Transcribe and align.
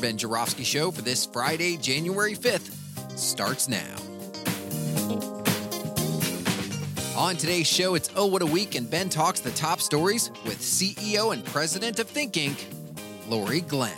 Ben 0.00 0.16
Joravsky 0.16 0.64
Show 0.64 0.90
for 0.90 1.02
this 1.02 1.26
Friday, 1.26 1.76
January 1.76 2.34
5th 2.34 2.70
starts 3.18 3.68
now. 3.68 3.94
On 7.16 7.34
today's 7.34 7.66
show, 7.66 7.96
it's 7.96 8.10
Oh 8.14 8.26
What 8.26 8.42
a 8.42 8.46
Week, 8.46 8.76
and 8.76 8.88
Ben 8.88 9.08
talks 9.08 9.40
the 9.40 9.50
top 9.50 9.80
stories 9.80 10.30
with 10.44 10.58
CEO 10.60 11.32
and 11.32 11.44
president 11.46 11.98
of 11.98 12.06
Think 12.06 12.34
Inc., 12.34 12.64
Laurie 13.28 13.62
Glenn. 13.62 13.96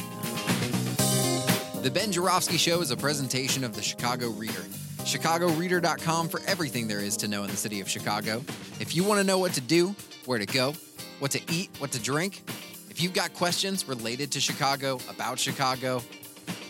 The 1.83 1.91
Ben 1.93 2.13
Joravsky 2.13 2.57
Show 2.57 2.81
is 2.81 2.91
a 2.91 2.97
presentation 2.97 3.63
of 3.63 3.75
the 3.75 3.83
Chicago 3.83 4.31
Reader. 4.31 4.65
ChicagoReader.com 5.01 6.29
for 6.29 6.41
everything 6.47 6.89
there 6.89 7.01
is 7.01 7.17
to 7.19 7.29
know 7.29 7.45
in 7.45 7.51
the 7.51 7.57
city 7.57 7.81
of 7.81 7.89
Chicago. 7.89 8.43
If 8.81 8.95
you 8.97 9.05
want 9.05 9.21
to 9.21 9.25
know 9.25 9.39
what 9.39 9.53
to 9.55 9.61
do, 9.61 9.95
where 10.25 10.39
to 10.39 10.47
go, 10.47 10.75
what 11.19 11.31
to 11.33 11.41
eat, 11.53 11.71
what 11.79 11.93
to 11.93 11.99
drink, 12.01 12.43
if 13.01 13.05
you've 13.05 13.15
got 13.15 13.33
questions 13.33 13.89
related 13.89 14.31
to 14.31 14.43
Chicago, 14.43 14.99
about 15.09 15.39
Chicago, 15.39 16.03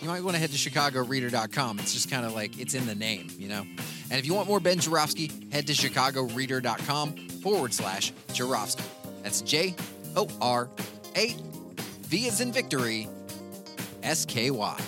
you 0.00 0.06
might 0.06 0.22
want 0.22 0.36
to 0.36 0.40
head 0.40 0.52
to 0.52 0.56
chicagoreader.com. 0.56 1.80
It's 1.80 1.92
just 1.92 2.08
kind 2.08 2.24
of 2.24 2.34
like 2.34 2.56
it's 2.56 2.74
in 2.74 2.86
the 2.86 2.94
name, 2.94 3.26
you 3.36 3.48
know? 3.48 3.62
And 3.62 4.12
if 4.12 4.24
you 4.24 4.32
want 4.32 4.46
more 4.46 4.60
Ben 4.60 4.78
Joravsky, 4.78 5.28
head 5.50 5.66
to 5.66 5.72
chicagoreader.com 5.72 7.16
forward 7.42 7.74
slash 7.74 8.12
Joravsky. 8.32 8.84
That's 9.24 9.40
J 9.40 9.74
O 10.14 10.28
R 10.40 10.68
A 11.16 11.34
V 12.02 12.28
as 12.28 12.40
in 12.40 12.52
victory, 12.52 13.08
S 14.04 14.24
K 14.24 14.52
Y. 14.52 14.80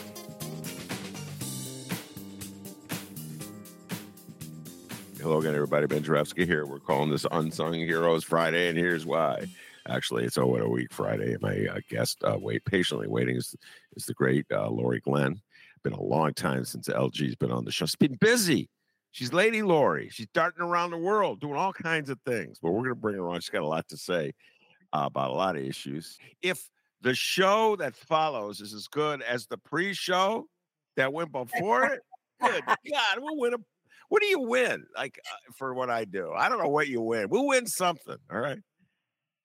Hello 5.21 5.41
again, 5.41 5.57
everybody. 5.57 5.89
Ben 5.89 6.05
Joravsky 6.05 6.47
here. 6.47 6.67
We're 6.67 6.79
calling 6.79 7.11
this 7.11 7.27
Unsung 7.33 7.75
Heroes 7.75 8.23
Friday, 8.23 8.69
and 8.69 8.79
here's 8.79 9.05
why. 9.05 9.49
Actually, 9.89 10.25
it's 10.25 10.39
Oh 10.39 10.57
a 10.57 10.69
Week 10.69 10.93
Friday. 10.93 11.37
My 11.41 11.67
uh, 11.71 11.81
guest, 11.89 12.23
uh, 12.25 12.39
wait 12.41 12.65
patiently 12.65 13.09
waiting, 13.09 13.37
is, 13.37 13.55
is 13.97 14.07
the 14.07 14.15
great 14.15 14.47
uh, 14.53 14.71
Laurie 14.71 15.01
Glenn. 15.01 15.41
Been 15.83 15.93
a 15.93 16.03
long 16.03 16.33
time 16.35 16.65
since 16.65 16.89
LG's 16.89 17.35
been 17.35 17.51
on 17.51 17.65
the 17.65 17.73
show. 17.73 17.87
She's 17.87 17.97
been 17.97 18.17
busy. 18.21 18.69
She's 19.11 19.33
Lady 19.33 19.63
Laurie. 19.63 20.09
She's 20.13 20.29
darting 20.33 20.63
around 20.63 20.91
the 20.91 20.99
world 20.99 21.41
doing 21.41 21.57
all 21.57 21.73
kinds 21.73 22.09
of 22.09 22.19
things. 22.25 22.59
But 22.63 22.71
we're 22.71 22.83
going 22.83 22.91
to 22.91 22.95
bring 22.95 23.17
her 23.17 23.29
on. 23.29 23.41
She's 23.41 23.51
got 23.51 23.63
a 23.63 23.67
lot 23.67 23.89
to 23.89 23.97
say 23.97 24.33
uh, 24.93 25.05
about 25.07 25.31
a 25.31 25.35
lot 25.35 25.57
of 25.57 25.63
issues. 25.63 26.17
If 26.41 26.71
the 27.01 27.15
show 27.15 27.75
that 27.77 27.97
follows 27.97 28.61
is 28.61 28.73
as 28.73 28.87
good 28.87 29.21
as 29.23 29.47
the 29.47 29.59
pre-show 29.59 30.47
that 30.97 31.13
went 31.13 31.33
before 31.33 31.85
it, 31.87 32.01
good 32.41 32.63
God, 32.67 33.19
we'll 33.19 33.39
win 33.39 33.55
a. 33.55 33.59
What 34.09 34.23
do 34.23 34.29
you 34.29 34.41
win? 34.41 34.85
Like 34.97 35.19
uh, 35.27 35.53
for 35.57 35.75
what 35.75 35.91
I 35.91 36.05
do, 36.05 36.33
I 36.33 36.49
don't 36.49 36.63
know 36.63 36.69
what 36.69 36.87
you 36.87 37.01
win. 37.01 37.29
We'll 37.29 37.47
win 37.47 37.67
something. 37.67 38.19
All 38.31 38.39
right. 38.39 38.59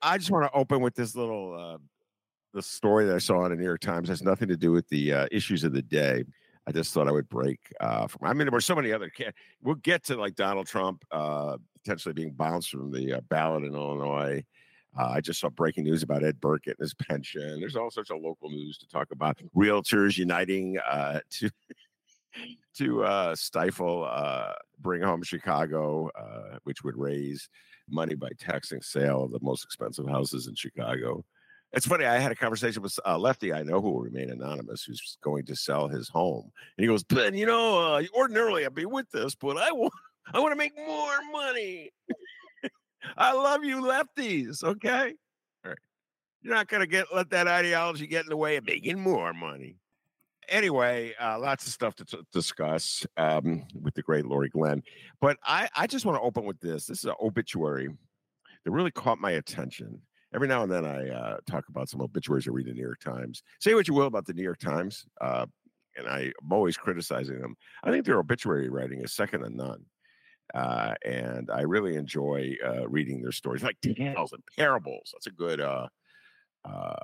I 0.01 0.17
just 0.17 0.31
want 0.31 0.45
to 0.45 0.57
open 0.57 0.81
with 0.81 0.95
this 0.95 1.15
little 1.15 1.53
uh, 1.53 1.77
the 2.53 2.61
story 2.61 3.05
that 3.05 3.15
I 3.15 3.19
saw 3.19 3.45
in 3.45 3.51
the 3.51 3.57
New 3.57 3.63
York 3.63 3.81
Times. 3.81 4.09
It 4.09 4.13
has 4.13 4.23
nothing 4.23 4.47
to 4.47 4.57
do 4.57 4.71
with 4.71 4.87
the 4.89 5.13
uh, 5.13 5.27
issues 5.31 5.63
of 5.63 5.73
the 5.73 5.81
day. 5.81 6.23
I 6.67 6.71
just 6.71 6.93
thought 6.93 7.07
I 7.07 7.11
would 7.11 7.29
break 7.29 7.59
uh, 7.79 8.07
from. 8.07 8.27
I 8.27 8.33
mean, 8.33 8.45
there 8.45 8.51
were 8.51 8.61
so 8.61 8.75
many 8.75 8.91
other. 8.91 9.11
We'll 9.61 9.75
get 9.75 10.03
to 10.05 10.17
like 10.17 10.35
Donald 10.35 10.67
Trump 10.67 11.03
uh, 11.11 11.57
potentially 11.81 12.13
being 12.13 12.31
bounced 12.31 12.69
from 12.69 12.91
the 12.91 13.13
uh, 13.13 13.21
ballot 13.29 13.63
in 13.63 13.73
Illinois. 13.73 14.43
Uh, 14.97 15.11
I 15.15 15.21
just 15.21 15.39
saw 15.39 15.49
breaking 15.49 15.83
news 15.85 16.03
about 16.03 16.23
Ed 16.23 16.41
Burke 16.41 16.63
getting 16.63 16.83
his 16.83 16.93
pension. 17.07 17.59
There's 17.59 17.75
all 17.75 17.91
sorts 17.91 18.11
of 18.11 18.17
local 18.21 18.49
news 18.49 18.77
to 18.79 18.87
talk 18.87 19.07
about. 19.11 19.37
Realtors 19.55 20.17
uniting 20.17 20.77
uh, 20.79 21.19
to 21.31 21.49
to 22.77 23.03
uh, 23.03 23.35
stifle 23.35 24.07
uh, 24.09 24.53
Bring 24.79 25.01
Home 25.01 25.23
Chicago, 25.23 26.09
uh, 26.17 26.57
which 26.63 26.83
would 26.83 26.97
raise 26.97 27.49
money 27.89 28.15
by 28.15 28.29
taxing 28.39 28.81
sale 28.81 29.23
of 29.23 29.31
the 29.31 29.39
most 29.41 29.63
expensive 29.63 30.07
houses 30.07 30.47
in 30.47 30.55
Chicago. 30.55 31.23
It's 31.73 31.85
funny. 31.85 32.05
I 32.05 32.19
had 32.19 32.31
a 32.31 32.35
conversation 32.35 32.81
with 32.81 32.97
a 33.05 33.17
Lefty 33.17 33.53
I 33.53 33.63
know 33.63 33.81
who 33.81 33.91
will 33.91 34.01
remain 34.01 34.29
anonymous, 34.29 34.83
who's 34.83 35.17
going 35.21 35.45
to 35.45 35.55
sell 35.55 35.87
his 35.87 36.07
home, 36.07 36.51
and 36.77 36.83
he 36.83 36.87
goes, 36.87 37.03
"Ben, 37.03 37.35
you 37.35 37.45
know, 37.45 37.95
uh, 37.95 38.03
ordinarily 38.15 38.65
I'd 38.65 38.73
be 38.73 38.85
with 38.85 39.09
this, 39.11 39.35
but 39.35 39.57
I 39.57 39.71
want, 39.71 39.93
I 40.33 40.39
want 40.39 40.53
to 40.53 40.57
make 40.57 40.77
more 40.77 41.17
money. 41.31 41.91
I 43.17 43.33
love 43.33 43.63
you, 43.63 43.81
lefties. 43.81 44.63
Okay, 44.63 45.13
all 45.65 45.71
right. 45.71 45.77
You're 46.41 46.55
not 46.55 46.67
going 46.69 46.81
to 46.81 46.87
get 46.87 47.07
let 47.13 47.29
that 47.31 47.47
ideology 47.47 48.07
get 48.07 48.23
in 48.23 48.29
the 48.29 48.37
way 48.37 48.55
of 48.55 48.65
making 48.65 48.99
more 48.99 49.33
money." 49.33 49.75
Anyway, 50.49 51.13
uh, 51.19 51.37
lots 51.39 51.67
of 51.67 51.73
stuff 51.73 51.95
to 51.95 52.05
t- 52.05 52.17
discuss 52.31 53.05
um, 53.17 53.65
with 53.81 53.93
the 53.95 54.01
great 54.01 54.25
Laurie 54.25 54.49
Glenn, 54.49 54.81
but 55.19 55.37
I, 55.43 55.69
I 55.75 55.87
just 55.87 56.05
want 56.05 56.17
to 56.17 56.21
open 56.21 56.45
with 56.45 56.59
this. 56.59 56.85
This 56.85 56.99
is 56.99 57.05
an 57.05 57.15
obituary 57.21 57.89
that 58.63 58.71
really 58.71 58.91
caught 58.91 59.19
my 59.19 59.31
attention 59.31 60.01
every 60.33 60.47
now 60.47 60.63
and 60.63 60.71
then 60.71 60.85
I 60.85 61.09
uh, 61.09 61.37
talk 61.49 61.65
about 61.69 61.89
some 61.89 62.01
obituaries 62.01 62.47
I 62.47 62.51
read 62.51 62.67
in 62.67 62.73
the 62.73 62.79
New 62.79 62.85
York 62.85 62.99
Times. 62.99 63.43
Say 63.59 63.73
what 63.73 63.87
you 63.87 63.93
will 63.93 64.07
about 64.07 64.25
the 64.25 64.33
New 64.33 64.43
York 64.43 64.59
Times, 64.59 65.05
uh, 65.21 65.45
and 65.97 66.07
I, 66.07 66.31
am 66.43 66.51
always 66.51 66.77
criticizing 66.77 67.39
them. 67.39 67.55
I 67.83 67.91
think 67.91 68.05
their 68.05 68.19
obituary 68.19 68.69
writing 68.69 69.01
is 69.01 69.13
second 69.13 69.41
to 69.41 69.49
none. 69.49 69.85
Uh, 70.53 70.93
and 71.05 71.49
I 71.51 71.61
really 71.61 71.95
enjoy 71.95 72.55
uh, 72.65 72.87
reading 72.87 73.21
their 73.21 73.33
stories, 73.33 73.63
like 73.63 73.77
tales 73.81 74.31
and 74.31 74.43
parables. 74.57 75.09
That's 75.11 75.27
a 75.27 75.31
good 75.31 75.59
uh, 76.67 76.95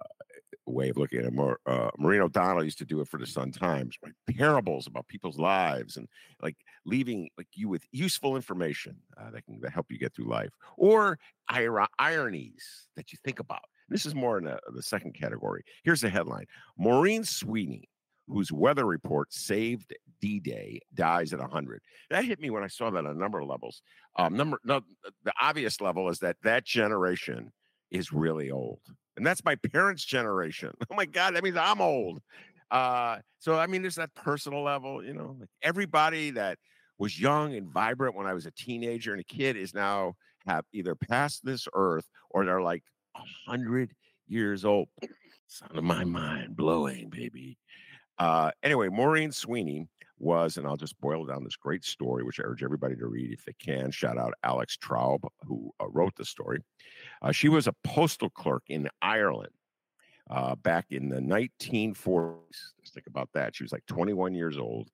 way 0.65 0.89
of 0.89 0.97
looking 0.97 1.19
at 1.19 1.25
it. 1.25 1.33
More, 1.33 1.59
uh, 1.65 1.89
Maureen 1.97 2.21
O'Donnell 2.21 2.63
used 2.63 2.77
to 2.79 2.85
do 2.85 3.01
it 3.01 3.07
for 3.07 3.17
the 3.17 3.25
Sun 3.25 3.51
Times, 3.51 3.97
right? 4.03 4.13
Parables 4.37 4.87
about 4.87 5.07
people's 5.07 5.37
lives 5.37 5.97
and 5.97 6.07
like 6.41 6.57
leaving 6.85 7.29
like 7.37 7.47
you 7.53 7.69
with 7.69 7.83
useful 7.91 8.35
information 8.35 8.95
uh, 9.17 9.29
that 9.31 9.45
can 9.45 9.61
help 9.63 9.87
you 9.89 9.97
get 9.97 10.13
through 10.15 10.29
life, 10.29 10.51
or 10.77 11.17
ir- 11.53 11.87
ironies 11.99 12.87
that 12.95 13.11
you 13.11 13.17
think 13.23 13.39
about. 13.39 13.63
This 13.89 14.05
is 14.05 14.15
more 14.15 14.37
in 14.37 14.45
the, 14.45 14.59
the 14.73 14.81
second 14.81 15.13
category. 15.13 15.63
Here's 15.83 16.01
the 16.01 16.09
headline: 16.09 16.45
Maureen 16.77 17.23
Sweeney, 17.23 17.89
whose 18.27 18.51
weather 18.51 18.85
report 18.85 19.33
saved 19.33 19.93
D-Day, 20.21 20.79
dies 20.93 21.33
at 21.33 21.39
100. 21.39 21.81
That 22.09 22.23
hit 22.23 22.39
me 22.39 22.49
when 22.49 22.63
I 22.63 22.67
saw 22.67 22.89
that 22.89 23.05
on 23.05 23.11
a 23.11 23.13
number 23.13 23.39
of 23.39 23.49
levels. 23.49 23.81
Um, 24.17 24.37
number, 24.37 24.59
no, 24.63 24.81
the 25.25 25.33
obvious 25.41 25.81
level 25.81 26.07
is 26.09 26.19
that 26.19 26.37
that 26.43 26.65
generation 26.65 27.51
is 27.91 28.13
really 28.13 28.49
old 28.49 28.79
and 29.17 29.25
that's 29.25 29.43
my 29.43 29.55
parents' 29.55 30.03
generation. 30.03 30.71
Oh 30.91 30.95
my 30.95 31.05
God, 31.05 31.35
that 31.35 31.43
means 31.43 31.57
I'm 31.57 31.81
old. 31.81 32.21
Uh, 32.69 33.19
so 33.39 33.57
I 33.57 33.67
mean, 33.67 33.81
there's 33.81 33.95
that 33.95 34.13
personal 34.15 34.63
level, 34.63 35.03
you 35.03 35.13
know, 35.13 35.35
like 35.39 35.49
everybody 35.61 36.31
that 36.31 36.57
was 36.97 37.19
young 37.19 37.55
and 37.55 37.67
vibrant 37.67 38.15
when 38.15 38.27
I 38.27 38.33
was 38.33 38.45
a 38.45 38.51
teenager 38.51 39.11
and 39.11 39.21
a 39.21 39.23
kid 39.23 39.57
is 39.57 39.73
now 39.73 40.13
have 40.45 40.65
either 40.73 40.95
passed 40.95 41.43
this 41.43 41.67
earth 41.73 42.07
or 42.29 42.45
they're 42.45 42.61
like 42.61 42.83
a 43.15 43.21
hundred 43.49 43.91
years 44.27 44.65
old. 44.65 44.87
Sound 45.47 45.77
of 45.77 45.83
my 45.83 46.03
mind 46.03 46.55
blowing, 46.55 47.09
baby. 47.09 47.57
Uh, 48.17 48.51
anyway, 48.63 48.89
Maureen 48.89 49.31
Sweeney 49.31 49.87
was, 50.19 50.57
and 50.57 50.65
I'll 50.65 50.77
just 50.77 50.99
boil 50.99 51.25
down 51.25 51.43
this 51.43 51.55
great 51.55 51.83
story, 51.83 52.23
which 52.23 52.39
I 52.39 52.43
urge 52.43 52.63
everybody 52.63 52.95
to 52.95 53.07
read 53.07 53.31
if 53.31 53.43
they 53.45 53.53
can. 53.53 53.91
Shout 53.91 54.17
out 54.17 54.33
Alex 54.43 54.77
Traub, 54.77 55.19
who 55.45 55.71
uh, 55.81 55.87
wrote 55.89 56.15
the 56.15 56.25
story. 56.25 56.59
Uh, 57.23 57.31
she 57.31 57.49
was 57.49 57.67
a 57.67 57.75
postal 57.83 58.29
clerk 58.29 58.63
in 58.67 58.89
Ireland 59.01 59.53
uh, 60.29 60.55
back 60.55 60.87
in 60.91 61.09
the 61.09 61.19
1940s. 61.19 62.35
Just 62.81 62.93
think 62.93 63.07
about 63.07 63.29
that. 63.33 63.55
She 63.55 63.63
was 63.63 63.71
like 63.71 63.85
21 63.87 64.33
years 64.33 64.57
old, 64.57 64.89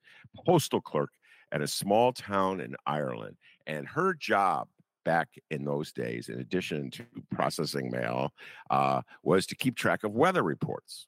postal 0.46 0.80
clerk 0.80 1.10
at 1.52 1.62
a 1.62 1.68
small 1.68 2.14
town 2.14 2.62
in 2.62 2.76
Ireland. 2.86 3.36
And 3.66 3.88
her 3.88 4.14
job 4.14 4.68
back 5.06 5.30
in 5.50 5.66
those 5.66 5.92
days, 5.92 6.30
in 6.30 6.40
addition 6.40 6.92
to 6.92 7.06
processing 7.32 7.90
mail, 7.90 8.32
uh, 8.70 9.02
was 9.24 9.48
to 9.48 9.56
keep 9.56 9.76
track 9.76 10.04
of 10.04 10.14
weather 10.14 10.44
reports. 10.44 11.08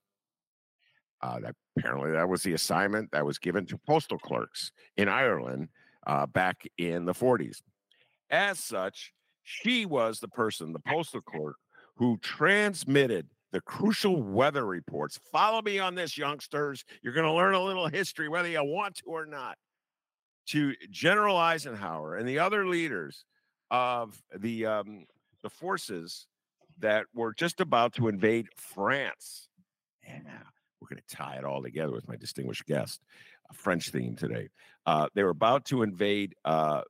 Uh, 1.21 1.39
that 1.39 1.55
apparently 1.77 2.11
that 2.11 2.27
was 2.27 2.41
the 2.41 2.53
assignment 2.53 3.11
that 3.11 3.23
was 3.23 3.37
given 3.37 3.63
to 3.67 3.77
postal 3.77 4.17
clerks 4.17 4.71
in 4.97 5.07
Ireland 5.07 5.69
uh, 6.07 6.25
back 6.25 6.67
in 6.79 7.05
the 7.05 7.13
40s. 7.13 7.61
As 8.31 8.59
such, 8.59 9.13
she 9.51 9.85
was 9.85 10.19
the 10.19 10.27
person, 10.29 10.73
the 10.73 10.79
postal 10.79 11.21
clerk, 11.21 11.55
who 11.95 12.17
transmitted 12.17 13.27
the 13.51 13.61
crucial 13.61 14.21
weather 14.21 14.65
reports. 14.65 15.19
Follow 15.31 15.61
me 15.61 15.77
on 15.77 15.93
this, 15.93 16.17
youngsters. 16.17 16.85
You're 17.01 17.13
going 17.13 17.25
to 17.25 17.33
learn 17.33 17.53
a 17.53 17.61
little 17.61 17.87
history, 17.87 18.29
whether 18.29 18.47
you 18.47 18.63
want 18.63 18.95
to 18.95 19.03
or 19.07 19.25
not. 19.25 19.57
To 20.47 20.73
General 20.89 21.37
Eisenhower 21.37 22.15
and 22.15 22.27
the 22.27 22.39
other 22.39 22.67
leaders 22.67 23.25
of 23.69 24.21
the 24.35 24.65
um, 24.65 25.05
the 25.43 25.49
forces 25.49 26.27
that 26.79 27.05
were 27.13 27.33
just 27.33 27.61
about 27.61 27.93
to 27.93 28.07
invade 28.07 28.47
France. 28.57 29.49
And 30.07 30.25
uh, 30.27 30.49
we're 30.79 30.87
going 30.87 31.03
to 31.07 31.15
tie 31.15 31.35
it 31.35 31.45
all 31.45 31.61
together 31.61 31.93
with 31.93 32.07
my 32.07 32.15
distinguished 32.15 32.65
guest, 32.65 33.01
a 33.49 33.53
French 33.53 33.89
theme 33.89 34.15
today. 34.15 34.49
Uh, 34.85 35.07
they 35.13 35.23
were 35.23 35.29
about 35.29 35.65
to 35.65 35.83
invade 35.83 36.33
uh, 36.43 36.81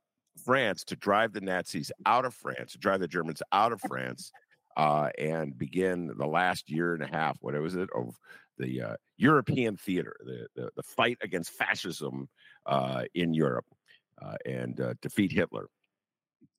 France 0.44 0.84
to 0.84 0.96
drive 0.96 1.32
the 1.32 1.40
Nazis 1.40 1.92
out 2.06 2.24
of 2.24 2.34
France, 2.34 2.72
to 2.72 2.78
drive 2.78 3.00
the 3.00 3.08
Germans 3.08 3.42
out 3.52 3.72
of 3.72 3.80
France, 3.80 4.32
uh, 4.76 5.10
and 5.18 5.56
begin 5.58 6.12
the 6.16 6.26
last 6.26 6.70
year 6.70 6.94
and 6.94 7.02
a 7.02 7.06
half, 7.06 7.36
what 7.40 7.54
was 7.60 7.76
it, 7.76 7.88
of 7.94 8.18
the 8.58 8.82
uh, 8.82 8.96
European 9.16 9.76
theater, 9.76 10.16
the, 10.24 10.46
the, 10.54 10.70
the 10.76 10.82
fight 10.82 11.18
against 11.22 11.52
fascism 11.52 12.28
uh, 12.66 13.04
in 13.14 13.34
Europe, 13.34 13.66
uh, 14.20 14.36
and 14.46 14.80
uh, 14.80 14.94
defeat 15.02 15.32
Hitler. 15.32 15.66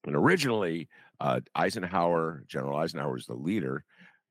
And 0.05 0.15
originally, 0.15 0.89
uh, 1.19 1.39
Eisenhower, 1.55 2.43
General 2.47 2.77
Eisenhower, 2.77 3.13
was 3.13 3.25
the 3.25 3.33
leader 3.33 3.83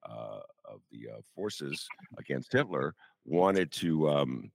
of 0.05 0.81
the 0.91 1.09
forces 1.35 1.87
against 2.19 2.53
Hitler, 2.53 2.95
wanted 3.25 3.71
to 3.71 4.09
um, 4.11 4.51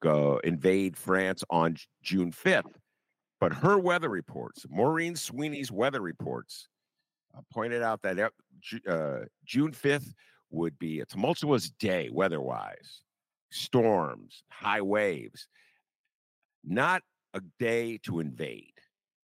go 0.00 0.38
invade 0.44 0.96
France 0.96 1.42
on 1.48 1.76
June 2.02 2.30
5th. 2.30 2.74
But 3.40 3.52
her 3.52 3.78
weather 3.78 4.08
reports, 4.08 4.64
Maureen 4.68 5.16
Sweeney's 5.16 5.70
weather 5.70 6.00
reports, 6.00 6.68
uh, 7.36 7.40
pointed 7.52 7.82
out 7.82 8.02
that 8.02 8.18
uh, 8.88 9.18
June 9.44 9.72
5th 9.72 10.12
would 10.50 10.78
be 10.78 11.00
a 11.00 11.06
tumultuous 11.06 11.70
day 11.70 12.08
weather 12.12 12.40
wise, 12.40 13.02
storms, 13.50 14.44
high 14.48 14.80
waves, 14.80 15.48
not 16.64 17.02
a 17.34 17.40
day 17.58 17.98
to 18.04 18.20
invade. 18.20 18.70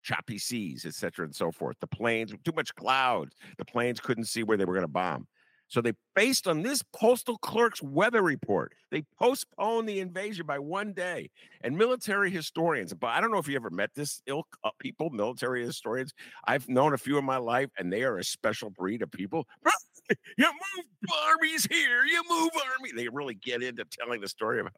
Choppy 0.02 0.38
seas, 0.38 0.86
etc., 0.86 1.26
and 1.26 1.34
so 1.34 1.52
forth. 1.52 1.76
The 1.80 1.86
planes, 1.86 2.32
too 2.42 2.52
much 2.56 2.74
clouds. 2.74 3.36
The 3.58 3.66
planes 3.66 4.00
couldn't 4.00 4.24
see 4.24 4.42
where 4.42 4.56
they 4.56 4.64
were 4.64 4.72
going 4.72 4.82
to 4.82 4.88
bomb. 4.88 5.28
So 5.70 5.80
they, 5.80 5.92
based 6.16 6.48
on 6.48 6.62
this 6.62 6.82
postal 6.92 7.38
clerk's 7.38 7.80
weather 7.80 8.22
report, 8.22 8.72
they 8.90 9.04
postponed 9.20 9.88
the 9.88 10.00
invasion 10.00 10.44
by 10.44 10.58
one 10.58 10.92
day. 10.92 11.30
And 11.62 11.78
military 11.78 12.28
historians, 12.30 12.92
but 12.92 13.06
I 13.06 13.20
don't 13.20 13.30
know 13.30 13.38
if 13.38 13.46
you 13.46 13.54
ever 13.54 13.70
met 13.70 13.90
this 13.94 14.20
ilk 14.26 14.48
of 14.64 14.72
people, 14.80 15.10
military 15.10 15.64
historians. 15.64 16.12
I've 16.44 16.68
known 16.68 16.92
a 16.92 16.98
few 16.98 17.18
in 17.18 17.24
my 17.24 17.36
life, 17.36 17.70
and 17.78 17.92
they 17.92 18.02
are 18.02 18.18
a 18.18 18.24
special 18.24 18.70
breed 18.70 19.00
of 19.00 19.12
people. 19.12 19.46
you 20.36 20.46
move 20.46 20.86
armies 21.28 21.66
here, 21.66 22.04
you 22.04 22.20
move 22.28 22.50
army. 22.76 22.90
They 22.96 23.08
really 23.08 23.34
get 23.34 23.62
into 23.62 23.84
telling 23.84 24.20
the 24.20 24.28
story 24.28 24.60
about 24.60 24.72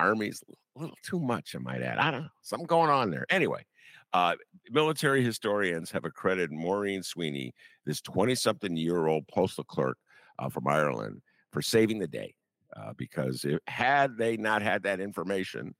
armies 0.00 0.42
a 0.76 0.80
little 0.80 0.98
too 1.04 1.20
much, 1.20 1.54
I 1.54 1.60
might 1.60 1.82
add. 1.82 1.98
I 1.98 2.10
don't 2.10 2.22
know, 2.22 2.28
something 2.42 2.66
going 2.66 2.90
on 2.90 3.12
there. 3.12 3.26
Anyway, 3.30 3.64
uh, 4.12 4.34
military 4.70 5.22
historians 5.22 5.92
have 5.92 6.04
accredited 6.04 6.50
Maureen 6.50 7.04
Sweeney, 7.04 7.54
this 7.84 8.00
20 8.00 8.34
something 8.34 8.76
year 8.76 9.06
old 9.06 9.28
postal 9.28 9.62
clerk, 9.62 9.98
uh, 10.38 10.48
from 10.48 10.68
Ireland 10.68 11.22
for 11.52 11.62
saving 11.62 11.98
the 11.98 12.06
day. 12.06 12.34
Uh, 12.76 12.92
because 12.96 13.44
it, 13.44 13.62
had 13.68 14.18
they 14.18 14.36
not 14.36 14.60
had 14.60 14.82
that 14.82 15.00
information, 15.00 15.74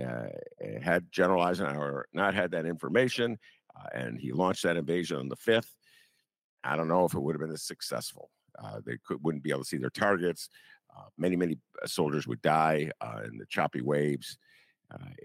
uh, 0.00 0.28
had 0.80 1.10
General 1.10 1.42
Eisenhower 1.42 2.06
not 2.14 2.34
had 2.34 2.52
that 2.52 2.64
information, 2.64 3.36
uh, 3.76 3.88
and 3.92 4.18
he 4.18 4.32
launched 4.32 4.62
that 4.62 4.76
invasion 4.76 5.18
on 5.18 5.28
the 5.28 5.36
fifth, 5.36 5.74
I 6.62 6.76
don't 6.76 6.88
know 6.88 7.04
if 7.04 7.14
it 7.14 7.20
would 7.20 7.34
have 7.34 7.40
been 7.40 7.52
as 7.52 7.64
successful. 7.64 8.30
Uh, 8.62 8.80
they 8.86 8.96
could 9.04 9.22
wouldn't 9.22 9.42
be 9.42 9.50
able 9.50 9.62
to 9.62 9.66
see 9.66 9.76
their 9.76 9.90
targets. 9.90 10.48
Uh, 10.96 11.08
many 11.18 11.36
many 11.36 11.58
soldiers 11.84 12.26
would 12.26 12.42
die 12.42 12.90
in 13.24 13.36
the 13.36 13.46
choppy 13.46 13.80
waves. 13.80 14.38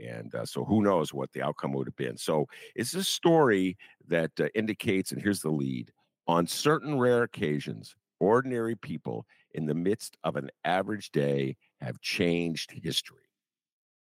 and 0.01 0.33
so, 0.43 0.65
who 0.65 0.81
knows 0.81 1.13
what 1.13 1.31
the 1.33 1.41
outcome 1.41 1.71
would 1.73 1.87
have 1.87 1.95
been? 1.95 2.17
So, 2.17 2.47
it's 2.75 2.93
a 2.93 3.03
story 3.03 3.77
that 4.07 4.31
indicates, 4.53 5.11
and 5.11 5.21
here's 5.21 5.41
the 5.41 5.51
lead 5.51 5.91
on 6.27 6.47
certain 6.47 6.97
rare 6.97 7.23
occasions, 7.23 7.95
ordinary 8.19 8.75
people 8.75 9.25
in 9.53 9.65
the 9.65 9.73
midst 9.73 10.17
of 10.23 10.35
an 10.35 10.49
average 10.63 11.11
day 11.11 11.55
have 11.81 11.99
changed 12.01 12.71
history. 12.71 13.19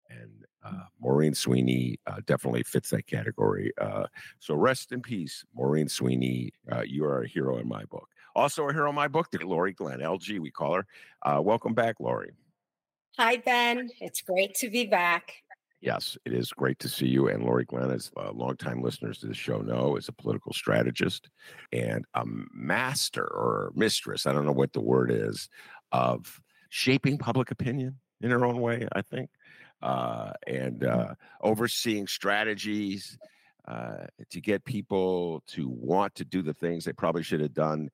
And 0.09 0.45
uh, 0.63 0.85
Maureen 0.99 1.35
Sweeney 1.35 1.99
uh, 2.07 2.17
definitely 2.25 2.63
fits 2.63 2.89
that 2.89 3.05
category. 3.05 3.71
Uh, 3.79 4.07
so 4.39 4.55
rest 4.55 4.91
in 4.91 5.01
peace, 5.01 5.45
Maureen 5.55 5.87
Sweeney. 5.87 6.51
Uh, 6.71 6.81
you 6.81 7.05
are 7.05 7.21
a 7.21 7.27
hero 7.27 7.57
in 7.57 7.67
my 7.67 7.85
book. 7.85 8.07
Also, 8.35 8.67
a 8.67 8.73
hero 8.73 8.89
in 8.89 8.95
my 8.95 9.07
book, 9.07 9.27
Laurie 9.41 9.73
Glenn, 9.73 9.99
LG, 9.99 10.39
we 10.39 10.51
call 10.51 10.75
her. 10.75 10.85
Uh, 11.23 11.41
welcome 11.41 11.73
back, 11.73 11.95
Laurie. 11.99 12.31
Hi, 13.17 13.37
Ben. 13.37 13.89
It's 13.99 14.21
great 14.21 14.55
to 14.55 14.69
be 14.69 14.85
back. 14.85 15.33
Yes, 15.81 16.17
it 16.25 16.33
is 16.33 16.51
great 16.51 16.77
to 16.79 16.89
see 16.89 17.07
you. 17.07 17.29
And 17.29 17.43
Laurie 17.43 17.63
Glenn, 17.63 17.91
as 17.91 18.11
uh, 18.17 18.31
longtime 18.31 18.81
listeners 18.81 19.19
to 19.19 19.27
the 19.27 19.33
show 19.33 19.59
know, 19.59 19.95
is 19.95 20.09
a 20.09 20.13
political 20.13 20.51
strategist 20.51 21.29
and 21.71 22.05
a 22.15 22.23
master 22.25 23.23
or 23.23 23.71
mistress, 23.75 24.25
I 24.25 24.33
don't 24.33 24.45
know 24.45 24.51
what 24.51 24.73
the 24.73 24.81
word 24.81 25.09
is, 25.09 25.47
of 25.91 26.41
shaping 26.69 27.17
public 27.17 27.51
opinion 27.51 27.97
in 28.19 28.31
her 28.31 28.45
own 28.45 28.59
way, 28.59 28.87
I 28.91 29.01
think, 29.01 29.29
uh, 29.81 30.31
and 30.45 30.81
mm-hmm. 30.81 31.11
uh, 31.11 31.13
overseeing 31.41 32.07
strategies 32.07 33.17
uh, 33.65 34.07
to 34.31 34.41
get 34.41 34.65
people 34.65 35.43
to 35.47 35.69
want 35.69 36.15
to 36.15 36.25
do 36.25 36.41
the 36.41 36.53
things 36.53 36.83
they 36.83 36.93
probably 36.93 37.23
should 37.23 37.39
have 37.39 37.53
done 37.53 37.89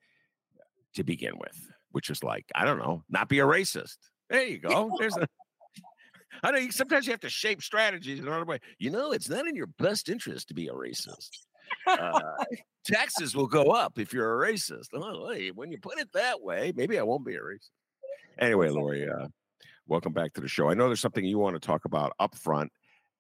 to 0.95 1.03
begin 1.03 1.37
with, 1.37 1.69
which 1.91 2.09
is 2.09 2.23
like, 2.23 2.45
I 2.55 2.65
don't 2.65 2.79
know, 2.79 3.03
not 3.09 3.29
be 3.29 3.39
a 3.39 3.45
racist. 3.45 3.97
There 4.29 4.43
you 4.43 4.57
go. 4.57 4.95
There's 4.97 5.17
a 5.17 5.27
I 6.43 6.51
know 6.51 6.57
you, 6.57 6.71
sometimes 6.71 7.05
you 7.05 7.11
have 7.11 7.21
to 7.21 7.29
shape 7.29 7.61
strategies 7.61 8.19
in 8.19 8.27
order 8.27 8.45
way. 8.45 8.59
You 8.79 8.91
know, 8.91 9.11
it's 9.11 9.29
not 9.29 9.47
in 9.47 9.55
your 9.55 9.67
best 9.67 10.09
interest 10.09 10.47
to 10.49 10.53
be 10.53 10.67
a 10.67 10.73
racist. 10.73 11.29
Uh, 11.87 12.19
taxes 12.85 13.35
will 13.35 13.47
go 13.47 13.71
up 13.71 13.97
if 13.97 14.13
you're 14.13 14.43
a 14.43 14.51
racist. 14.51 14.89
Oh, 14.93 15.31
hey, 15.31 15.51
when 15.51 15.71
you 15.71 15.77
put 15.77 15.99
it 15.99 16.11
that 16.13 16.41
way, 16.41 16.71
maybe 16.75 16.99
I 16.99 17.03
won't 17.03 17.25
be 17.25 17.35
a 17.35 17.39
racist. 17.39 17.69
Anyway, 18.39 18.69
Laurie, 18.69 19.09
uh, 19.09 19.27
welcome 19.87 20.13
back 20.13 20.33
to 20.33 20.41
the 20.41 20.47
show. 20.47 20.69
I 20.69 20.73
know 20.73 20.87
there's 20.87 20.99
something 20.99 21.23
you 21.23 21.39
want 21.39 21.55
to 21.55 21.65
talk 21.65 21.85
about 21.85 22.13
up 22.19 22.35
front, 22.35 22.71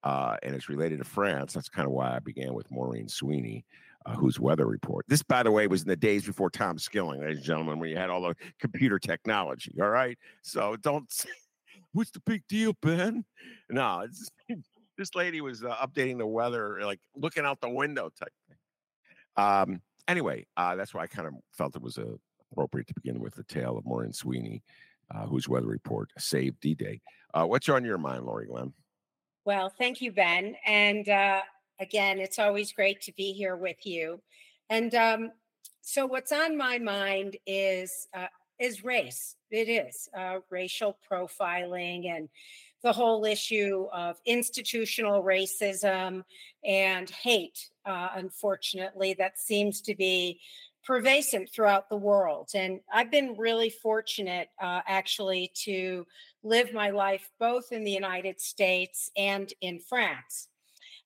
uh, 0.03 0.35
and 0.43 0.55
it's 0.55 0.69
related 0.69 0.99
to 0.99 1.05
France. 1.05 1.53
That's 1.53 1.69
kind 1.69 1.85
of 1.85 1.93
why 1.93 2.15
I 2.15 2.19
began 2.19 2.53
with 2.53 2.69
Maureen 2.69 3.07
Sweeney. 3.07 3.65
Uh, 4.07 4.13
whose 4.13 4.39
weather 4.39 4.67
report. 4.67 5.03
This, 5.07 5.23
by 5.23 5.41
the 5.41 5.49
way, 5.49 5.65
was 5.65 5.81
in 5.81 5.87
the 5.87 5.95
days 5.95 6.27
before 6.27 6.51
Tom 6.51 6.77
Skilling, 6.77 7.21
ladies 7.21 7.37
and 7.37 7.45
gentlemen, 7.45 7.79
when 7.79 7.89
you 7.89 7.97
had 7.97 8.11
all 8.11 8.21
the 8.21 8.35
computer 8.59 8.99
technology. 8.99 9.73
All 9.81 9.89
right. 9.89 10.15
So 10.43 10.75
don't 10.75 11.11
what's 11.95 12.11
the 12.11 12.21
big 12.25 12.43
deal, 12.47 12.73
Ben? 12.81 13.23
No, 13.69 14.01
it's, 14.01 14.29
this 14.97 15.15
lady 15.15 15.41
was 15.41 15.63
uh, 15.63 15.75
updating 15.75 16.17
the 16.17 16.27
weather, 16.27 16.79
like 16.83 16.99
looking 17.15 17.45
out 17.45 17.61
the 17.61 17.69
window 17.69 18.09
type 18.19 18.33
thing. 18.47 18.57
Um, 19.37 19.81
anyway, 20.07 20.45
uh, 20.57 20.75
that's 20.75 20.93
why 20.93 21.03
I 21.03 21.07
kind 21.07 21.27
of 21.27 21.33
felt 21.53 21.75
it 21.75 21.81
was 21.81 21.97
uh, 21.97 22.15
appropriate 22.51 22.87
to 22.87 22.93
begin 22.93 23.19
with 23.19 23.35
the 23.35 23.43
tale 23.43 23.77
of 23.77 23.85
Maureen 23.85 24.13
Sweeney, 24.13 24.61
uh, 25.13 25.25
whose 25.25 25.47
weather 25.47 25.67
report 25.67 26.11
saved 26.17 26.59
D 26.59 26.75
Day. 26.75 27.01
Uh, 27.33 27.45
what's 27.45 27.67
on 27.69 27.83
your 27.83 27.97
mind, 27.97 28.25
Laurie 28.25 28.47
Glenn? 28.47 28.73
Well, 29.45 29.69
thank 29.69 30.01
you, 30.01 30.11
Ben. 30.11 30.55
And 30.65 31.07
uh, 31.07 31.41
again, 31.79 32.19
it's 32.19 32.39
always 32.39 32.73
great 32.73 33.01
to 33.01 33.13
be 33.13 33.31
here 33.31 33.55
with 33.55 33.85
you. 33.85 34.21
And 34.69 34.93
um, 34.95 35.31
so, 35.81 36.05
what's 36.05 36.31
on 36.31 36.57
my 36.57 36.79
mind 36.79 37.37
is 37.45 38.07
uh, 38.13 38.27
is 38.59 38.83
race. 38.83 39.35
It 39.55 39.69
is 39.69 40.09
uh, 40.17 40.39
racial 40.49 40.97
profiling 41.09 42.09
and 42.09 42.27
the 42.83 42.91
whole 42.91 43.25
issue 43.25 43.87
of 43.93 44.17
institutional 44.25 45.23
racism 45.23 46.23
and 46.63 47.09
hate, 47.09 47.69
uh, 47.85 48.09
unfortunately, 48.15 49.15
that 49.17 49.39
seems 49.39 49.81
to 49.81 49.95
be 49.95 50.39
pervasive 50.83 51.49
throughout 51.49 51.89
the 51.89 51.95
world. 51.95 52.49
And 52.53 52.81
I've 52.93 53.09
been 53.09 53.35
really 53.37 53.71
fortunate, 53.71 54.49
uh, 54.61 54.81
actually, 54.85 55.51
to 55.63 56.05
live 56.43 56.73
my 56.73 56.91
life 56.91 57.31
both 57.39 57.71
in 57.71 57.83
the 57.83 57.91
United 57.91 58.39
States 58.39 59.09
and 59.17 59.51
in 59.61 59.79
France, 59.79 60.49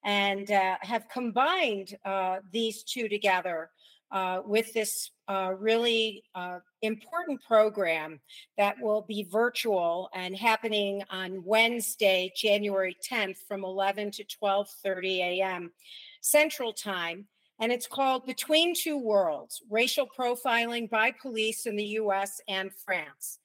and 0.04 0.52
uh, 0.52 0.78
have 0.82 1.08
combined 1.08 1.98
uh, 2.04 2.40
these 2.52 2.84
two 2.84 3.08
together 3.08 3.70
uh, 4.12 4.42
with 4.46 4.74
this 4.74 5.12
uh, 5.28 5.54
really 5.58 6.24
uh, 6.36 6.60
important 6.82 7.40
program 7.44 8.20
that 8.58 8.76
will 8.82 9.04
be 9.08 9.28
virtual 9.32 10.10
and 10.14 10.36
happening 10.36 11.04
on 11.10 11.44
Wednesday, 11.46 12.32
January 12.36 12.98
10th 13.10 13.38
from 13.48 13.64
11 13.64 14.12
to 14.12 14.24
12:30 14.24 15.18
a.m. 15.20 15.72
Central 16.22 16.74
Time. 16.74 17.28
And 17.62 17.72
it's 17.74 17.88
called 17.88 18.26
Between 18.26 18.74
Two 18.74 18.98
Worlds 18.98 19.62
Racial 19.70 20.08
Profiling 20.08 20.90
by 20.90 21.12
Police 21.12 21.66
in 21.66 21.76
the 21.76 22.00
US 22.00 22.40
and 22.48 22.72
France 22.74 23.40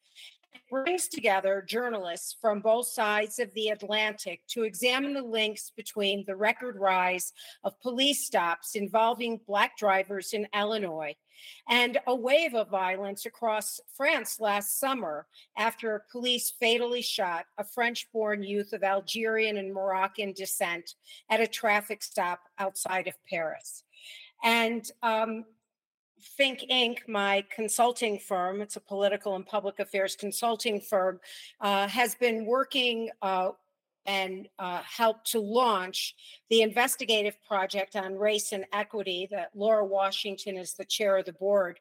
brings 0.70 1.08
together 1.08 1.64
journalists 1.66 2.36
from 2.40 2.60
both 2.60 2.86
sides 2.86 3.38
of 3.38 3.52
the 3.54 3.68
Atlantic 3.68 4.40
to 4.48 4.62
examine 4.62 5.14
the 5.14 5.22
links 5.22 5.70
between 5.76 6.24
the 6.26 6.36
record 6.36 6.76
rise 6.76 7.32
of 7.64 7.80
police 7.80 8.26
stops 8.26 8.74
involving 8.74 9.40
Black 9.46 9.76
drivers 9.76 10.32
in 10.32 10.48
Illinois 10.54 11.14
and 11.68 11.98
a 12.06 12.14
wave 12.14 12.54
of 12.54 12.68
violence 12.68 13.26
across 13.26 13.80
France 13.92 14.40
last 14.40 14.78
summer 14.78 15.26
after 15.56 16.04
police 16.10 16.52
fatally 16.60 17.02
shot 17.02 17.46
a 17.58 17.64
French 17.64 18.10
born 18.12 18.42
youth 18.42 18.72
of 18.72 18.82
Algerian 18.82 19.56
and 19.56 19.72
Moroccan 19.72 20.32
descent 20.32 20.94
at 21.30 21.40
a 21.40 21.46
traffic 21.46 22.02
stop 22.02 22.40
outside 22.58 23.06
of 23.06 23.14
Paris. 23.28 23.82
And 24.42 24.84
um, 25.02 25.44
Think 26.36 26.64
Inc., 26.70 27.06
my 27.06 27.44
consulting 27.54 28.18
firm, 28.18 28.60
it's 28.60 28.76
a 28.76 28.80
political 28.80 29.36
and 29.36 29.46
public 29.46 29.78
affairs 29.78 30.16
consulting 30.16 30.80
firm, 30.80 31.20
uh, 31.60 31.86
has 31.86 32.14
been 32.14 32.46
working 32.46 33.10
uh, 33.22 33.50
and 34.06 34.48
uh, 34.58 34.80
helped 34.82 35.30
to 35.32 35.40
launch 35.40 36.14
the 36.50 36.62
investigative 36.62 37.36
project 37.46 37.96
on 37.96 38.16
race 38.16 38.52
and 38.52 38.64
equity 38.72 39.28
that 39.30 39.50
Laura 39.54 39.84
Washington 39.84 40.56
is 40.56 40.74
the 40.74 40.84
chair 40.84 41.16
of 41.18 41.26
the 41.26 41.32
board. 41.32 41.78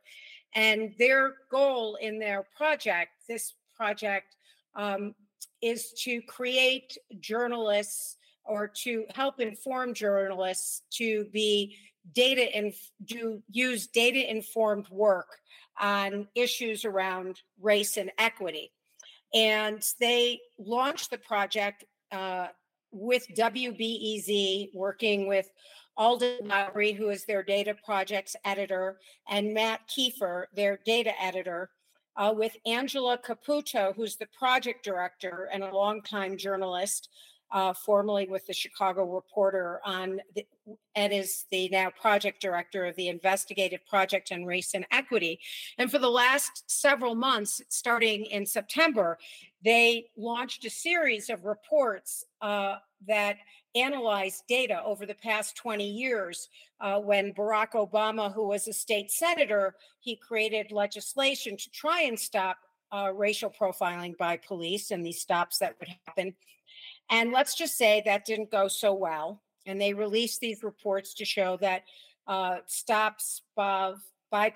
And 0.56 0.94
their 1.00 1.36
goal 1.50 1.96
in 1.96 2.20
their 2.20 2.46
project, 2.56 3.12
this 3.28 3.54
project, 3.76 4.36
um, 4.76 5.16
is 5.62 5.92
to 6.04 6.22
create 6.22 6.98
journalists 7.20 8.18
or 8.46 8.68
to 8.68 9.06
help 9.16 9.40
inform 9.40 9.94
journalists 9.94 10.84
to 10.92 11.26
be 11.32 11.78
data 12.12 12.56
and 12.56 12.74
do 13.06 13.42
use 13.50 13.88
data 13.88 14.30
informed 14.30 14.90
work 14.90 15.28
on 15.80 16.28
issues 16.36 16.86
around 16.86 17.42
race 17.62 17.98
and 17.98 18.12
equity. 18.18 18.72
And 19.34 19.84
they 20.00 20.40
launched 20.60 21.10
the 21.10 21.18
project 21.18 21.86
uh, 22.12 22.48
with 22.92 23.26
WBEZ, 23.36 24.70
working 24.76 25.28
with 25.28 25.50
Alden 25.98 26.48
Loury, 26.48 26.96
who 26.96 27.10
is 27.10 27.26
their 27.26 27.44
data 27.44 27.76
projects 27.86 28.36
editor, 28.46 29.00
and 29.28 29.54
Matt 29.54 29.82
Kiefer, 29.88 30.46
their 30.56 30.80
data 30.86 31.12
editor, 31.22 31.70
uh, 32.16 32.34
with 32.36 32.56
Angela 32.66 33.18
Caputo, 33.18 33.96
who's 33.96 34.16
the 34.16 34.28
project 34.38 34.84
director 34.84 35.50
and 35.52 35.64
a 35.64 35.74
longtime 35.74 36.38
journalist, 36.38 37.10
uh, 37.54 37.72
formerly 37.72 38.28
with 38.28 38.46
the 38.48 38.54
Chicago 38.54 39.06
Reporter, 39.06 39.80
on 39.86 40.20
the, 40.36 40.46
and 40.96 41.14
is 41.14 41.46
the 41.52 41.70
now 41.70 41.92
project 41.92 42.42
director 42.42 42.86
of 42.86 42.96
the 42.96 43.10
Investigative 43.10 43.86
Project 43.86 44.32
on 44.32 44.44
Race 44.44 44.74
and 44.74 44.86
Equity. 44.92 45.40
And 45.78 45.92
for 45.92 46.00
the 46.00 46.10
last 46.10 46.64
several 46.68 47.14
months, 47.14 47.62
starting 47.70 48.26
in 48.26 48.46
September, 48.48 49.20
they 49.64 50.08
launched 50.18 50.66
a 50.66 50.70
series 50.70 51.30
of 51.30 51.46
reports 51.46 52.26
uh, 52.42 52.78
that 53.08 53.38
analyzed 53.76 54.44
data 54.48 54.82
over 54.84 55.06
the 55.06 55.16
past 55.16 55.56
20 55.56 55.88
years. 55.88 56.50
Uh, 56.82 57.00
when 57.00 57.34
Barack 57.34 57.72
Obama, 57.74 58.34
who 58.34 58.48
was 58.48 58.68
a 58.68 58.74
state 58.74 59.12
senator, 59.12 59.76
he 60.00 60.16
created 60.16 60.72
legislation 60.72 61.56
to 61.56 61.70
try 61.70 62.02
and 62.02 62.20
stop 62.20 62.58
uh, 62.92 63.12
racial 63.14 63.50
profiling 63.50 64.16
by 64.18 64.38
police 64.38 64.92
and 64.92 65.06
these 65.06 65.20
stops 65.20 65.60
that 65.60 65.76
would 65.80 65.90
happen. 66.06 66.34
And 67.10 67.32
let's 67.32 67.56
just 67.56 67.78
say 67.78 68.02
that 68.06 68.26
didn't 68.26 68.52
go 68.52 68.68
so 68.68 68.94
well. 68.94 69.42
And 69.66 69.80
they 69.80 69.94
released 69.94 70.40
these 70.40 70.64
reports 70.64 71.14
to 71.16 71.26
show 71.26 71.58
that 71.58 71.84
uh, 72.28 72.58
stops 72.66 73.42
by, 73.56 73.94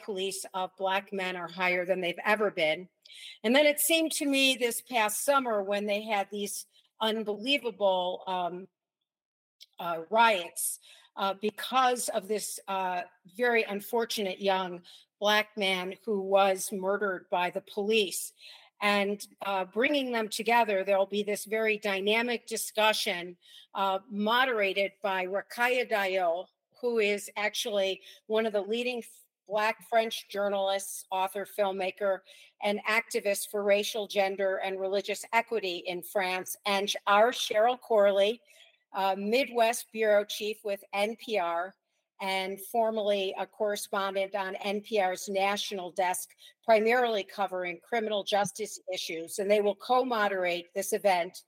police 0.03 0.43
of 0.55 0.71
Black 0.77 1.13
men 1.13 1.35
are 1.35 1.47
higher 1.47 1.85
than 1.85 2.01
they've 2.01 2.15
ever 2.25 2.49
been. 2.49 2.87
And 3.43 3.55
then 3.55 3.65
it 3.65 3.79
seemed 3.79 4.11
to 4.13 4.25
me 4.25 4.57
this 4.57 4.81
past 4.81 5.23
summer 5.23 5.61
when 5.61 5.85
they 5.85 6.01
had 6.01 6.27
these 6.31 6.65
unbelievable 6.99 8.23
um, 8.25 8.67
uh, 9.79 9.99
riots 10.09 10.79
uh, 11.15 11.35
because 11.41 12.09
of 12.09 12.27
this 12.27 12.59
uh, 12.67 13.01
very 13.35 13.63
unfortunate 13.63 14.41
young 14.41 14.81
Black 15.19 15.49
man 15.57 15.95
who 16.05 16.21
was 16.21 16.71
murdered 16.71 17.25
by 17.31 17.49
the 17.49 17.63
police. 17.73 18.33
And 18.81 19.25
uh, 19.45 19.65
bringing 19.65 20.11
them 20.11 20.29
together, 20.29 20.83
there'll 20.83 21.05
be 21.05 21.23
this 21.23 21.45
very 21.45 21.77
dynamic 21.77 22.45
discussion 22.45 23.35
uh, 23.73 23.99
moderated 24.11 24.91
by 25.01 25.25
Rokhaya 25.25 25.89
Diallo, 25.89 26.45
who 26.81 26.99
is 26.99 27.29
actually 27.37 28.01
one 28.27 28.45
of 28.45 28.53
the 28.53 28.61
leading 28.61 29.03
Black 29.47 29.87
French 29.89 30.27
journalists, 30.29 31.05
author, 31.09 31.47
filmmaker, 31.57 32.19
and 32.63 32.79
activist 32.89 33.49
for 33.49 33.63
racial, 33.63 34.07
gender, 34.07 34.57
and 34.57 34.79
religious 34.79 35.23
equity 35.31 35.83
in 35.87 36.01
France, 36.01 36.57
and 36.65 36.91
our 37.07 37.31
Cheryl 37.31 37.79
Corley, 37.79 38.41
uh, 38.93 39.15
Midwest 39.17 39.85
bureau 39.93 40.25
chief 40.25 40.57
with 40.63 40.83
NPR, 40.93 41.71
and 42.21 42.59
formerly 42.71 43.33
a 43.39 43.45
correspondent 43.45 44.35
on 44.35 44.55
NPR's 44.65 45.29
national 45.29 45.91
desk, 45.91 46.29
primarily 46.65 47.23
covering 47.23 47.79
criminal 47.87 48.23
justice 48.23 48.79
issues. 48.93 49.39
And 49.39 49.49
they 49.49 49.61
will 49.61 49.75
co 49.75 50.03
moderate 50.03 50.67
this 50.75 50.93
event. 50.93 51.43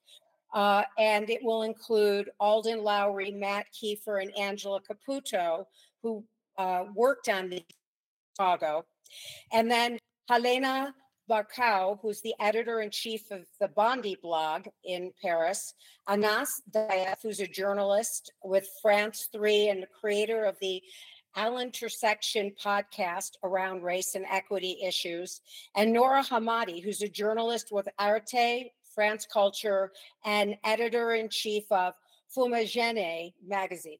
Uh, 0.54 0.84
and 0.98 1.30
it 1.30 1.44
will 1.44 1.62
include 1.62 2.32
Alden 2.40 2.80
Loury, 2.80 3.38
Matt 3.38 3.68
Kiefer, 3.72 4.22
and 4.22 4.36
Angela 4.38 4.82
Caputo, 4.82 5.66
who 6.02 6.24
uh, 6.58 6.86
worked 6.96 7.30
on 7.30 7.50
the 7.50 7.64
Chicago. 8.36 8.86
And 9.52 9.70
then 9.70 10.00
Helena 10.28 10.94
Berkaoui, 11.30 12.00
who's 12.02 12.22
the 12.22 12.34
editor 12.40 12.82
in 12.82 12.90
chief 12.90 13.30
of 13.32 13.46
the 13.60 13.68
Bondy 13.68 14.18
Blog 14.22 14.68
in 14.84 15.12
Paris, 15.22 15.74
Anas 16.08 16.62
Daif, 16.72 17.18
who's 17.22 17.40
a 17.40 17.48
journalist 17.48 18.32
with 18.44 18.68
France 18.82 19.30
3 19.32 19.70
and 19.70 19.84
the 19.84 19.88
creator 19.88 20.46
of 20.46 20.58
the 20.60 20.82
Al 21.36 21.60
Intersection 21.60 22.52
podcast 22.62 23.32
around 23.44 23.84
race 23.84 24.16
and 24.16 24.26
equity 24.30 24.80
issues, 24.84 25.42
and 25.76 25.94
Nora 25.94 26.24
Hamadi, 26.24 26.84
who's 26.84 27.04
a 27.04 27.08
journalist 27.08 27.68
with 27.72 27.88
Arte, 28.00 28.74
France 28.96 29.28
Culture, 29.32 29.92
and 30.26 30.58
editor 30.64 31.14
in 31.14 31.30
chief 31.30 31.64
of 31.72 31.94
Fumigène 32.36 33.34
magazine. 33.46 34.00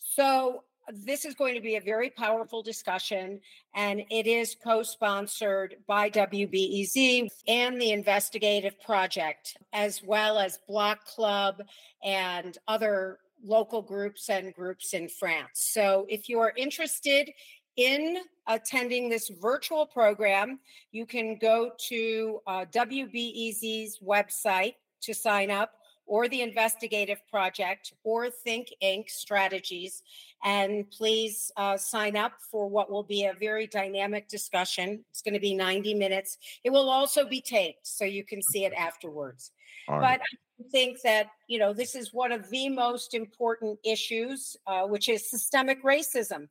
So 0.00 0.64
this 0.92 1.24
is 1.24 1.34
going 1.34 1.54
to 1.54 1.60
be 1.60 1.76
a 1.76 1.80
very 1.80 2.10
powerful 2.10 2.62
discussion, 2.62 3.40
and 3.74 4.02
it 4.10 4.26
is 4.26 4.56
co 4.62 4.82
sponsored 4.82 5.76
by 5.86 6.10
WBEZ 6.10 7.28
and 7.48 7.80
the 7.80 7.92
Investigative 7.92 8.80
Project, 8.80 9.56
as 9.72 10.02
well 10.02 10.38
as 10.38 10.58
Block 10.68 11.04
Club 11.04 11.62
and 12.02 12.58
other 12.68 13.18
local 13.44 13.82
groups 13.82 14.28
and 14.28 14.54
groups 14.54 14.94
in 14.94 15.08
France. 15.08 15.50
So, 15.54 16.06
if 16.08 16.28
you 16.28 16.40
are 16.40 16.52
interested 16.56 17.30
in 17.76 18.18
attending 18.46 19.08
this 19.08 19.30
virtual 19.40 19.86
program, 19.86 20.60
you 20.92 21.06
can 21.06 21.38
go 21.38 21.72
to 21.88 22.40
uh, 22.46 22.64
WBEZ's 22.72 23.98
website 23.98 24.74
to 25.02 25.14
sign 25.14 25.50
up 25.50 25.72
or 26.06 26.28
the 26.28 26.42
Investigative 26.42 27.20
Project 27.30 27.94
or 28.04 28.30
Think 28.30 28.68
Inc. 28.82 29.10
strategies. 29.10 30.02
And 30.44 30.90
please 30.90 31.50
uh, 31.56 31.76
sign 31.76 32.16
up 32.16 32.32
for 32.50 32.68
what 32.68 32.90
will 32.90 33.02
be 33.02 33.24
a 33.24 33.32
very 33.32 33.66
dynamic 33.66 34.28
discussion. 34.28 35.04
It's 35.10 35.22
going 35.22 35.34
to 35.34 35.40
be 35.40 35.54
90 35.54 35.94
minutes. 35.94 36.38
It 36.62 36.70
will 36.70 36.90
also 36.90 37.26
be 37.26 37.40
taped 37.40 37.86
so 37.86 38.04
you 38.04 38.24
can 38.24 38.42
see 38.42 38.64
it 38.64 38.72
afterwards. 38.74 39.52
Right. 39.88 40.18
But 40.18 40.20
I 40.60 40.68
think 40.70 41.00
that, 41.02 41.28
you 41.48 41.58
know, 41.58 41.72
this 41.72 41.94
is 41.94 42.12
one 42.12 42.32
of 42.32 42.48
the 42.50 42.68
most 42.68 43.14
important 43.14 43.78
issues, 43.84 44.56
uh, 44.66 44.82
which 44.82 45.08
is 45.08 45.28
systemic 45.28 45.82
racism. 45.82 46.48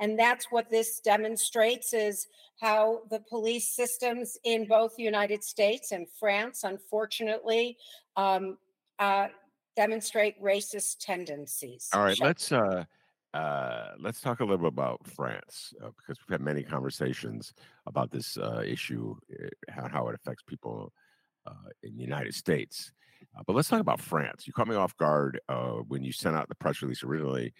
And 0.00 0.18
that's 0.18 0.46
what 0.50 0.70
this 0.70 1.00
demonstrates 1.00 1.92
is 1.92 2.26
how 2.60 3.02
the 3.10 3.20
police 3.20 3.68
systems 3.68 4.38
in 4.44 4.66
both 4.66 4.96
the 4.96 5.02
United 5.02 5.44
States 5.44 5.92
and 5.92 6.06
France, 6.18 6.64
unfortunately, 6.64 7.76
um, 8.16 8.58
uh, 8.98 9.28
demonstrate 9.76 10.40
racist 10.42 10.98
tendencies. 11.00 11.88
All 11.92 12.02
right, 12.02 12.18
let's 12.20 12.52
uh, 12.52 12.84
uh, 13.34 13.90
let's 13.98 14.20
talk 14.20 14.40
a 14.40 14.44
little 14.44 14.58
bit 14.58 14.68
about 14.68 15.00
France 15.06 15.74
uh, 15.82 15.88
because 15.96 16.18
we've 16.20 16.32
had 16.32 16.40
many 16.40 16.62
conversations 16.62 17.52
about 17.86 18.10
this 18.10 18.36
uh, 18.38 18.62
issue, 18.64 19.16
eh, 19.32 19.48
how, 19.68 19.88
how 19.88 20.08
it 20.08 20.14
affects 20.14 20.44
people 20.46 20.92
uh, 21.46 21.70
in 21.82 21.96
the 21.96 22.02
United 22.02 22.34
States. 22.34 22.92
Uh, 23.36 23.42
but 23.46 23.56
let's 23.56 23.68
talk 23.68 23.80
about 23.80 24.00
France. 24.00 24.46
You 24.46 24.52
caught 24.52 24.68
me 24.68 24.76
off 24.76 24.96
guard 24.96 25.40
uh, 25.48 25.78
when 25.88 26.04
you 26.04 26.12
sent 26.12 26.36
out 26.36 26.48
the 26.48 26.54
press 26.54 26.80
release 26.80 27.02
originally, 27.02 27.52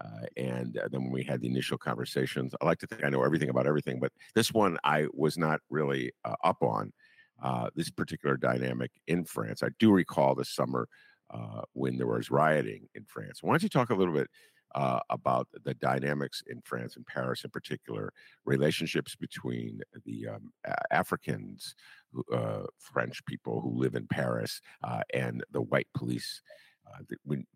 uh, 0.00 0.26
and 0.36 0.76
uh, 0.78 0.88
then 0.90 1.04
when 1.04 1.12
we 1.12 1.22
had 1.22 1.40
the 1.40 1.48
initial 1.48 1.78
conversations. 1.78 2.52
I 2.60 2.64
like 2.64 2.78
to 2.78 2.88
think 2.88 3.04
I 3.04 3.08
know 3.08 3.22
everything 3.22 3.50
about 3.50 3.68
everything, 3.68 4.00
but 4.00 4.12
this 4.34 4.52
one 4.52 4.78
I 4.82 5.06
was 5.12 5.38
not 5.38 5.60
really 5.70 6.10
uh, 6.24 6.34
up 6.42 6.62
on 6.62 6.92
uh, 7.42 7.70
this 7.74 7.90
particular 7.90 8.36
dynamic 8.36 8.90
in 9.06 9.24
France. 9.24 9.62
I 9.62 9.68
do 9.78 9.92
recall 9.92 10.34
this 10.34 10.50
summer 10.50 10.88
uh, 11.30 11.62
when 11.72 11.96
there 11.96 12.06
was 12.06 12.30
rioting 12.30 12.88
in 12.94 13.04
France. 13.04 13.42
Why 13.42 13.52
don't 13.52 13.62
you 13.62 13.68
talk 13.68 13.90
a 13.90 13.94
little 13.94 14.14
bit 14.14 14.28
uh, 14.74 15.00
about 15.10 15.48
the 15.64 15.74
dynamics 15.74 16.42
in 16.48 16.60
France 16.64 16.96
and 16.96 17.06
Paris 17.06 17.44
in 17.44 17.50
particular, 17.50 18.12
relationships 18.44 19.16
between 19.16 19.80
the 20.04 20.28
um, 20.28 20.52
Africans, 20.90 21.74
uh, 22.32 22.62
French 22.78 23.24
people 23.26 23.60
who 23.60 23.70
live 23.70 23.94
in 23.94 24.06
Paris, 24.06 24.60
uh, 24.84 25.00
and 25.12 25.44
the 25.50 25.62
white 25.62 25.88
police. 25.94 26.40
Uh, 26.86 27.02
when, 27.24 27.46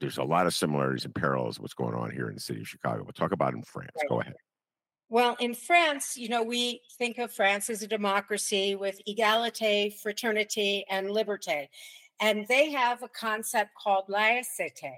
there's 0.00 0.18
a 0.18 0.24
lot 0.24 0.46
of 0.46 0.54
similarities 0.54 1.04
and 1.04 1.14
parallels 1.14 1.60
what's 1.60 1.74
going 1.74 1.94
on 1.94 2.10
here 2.10 2.28
in 2.28 2.34
the 2.34 2.40
city 2.40 2.60
of 2.60 2.66
Chicago. 2.66 3.04
But 3.04 3.14
talk 3.14 3.30
about 3.30 3.54
in 3.54 3.62
France. 3.62 3.92
Go 4.08 4.20
ahead. 4.20 4.34
Well, 5.12 5.36
in 5.40 5.52
France, 5.52 6.16
you 6.16 6.30
know, 6.30 6.42
we 6.42 6.80
think 6.96 7.18
of 7.18 7.30
France 7.30 7.68
as 7.68 7.82
a 7.82 7.86
democracy 7.86 8.74
with 8.74 8.98
égalité, 9.06 9.92
fraternity, 10.00 10.86
and 10.88 11.06
liberté. 11.10 11.68
And 12.18 12.48
they 12.48 12.70
have 12.70 13.02
a 13.02 13.08
concept 13.08 13.72
called 13.74 14.06
laïcité. 14.08 14.94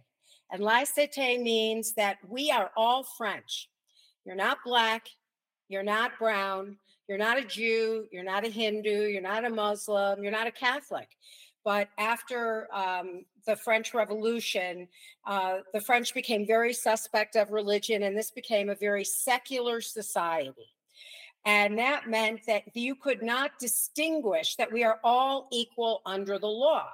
And 0.52 0.62
laïcité 0.62 1.42
means 1.42 1.94
that 1.94 2.18
we 2.28 2.52
are 2.52 2.70
all 2.76 3.02
French. 3.02 3.68
You're 4.24 4.36
not 4.36 4.58
black. 4.64 5.08
You're 5.68 5.82
not 5.82 6.16
brown. 6.16 6.76
You're 7.08 7.18
not 7.18 7.38
a 7.38 7.44
Jew. 7.44 8.06
You're 8.12 8.22
not 8.22 8.46
a 8.46 8.50
Hindu. 8.50 9.08
You're 9.08 9.20
not 9.20 9.44
a 9.44 9.50
Muslim. 9.50 10.22
You're 10.22 10.30
not 10.30 10.46
a 10.46 10.52
Catholic. 10.52 11.08
But 11.64 11.88
after 11.98 12.68
um, 12.72 13.24
the 13.46 13.56
French 13.56 13.94
Revolution, 13.94 14.86
uh, 15.26 15.58
the 15.72 15.80
French 15.80 16.12
became 16.12 16.46
very 16.46 16.74
suspect 16.74 17.36
of 17.36 17.50
religion, 17.50 18.02
and 18.02 18.16
this 18.16 18.30
became 18.30 18.68
a 18.68 18.74
very 18.74 19.04
secular 19.04 19.80
society. 19.80 20.68
And 21.46 21.78
that 21.78 22.08
meant 22.08 22.40
that 22.46 22.64
you 22.74 22.94
could 22.94 23.22
not 23.22 23.58
distinguish 23.58 24.56
that 24.56 24.72
we 24.72 24.84
are 24.84 24.98
all 25.04 25.48
equal 25.52 26.00
under 26.06 26.38
the 26.38 26.46
law. 26.46 26.86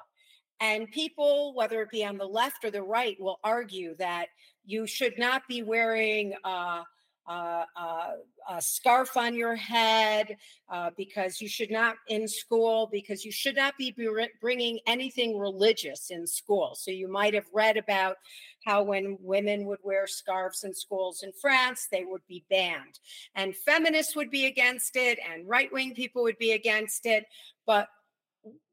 And 0.60 0.90
people, 0.90 1.54
whether 1.54 1.82
it 1.82 1.90
be 1.90 2.04
on 2.04 2.18
the 2.18 2.26
left 2.26 2.64
or 2.64 2.70
the 2.70 2.82
right, 2.82 3.16
will 3.18 3.40
argue 3.42 3.96
that 3.96 4.26
you 4.64 4.86
should 4.86 5.18
not 5.18 5.42
be 5.48 5.62
wearing 5.62 6.34
uh, 6.44 6.82
uh, 7.30 7.64
uh, 7.76 8.10
a 8.48 8.60
scarf 8.60 9.16
on 9.16 9.36
your 9.36 9.54
head 9.54 10.36
uh, 10.68 10.90
because 10.96 11.40
you 11.40 11.46
should 11.46 11.70
not 11.70 11.94
in 12.08 12.26
school 12.26 12.88
because 12.90 13.24
you 13.24 13.30
should 13.30 13.54
not 13.54 13.78
be 13.78 13.94
bringing 14.40 14.80
anything 14.88 15.38
religious 15.38 16.10
in 16.10 16.26
school. 16.26 16.74
So 16.74 16.90
you 16.90 17.06
might 17.06 17.32
have 17.34 17.46
read 17.54 17.76
about 17.76 18.16
how 18.64 18.82
when 18.82 19.16
women 19.20 19.64
would 19.66 19.78
wear 19.84 20.08
scarves 20.08 20.64
in 20.64 20.74
schools 20.74 21.22
in 21.22 21.30
france 21.40 21.86
they 21.92 22.04
would 22.04 22.26
be 22.26 22.44
banned. 22.50 22.98
And 23.36 23.54
feminists 23.54 24.16
would 24.16 24.30
be 24.30 24.46
against 24.46 24.96
it 24.96 25.20
and 25.32 25.48
right-wing 25.48 25.94
people 25.94 26.24
would 26.24 26.38
be 26.38 26.50
against 26.50 27.06
it 27.06 27.26
but 27.64 27.86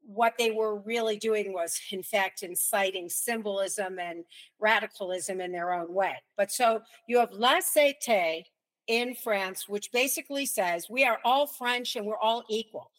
what 0.08 0.34
they 0.38 0.50
were 0.50 0.78
really 0.78 1.18
doing 1.18 1.52
was, 1.52 1.78
in 1.90 2.02
fact, 2.02 2.42
inciting 2.42 3.10
symbolism 3.10 3.98
and 3.98 4.24
radicalism 4.58 5.40
in 5.40 5.52
their 5.52 5.72
own 5.72 5.92
way. 5.92 6.14
But 6.36 6.50
so 6.50 6.80
you 7.06 7.18
have 7.18 7.30
La 7.32 7.56
laïcité 7.56 8.44
in 8.86 9.14
France, 9.14 9.68
which 9.68 9.92
basically 9.92 10.46
says 10.46 10.88
we 10.88 11.04
are 11.04 11.18
all 11.24 11.46
French 11.46 11.94
and 11.94 12.06
we're 12.06 12.18
all 12.18 12.42
equal. 12.48 12.90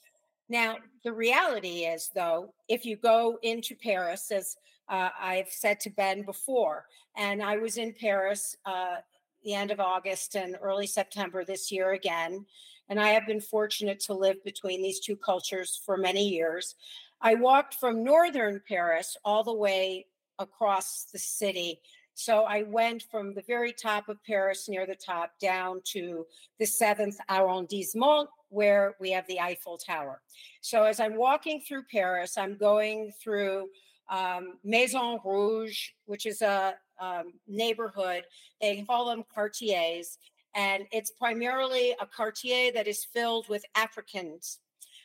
Now, 0.49 0.77
the 1.03 1.11
reality 1.11 1.85
is, 1.85 2.11
though, 2.13 2.53
if 2.67 2.85
you 2.85 2.95
go 2.95 3.39
into 3.41 3.75
Paris, 3.75 4.31
as 4.31 4.55
uh, 4.87 5.09
I've 5.19 5.49
said 5.49 5.79
to 5.81 5.89
Ben 5.89 6.23
before, 6.23 6.85
and 7.17 7.41
I 7.41 7.57
was 7.57 7.77
in 7.77 7.93
Paris 7.93 8.55
uh, 8.65 8.97
the 9.43 9.53
end 9.53 9.71
of 9.71 9.79
August 9.79 10.35
and 10.35 10.57
early 10.61 10.87
September 10.87 11.43
this 11.43 11.71
year 11.71 11.93
again. 11.93 12.45
And 12.89 12.99
I 12.99 13.09
have 13.09 13.27
been 13.27 13.41
fortunate 13.41 13.99
to 14.01 14.13
live 14.13 14.43
between 14.43 14.81
these 14.81 14.99
two 14.99 15.15
cultures 15.15 15.79
for 15.85 15.95
many 15.95 16.27
years. 16.27 16.75
I 17.21 17.35
walked 17.35 17.75
from 17.75 18.03
northern 18.03 18.61
Paris 18.67 19.15
all 19.23 19.43
the 19.43 19.53
way 19.53 20.07
across 20.39 21.05
the 21.11 21.19
city. 21.19 21.81
So 22.15 22.43
I 22.43 22.63
went 22.63 23.03
from 23.11 23.33
the 23.33 23.43
very 23.47 23.71
top 23.71 24.09
of 24.09 24.23
Paris 24.23 24.67
near 24.67 24.85
the 24.85 24.95
top 24.95 25.33
down 25.39 25.81
to 25.93 26.25
the 26.57 26.65
seventh 26.65 27.17
arrondissement 27.29 28.29
where 28.49 28.95
we 28.99 29.11
have 29.11 29.27
the 29.27 29.39
Eiffel 29.39 29.77
Tower. 29.77 30.21
So 30.61 30.83
as 30.83 30.99
I'm 30.99 31.15
walking 31.15 31.61
through 31.61 31.83
Paris, 31.91 32.37
I'm 32.37 32.57
going 32.57 33.13
through 33.21 33.69
um, 34.09 34.55
Maison 34.63 35.19
Rouge, 35.23 35.89
which 36.05 36.25
is 36.25 36.41
a 36.41 36.73
um, 36.99 37.33
neighborhood. 37.47 38.23
They 38.59 38.81
call 38.81 39.05
them 39.05 39.23
quartiers, 39.33 40.17
and 40.55 40.85
it's 40.91 41.11
primarily 41.11 41.95
a 41.99 42.05
quartier 42.05 42.71
that 42.71 42.87
is 42.87 43.05
filled 43.05 43.47
with 43.49 43.63
Africans 43.75 44.59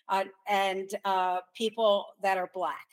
uh, 0.08 0.24
and 0.48 0.90
uh, 1.04 1.40
people 1.54 2.06
that 2.22 2.38
are 2.38 2.50
black. 2.54 2.86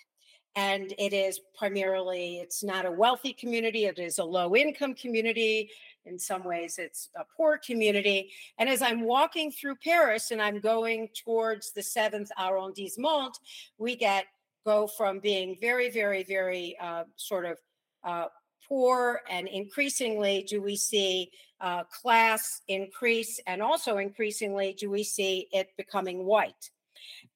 And 0.55 0.93
it 0.97 1.13
is 1.13 1.39
primarily, 1.57 2.39
it's 2.39 2.61
not 2.61 2.85
a 2.85 2.91
wealthy 2.91 3.31
community, 3.31 3.85
it 3.85 3.99
is 3.99 4.19
a 4.19 4.23
low 4.23 4.55
income 4.55 4.93
community. 4.95 5.69
In 6.05 6.17
some 6.17 6.43
ways, 6.43 6.77
it's 6.77 7.09
a 7.15 7.23
poor 7.37 7.59
community. 7.63 8.31
And 8.57 8.67
as 8.67 8.81
I'm 8.81 9.01
walking 9.01 9.51
through 9.51 9.75
Paris 9.75 10.31
and 10.31 10.41
I'm 10.41 10.59
going 10.59 11.09
towards 11.23 11.71
the 11.71 11.83
seventh 11.83 12.31
arrondissement, 12.39 13.37
we 13.77 13.95
get 13.95 14.25
go 14.65 14.87
from 14.87 15.19
being 15.19 15.57
very, 15.61 15.89
very, 15.89 16.23
very 16.23 16.75
uh, 16.81 17.03
sort 17.15 17.45
of 17.45 17.57
uh, 18.03 18.25
poor, 18.71 19.19
and 19.29 19.49
increasingly 19.49 20.45
do 20.47 20.61
we 20.61 20.77
see 20.77 21.29
uh, 21.59 21.83
class 21.83 22.61
increase, 22.69 23.37
and 23.45 23.61
also 23.61 23.97
increasingly 23.97 24.73
do 24.79 24.89
we 24.89 25.03
see 25.03 25.49
it 25.51 25.67
becoming 25.75 26.23
white. 26.23 26.69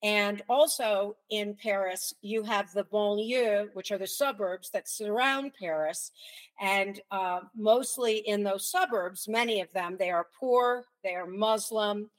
And 0.02 0.42
also 0.48 1.18
in 1.30 1.54
Paris, 1.62 2.14
you 2.22 2.44
have 2.44 2.72
the 2.72 2.86
banlieue, 2.86 3.68
which 3.74 3.92
are 3.92 3.98
the 3.98 4.08
suburbs 4.08 4.70
that 4.70 4.88
surround 4.88 5.52
Paris. 5.60 6.12
And 6.62 7.02
uh, 7.12 7.42
mostly 7.54 8.20
in 8.20 8.42
those 8.44 8.72
suburbs, 8.72 9.28
many 9.28 9.60
of 9.60 9.72
them, 9.74 9.98
they 10.00 10.12
are 10.12 10.28
poor, 10.40 10.86
they 11.04 11.16
are 11.16 11.28
Muslim, 11.28 12.10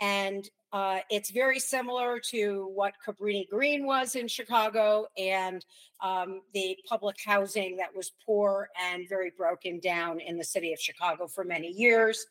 and 0.00 0.48
uh, 0.72 1.00
it's 1.10 1.30
very 1.30 1.58
similar 1.58 2.20
to 2.30 2.70
what 2.74 2.94
Cabrini 3.04 3.48
Green 3.48 3.84
was 3.84 4.14
in 4.14 4.28
Chicago 4.28 5.06
and 5.18 5.64
um, 6.00 6.42
the 6.54 6.78
public 6.88 7.16
housing 7.24 7.76
that 7.76 7.94
was 7.94 8.12
poor 8.24 8.68
and 8.80 9.08
very 9.08 9.32
broken 9.36 9.80
down 9.80 10.20
in 10.20 10.38
the 10.38 10.44
city 10.44 10.72
of 10.72 10.80
Chicago 10.80 11.26
for 11.26 11.44
many 11.44 11.68
years. 11.68 12.24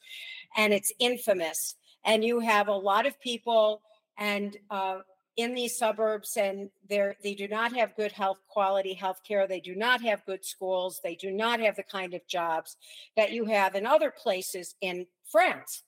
And 0.56 0.74
it's 0.74 0.94
infamous. 1.00 1.76
And 2.06 2.24
you 2.24 2.40
have 2.40 2.70
a 2.70 2.74
lot 2.74 3.06
of 3.06 3.20
people 3.20 3.82
and 4.18 4.58
uh, 4.70 5.00
in 5.40 5.54
these 5.54 5.78
suburbs 5.78 6.36
and 6.36 6.70
they 6.90 7.36
do 7.38 7.48
not 7.48 7.74
have 7.74 7.96
good 7.96 8.12
health 8.12 8.40
quality 8.50 8.94
health 8.94 9.22
care 9.26 9.48
they 9.48 9.62
do 9.62 9.74
not 9.74 10.02
have 10.02 10.26
good 10.26 10.44
schools 10.44 11.00
they 11.02 11.16
do 11.16 11.32
not 11.32 11.62
have 11.62 11.78
the 11.78 11.84
kind 11.84 12.14
of 12.14 12.28
jobs 12.28 12.76
that 13.16 13.32
you 13.32 13.46
have 13.46 13.74
in 13.74 13.86
other 13.86 14.12
places 14.12 14.76
in 14.82 15.06
france 15.32 15.84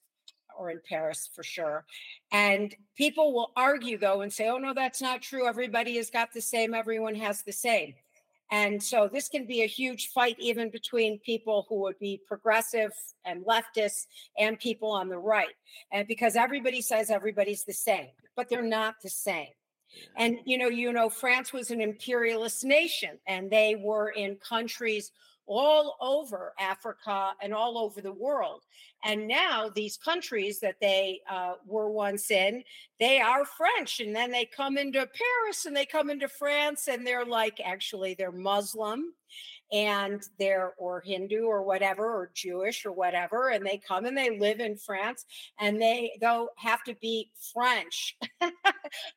or 0.61 0.69
in 0.69 0.79
Paris 0.87 1.27
for 1.33 1.41
sure. 1.41 1.85
And 2.31 2.75
people 2.95 3.33
will 3.33 3.51
argue 3.55 3.97
though 3.97 4.21
and 4.21 4.31
say, 4.31 4.47
oh, 4.47 4.59
no, 4.59 4.75
that's 4.75 5.01
not 5.01 5.23
true. 5.23 5.47
Everybody 5.47 5.97
has 5.97 6.11
got 6.11 6.31
the 6.31 6.41
same, 6.41 6.75
everyone 6.75 7.15
has 7.15 7.41
the 7.41 7.51
same. 7.51 7.95
And 8.51 8.83
so 8.83 9.09
this 9.11 9.27
can 9.27 9.47
be 9.47 9.63
a 9.63 9.67
huge 9.67 10.09
fight, 10.09 10.35
even 10.37 10.69
between 10.69 11.19
people 11.19 11.65
who 11.67 11.79
would 11.81 11.97
be 11.99 12.21
progressive 12.27 12.91
and 13.25 13.43
leftists 13.45 14.05
and 14.37 14.59
people 14.59 14.91
on 14.91 15.09
the 15.09 15.17
right. 15.17 15.55
And 15.91 16.07
because 16.07 16.35
everybody 16.35 16.81
says 16.81 17.09
everybody's 17.09 17.63
the 17.63 17.73
same, 17.73 18.09
but 18.35 18.49
they're 18.49 18.61
not 18.61 18.95
the 19.01 19.09
same. 19.09 19.47
And 20.15 20.37
you 20.45 20.57
know, 20.57 20.67
you 20.67 20.93
know, 20.93 21.09
France 21.09 21.51
was 21.51 21.71
an 21.71 21.81
imperialist 21.81 22.63
nation, 22.63 23.17
and 23.27 23.49
they 23.49 23.75
were 23.75 24.09
in 24.09 24.35
countries 24.37 25.11
all 25.47 25.97
over 25.99 26.53
Africa 26.59 27.33
and 27.41 27.53
all 27.53 27.77
over 27.77 27.99
the 27.99 28.13
world. 28.13 28.61
And 29.03 29.27
now 29.27 29.69
these 29.73 29.97
countries 29.97 30.59
that 30.59 30.75
they 30.79 31.21
uh, 31.29 31.53
were 31.65 31.89
once 31.89 32.31
in, 32.31 32.63
they 32.99 33.19
are 33.19 33.45
French. 33.45 33.99
And 33.99 34.15
then 34.15 34.31
they 34.31 34.45
come 34.45 34.77
into 34.77 34.99
Paris 34.99 35.65
and 35.65 35.75
they 35.75 35.85
come 35.85 36.09
into 36.09 36.27
France 36.27 36.87
and 36.87 37.05
they're 37.05 37.25
like, 37.25 37.59
actually, 37.63 38.13
they're 38.13 38.31
Muslim 38.31 39.13
and 39.71 40.21
they're 40.37 40.73
or 40.77 41.01
Hindu 41.01 41.43
or 41.43 41.63
whatever 41.63 42.03
or 42.03 42.31
Jewish 42.33 42.85
or 42.85 42.91
whatever, 42.91 43.49
and 43.49 43.65
they 43.65 43.77
come 43.77 44.05
and 44.05 44.17
they 44.17 44.37
live 44.37 44.59
in 44.59 44.75
France 44.75 45.25
and 45.59 45.81
they 45.81 46.17
though 46.19 46.49
have 46.57 46.83
to 46.83 46.95
be 47.01 47.31
French 47.53 48.17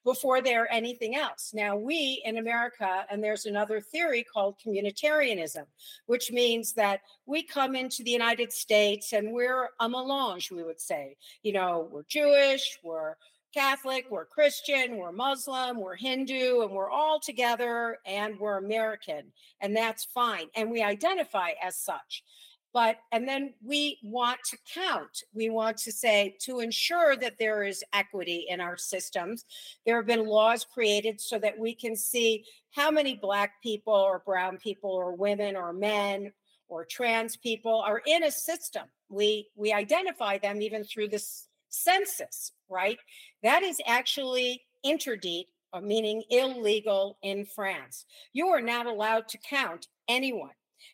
before 0.04 0.40
they're 0.40 0.72
anything 0.72 1.16
else. 1.16 1.50
Now 1.52 1.76
we 1.76 2.22
in 2.24 2.38
America, 2.38 3.04
and 3.10 3.22
there's 3.22 3.46
another 3.46 3.80
theory 3.80 4.22
called 4.24 4.56
communitarianism, 4.64 5.64
which 6.06 6.30
means 6.30 6.72
that 6.74 7.00
we 7.26 7.42
come 7.42 7.74
into 7.74 8.04
the 8.04 8.10
United 8.10 8.52
States 8.52 9.12
and 9.12 9.32
we're 9.32 9.70
a 9.80 9.88
melange, 9.88 10.50
we 10.50 10.62
would 10.62 10.80
say. 10.80 11.16
You 11.42 11.52
know, 11.52 11.88
we're 11.90 12.04
Jewish, 12.08 12.78
we're 12.82 13.16
Catholic, 13.54 14.06
we're 14.10 14.24
Christian, 14.24 14.96
we're 14.96 15.12
Muslim, 15.12 15.80
we're 15.80 15.94
Hindu, 15.94 16.62
and 16.62 16.72
we're 16.72 16.90
all 16.90 17.20
together 17.20 17.98
and 18.04 18.38
we're 18.40 18.58
American. 18.58 19.32
And 19.60 19.76
that's 19.76 20.04
fine. 20.04 20.48
And 20.56 20.70
we 20.70 20.82
identify 20.82 21.50
as 21.62 21.76
such. 21.76 22.24
But, 22.72 22.96
and 23.12 23.28
then 23.28 23.54
we 23.64 24.00
want 24.02 24.40
to 24.50 24.58
count. 24.74 25.22
We 25.32 25.48
want 25.48 25.76
to 25.78 25.92
say 25.92 26.36
to 26.40 26.58
ensure 26.58 27.14
that 27.14 27.38
there 27.38 27.62
is 27.62 27.84
equity 27.92 28.46
in 28.48 28.60
our 28.60 28.76
systems, 28.76 29.44
there 29.86 29.94
have 29.94 30.06
been 30.06 30.26
laws 30.26 30.64
created 30.64 31.20
so 31.20 31.38
that 31.38 31.56
we 31.56 31.72
can 31.72 31.94
see 31.94 32.44
how 32.72 32.90
many 32.90 33.14
Black 33.14 33.62
people 33.62 33.94
or 33.94 34.24
Brown 34.26 34.56
people 34.56 34.90
or 34.90 35.14
women 35.14 35.54
or 35.54 35.72
men 35.72 36.32
or 36.68 36.84
trans 36.84 37.36
people 37.36 37.82
are 37.86 38.02
in 38.06 38.24
a 38.24 38.30
system. 38.30 38.84
We, 39.08 39.48
we 39.56 39.72
identify 39.72 40.38
them 40.38 40.62
even 40.62 40.84
through 40.84 41.08
this 41.08 41.48
census, 41.68 42.52
right? 42.68 42.98
That 43.42 43.62
is 43.62 43.80
actually 43.86 44.62
interdit, 44.84 45.46
uh, 45.72 45.80
meaning 45.80 46.22
illegal 46.30 47.18
in 47.22 47.46
France. 47.46 48.06
You 48.32 48.48
are 48.48 48.60
not 48.60 48.86
allowed 48.86 49.28
to 49.28 49.38
count 49.38 49.88
anyone. 50.08 50.50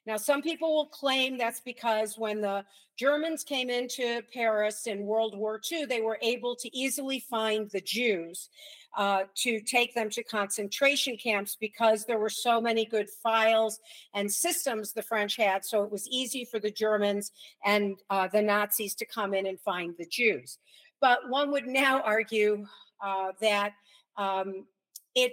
Now, 0.06 0.16
some 0.16 0.42
people 0.42 0.74
will 0.74 0.86
claim 0.86 1.36
that's 1.36 1.60
because 1.60 2.18
when 2.18 2.40
the 2.40 2.64
Germans 2.96 3.44
came 3.44 3.70
into 3.70 4.22
Paris 4.32 4.86
in 4.86 5.06
World 5.06 5.36
War 5.36 5.60
II, 5.70 5.86
they 5.86 6.00
were 6.00 6.18
able 6.22 6.54
to 6.56 6.76
easily 6.76 7.20
find 7.20 7.70
the 7.70 7.80
Jews 7.80 8.50
uh, 8.96 9.22
to 9.36 9.60
take 9.60 9.94
them 9.94 10.10
to 10.10 10.22
concentration 10.22 11.16
camps 11.16 11.56
because 11.58 12.04
there 12.04 12.18
were 12.18 12.30
so 12.30 12.60
many 12.60 12.84
good 12.84 13.08
files 13.08 13.78
and 14.14 14.30
systems 14.30 14.92
the 14.92 15.02
French 15.02 15.36
had. 15.36 15.64
So 15.64 15.82
it 15.82 15.90
was 15.90 16.08
easy 16.08 16.44
for 16.44 16.58
the 16.58 16.70
Germans 16.70 17.32
and 17.64 17.96
uh, 18.10 18.28
the 18.28 18.42
Nazis 18.42 18.94
to 18.96 19.06
come 19.06 19.32
in 19.32 19.46
and 19.46 19.60
find 19.60 19.94
the 19.96 20.06
Jews. 20.06 20.58
But 21.00 21.28
one 21.28 21.50
would 21.52 21.66
now 21.66 22.02
argue 22.02 22.66
uh, 23.02 23.32
that 23.40 23.72
um, 24.16 24.66
it 25.14 25.32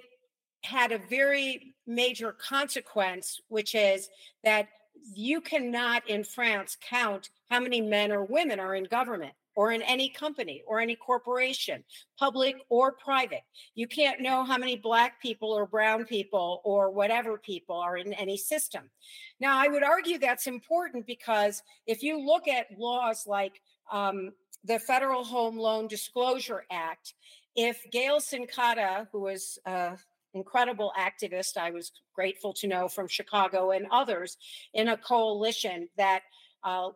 had 0.63 0.91
a 0.91 1.00
very 1.10 1.76
major 1.86 2.32
consequence, 2.32 3.39
which 3.50 3.76
is 3.76 4.10
that 4.43 4.67
you 5.13 5.41
cannot 5.41 6.08
in 6.10 6.24
France 6.24 6.78
count 6.82 7.30
how 7.50 7.60
many 7.60 7.82
men 7.82 8.12
or 8.12 8.26
women 8.26 8.60
are 8.60 8.76
in 8.76 8.84
government 8.86 9.34
or 9.56 9.72
in 9.72 9.82
any 9.82 10.08
company 10.08 10.62
or 10.67 10.80
any 10.80 10.96
corporation, 10.96 11.84
public 12.20 12.58
or 12.70 12.91
private. 12.91 13.41
You 13.74 13.88
can't 13.88 14.22
know 14.22 14.43
how 14.43 14.58
many 14.58 14.76
Black 14.76 15.20
people 15.20 15.52
or 15.52 15.65
Brown 15.65 16.06
people 16.06 16.62
or 16.63 16.91
whatever 16.91 17.39
people 17.39 17.76
are 17.76 17.98
in 17.98 18.13
any 18.13 18.38
system. 18.38 18.84
Now, 19.39 19.58
I 19.58 19.67
would 19.67 19.84
argue 19.84 20.20
that's 20.20 20.46
important 20.46 21.08
because 21.08 21.63
if 21.88 22.04
you 22.04 22.24
look 22.24 22.48
at 22.48 22.67
laws 22.78 23.26
like 23.26 23.62
um, 23.91 24.32
the 24.63 24.78
Federal 24.78 25.24
Home 25.24 25.58
Loan 25.58 25.88
Disclosure 25.88 26.65
Act, 26.70 27.15
if 27.56 27.84
Gail 27.91 28.20
Cincotta, 28.20 29.08
who 29.12 29.22
was 29.22 29.58
uh, 29.65 29.96
incredible 30.38 30.91
activist 30.97 31.58
I 31.58 31.71
was 31.71 31.91
grateful 32.15 32.54
to 32.54 32.67
know 32.67 32.88
from 32.88 33.08
Chicago 33.08 33.71
and 33.71 33.88
others 33.91 34.38
in 34.73 34.88
a 34.89 34.97
coalition 34.97 35.89
that 35.97 36.21
uh, 36.63 36.89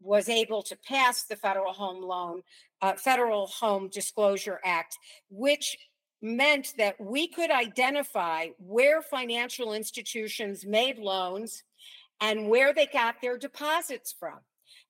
was 0.00 0.28
able 0.28 0.62
to 0.62 0.76
pass 0.86 1.24
the 1.24 1.36
Federal 1.36 1.72
Home 1.72 2.02
Loan, 2.02 2.42
uh, 2.82 2.94
Federal 2.94 3.46
Home 3.46 3.88
Disclosure 3.88 4.60
Act, 4.64 4.98
which 5.30 5.76
meant 6.20 6.74
that 6.78 6.98
we 7.00 7.28
could 7.28 7.50
identify 7.50 8.48
where 8.58 9.02
financial 9.02 9.74
institutions 9.74 10.64
made 10.64 10.98
loans 10.98 11.62
and 12.20 12.48
where 12.48 12.72
they 12.72 12.86
got 12.86 13.16
their 13.20 13.36
deposits 13.36 14.14
from. 14.18 14.38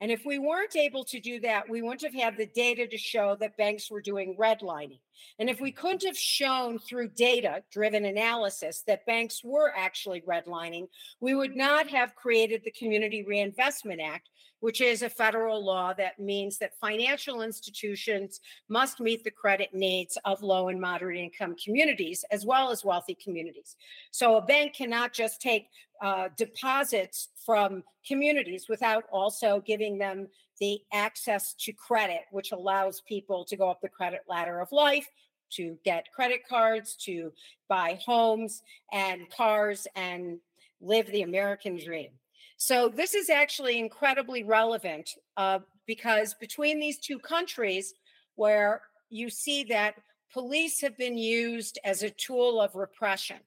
And 0.01 0.11
if 0.11 0.23
we 0.25 0.39
weren't 0.39 0.77
able 0.77 1.05
to 1.05 1.21
do 1.21 1.41
that, 1.41 1.69
we 1.69 1.83
wouldn't 1.83 2.03
have 2.03 2.15
had 2.15 2.37
the 2.37 2.47
data 2.47 2.87
to 2.87 2.99
show 2.99 3.37
that 3.41 3.57
banks 3.57 3.91
were 3.91 4.01
doing 4.01 4.37
redlining. 4.39 5.01
And 5.39 5.51
if 5.51 5.61
we 5.61 5.73
couldn't 5.73 6.05
have 6.05 6.17
shown 6.17 6.79
through 6.79 7.09
data 7.09 7.63
driven 7.71 8.05
analysis 8.05 8.83
that 8.87 9.07
banks 9.07 9.43
were 9.43 9.73
actually 9.77 10.23
redlining, 10.23 10.89
we 11.21 11.35
would 11.35 11.57
not 11.57 11.89
have 11.89 12.15
created 12.15 12.63
the 12.65 12.71
Community 12.71 13.25
Reinvestment 13.25 14.01
Act, 14.01 14.29
which 14.61 14.81
is 14.81 15.03
a 15.03 15.11
federal 15.11 15.63
law 15.65 15.93
that 15.93 16.19
means 16.19 16.59
that 16.59 16.79
financial 16.81 17.43
institutions 17.43 18.41
must 18.69 18.99
meet 19.01 19.23
the 19.23 19.31
credit 19.31 19.75
needs 19.75 20.17
of 20.25 20.43
low 20.43 20.69
and 20.69 20.81
moderate 20.81 21.19
income 21.19 21.55
communities 21.63 22.25
as 22.31 22.47
well 22.47 22.71
as 22.71 22.85
wealthy 22.85 23.17
communities. 23.23 23.77
So 24.11 24.37
a 24.37 24.43
bank 24.43 24.75
cannot 24.75 25.13
just 25.13 25.41
take 25.41 25.69
uh, 26.03 26.29
deposits 26.37 27.29
from 27.45 27.83
communities 28.07 28.67
without 28.69 29.05
also 29.13 29.63
giving 29.67 29.99
them 29.99 30.29
the 30.61 30.81
access 30.93 31.55
to 31.61 31.73
credit, 31.73 32.23
which 32.31 32.53
allows 32.53 33.03
people 33.03 33.45
to 33.45 33.57
go 33.57 33.71
up 33.71 33.81
the 33.81 33.89
credit 33.89 34.21
ladder 34.29 34.61
of 34.61 34.73
life, 34.73 35.07
to 35.51 35.79
get 35.85 36.11
credit 36.15 36.41
cards, 36.49 36.97
to 36.97 37.33
buy 37.69 37.99
homes 38.05 38.63
and 38.93 39.29
cars, 39.31 39.87
and 39.95 40.39
live 40.81 41.07
the 41.09 41.23
American 41.23 41.79
dream. 41.79 42.11
So 42.57 42.89
this 42.89 43.15
is 43.15 43.31
actually 43.31 43.79
incredibly 43.79 44.45
relevant 44.45 45.11
uh, 45.37 45.61
because 45.87 46.35
between 46.35 46.79
these 46.79 46.99
two 46.99 47.19
countries, 47.19 47.95
where 48.37 48.83
you 49.11 49.31
see 49.31 49.65
that 49.65 49.95
police 50.33 50.81
have 50.81 50.97
been 50.97 51.17
used 51.17 51.79
as 51.85 52.03
a 52.03 52.11
tool 52.11 52.61
of 52.61 52.75
repression 52.75 53.39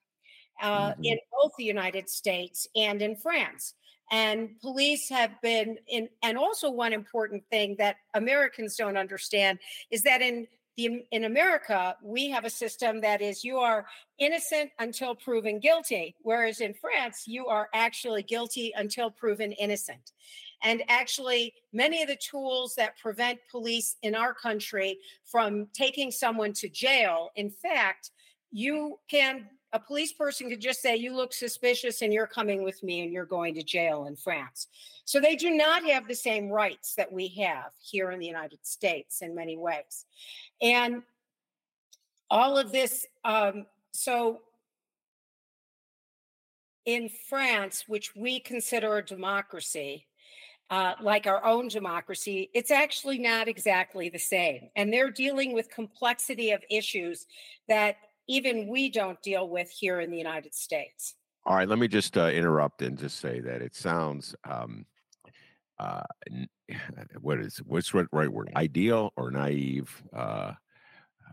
uh, 0.61 0.91
mm-hmm. 0.91 1.03
in 1.03 1.17
both 1.31 1.51
the 1.57 1.63
United 1.63 2.09
States 2.09 2.67
and 2.75 3.01
in 3.01 3.15
France. 3.15 3.73
And 4.11 4.59
police 4.61 5.09
have 5.09 5.41
been 5.41 5.77
in, 5.87 6.09
and 6.23 6.37
also 6.37 6.71
one 6.71 6.93
important 6.93 7.43
thing 7.49 7.75
that 7.79 7.97
Americans 8.13 8.75
don't 8.75 8.97
understand 8.97 9.59
is 9.91 10.03
that 10.03 10.21
in 10.21 10.47
the, 10.77 11.03
in 11.11 11.25
America, 11.25 11.97
we 12.03 12.29
have 12.29 12.45
a 12.45 12.49
system 12.49 13.01
that 13.01 13.21
is 13.21 13.43
you 13.43 13.57
are 13.57 13.87
innocent 14.19 14.69
until 14.79 15.15
proven 15.15 15.59
guilty, 15.59 16.15
whereas 16.21 16.61
in 16.61 16.73
France, 16.75 17.23
you 17.25 17.47
are 17.47 17.67
actually 17.73 18.21
guilty 18.23 18.71
until 18.75 19.09
proven 19.09 19.51
innocent. 19.53 20.11
And 20.63 20.83
actually, 20.87 21.53
many 21.73 22.01
of 22.01 22.07
the 22.07 22.15
tools 22.15 22.75
that 22.75 22.97
prevent 22.99 23.39
police 23.51 23.95
in 24.03 24.15
our 24.15 24.33
country 24.33 24.99
from 25.25 25.67
taking 25.73 26.11
someone 26.11 26.53
to 26.53 26.69
jail, 26.69 27.29
in 27.35 27.49
fact, 27.49 28.11
you 28.51 28.99
can 29.09 29.47
a 29.73 29.79
police 29.79 30.13
person 30.13 30.49
could 30.49 30.61
just 30.61 30.81
say, 30.81 30.95
You 30.95 31.15
look 31.15 31.33
suspicious 31.33 32.01
and 32.01 32.13
you're 32.13 32.27
coming 32.27 32.63
with 32.63 32.81
me 32.83 33.01
and 33.01 33.11
you're 33.11 33.25
going 33.25 33.53
to 33.55 33.63
jail 33.63 34.05
in 34.05 34.15
France. 34.15 34.67
So 35.05 35.19
they 35.19 35.35
do 35.35 35.51
not 35.51 35.83
have 35.83 36.07
the 36.07 36.15
same 36.15 36.49
rights 36.49 36.95
that 36.95 37.11
we 37.11 37.27
have 37.39 37.71
here 37.81 38.11
in 38.11 38.19
the 38.19 38.25
United 38.25 38.65
States 38.65 39.21
in 39.21 39.35
many 39.35 39.57
ways. 39.57 40.05
And 40.61 41.03
all 42.29 42.57
of 42.57 42.71
this, 42.71 43.05
um, 43.23 43.65
so 43.91 44.41
in 46.85 47.09
France, 47.29 47.85
which 47.87 48.15
we 48.15 48.39
consider 48.39 48.97
a 48.97 49.05
democracy, 49.05 50.07
uh, 50.69 50.93
like 51.01 51.27
our 51.27 51.43
own 51.45 51.67
democracy, 51.67 52.49
it's 52.53 52.71
actually 52.71 53.17
not 53.17 53.47
exactly 53.47 54.09
the 54.09 54.19
same. 54.19 54.69
And 54.75 54.91
they're 54.91 55.11
dealing 55.11 55.53
with 55.53 55.69
complexity 55.69 56.51
of 56.51 56.61
issues 56.69 57.27
that 57.67 57.97
even 58.27 58.67
we 58.67 58.89
don't 58.89 59.21
deal 59.21 59.47
with 59.49 59.69
here 59.69 59.99
in 59.99 60.11
the 60.11 60.17
United 60.17 60.53
States. 60.53 61.15
All 61.45 61.55
right, 61.55 61.67
let 61.67 61.79
me 61.79 61.87
just 61.87 62.17
uh, 62.17 62.27
interrupt 62.27 62.81
and 62.81 62.97
just 62.97 63.19
say 63.19 63.39
that 63.39 63.61
it 63.61 63.75
sounds 63.75 64.35
um, 64.49 64.85
uh, 65.79 66.03
what 67.21 67.39
is 67.39 67.57
what's 67.65 67.91
the 67.91 68.07
right 68.11 68.31
word? 68.31 68.51
Ideal 68.55 69.11
or 69.15 69.31
naive 69.31 70.03
uh, 70.13 70.51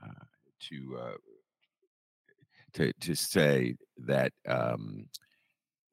uh 0.02 0.24
to 0.68 0.98
uh, 1.00 1.16
to 2.74 2.92
to 3.00 3.14
say 3.14 3.76
that 3.98 4.32
um, 4.46 5.06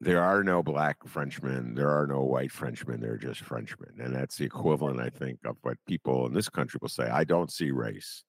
there 0.00 0.22
are 0.22 0.42
no 0.42 0.62
black 0.62 0.96
Frenchmen, 1.06 1.74
there 1.74 1.90
are 1.90 2.06
no 2.06 2.22
white 2.22 2.50
Frenchmen, 2.50 3.00
they're 3.00 3.16
just 3.16 3.40
Frenchmen, 3.40 3.94
and 4.00 4.14
that's 4.14 4.36
the 4.36 4.44
equivalent, 4.44 5.00
I 5.00 5.10
think, 5.10 5.38
of 5.44 5.56
what 5.62 5.76
people 5.86 6.26
in 6.26 6.32
this 6.32 6.48
country 6.48 6.78
will 6.80 6.88
say. 6.88 7.04
I 7.04 7.24
don't 7.24 7.52
see 7.52 7.70
race 7.70 8.24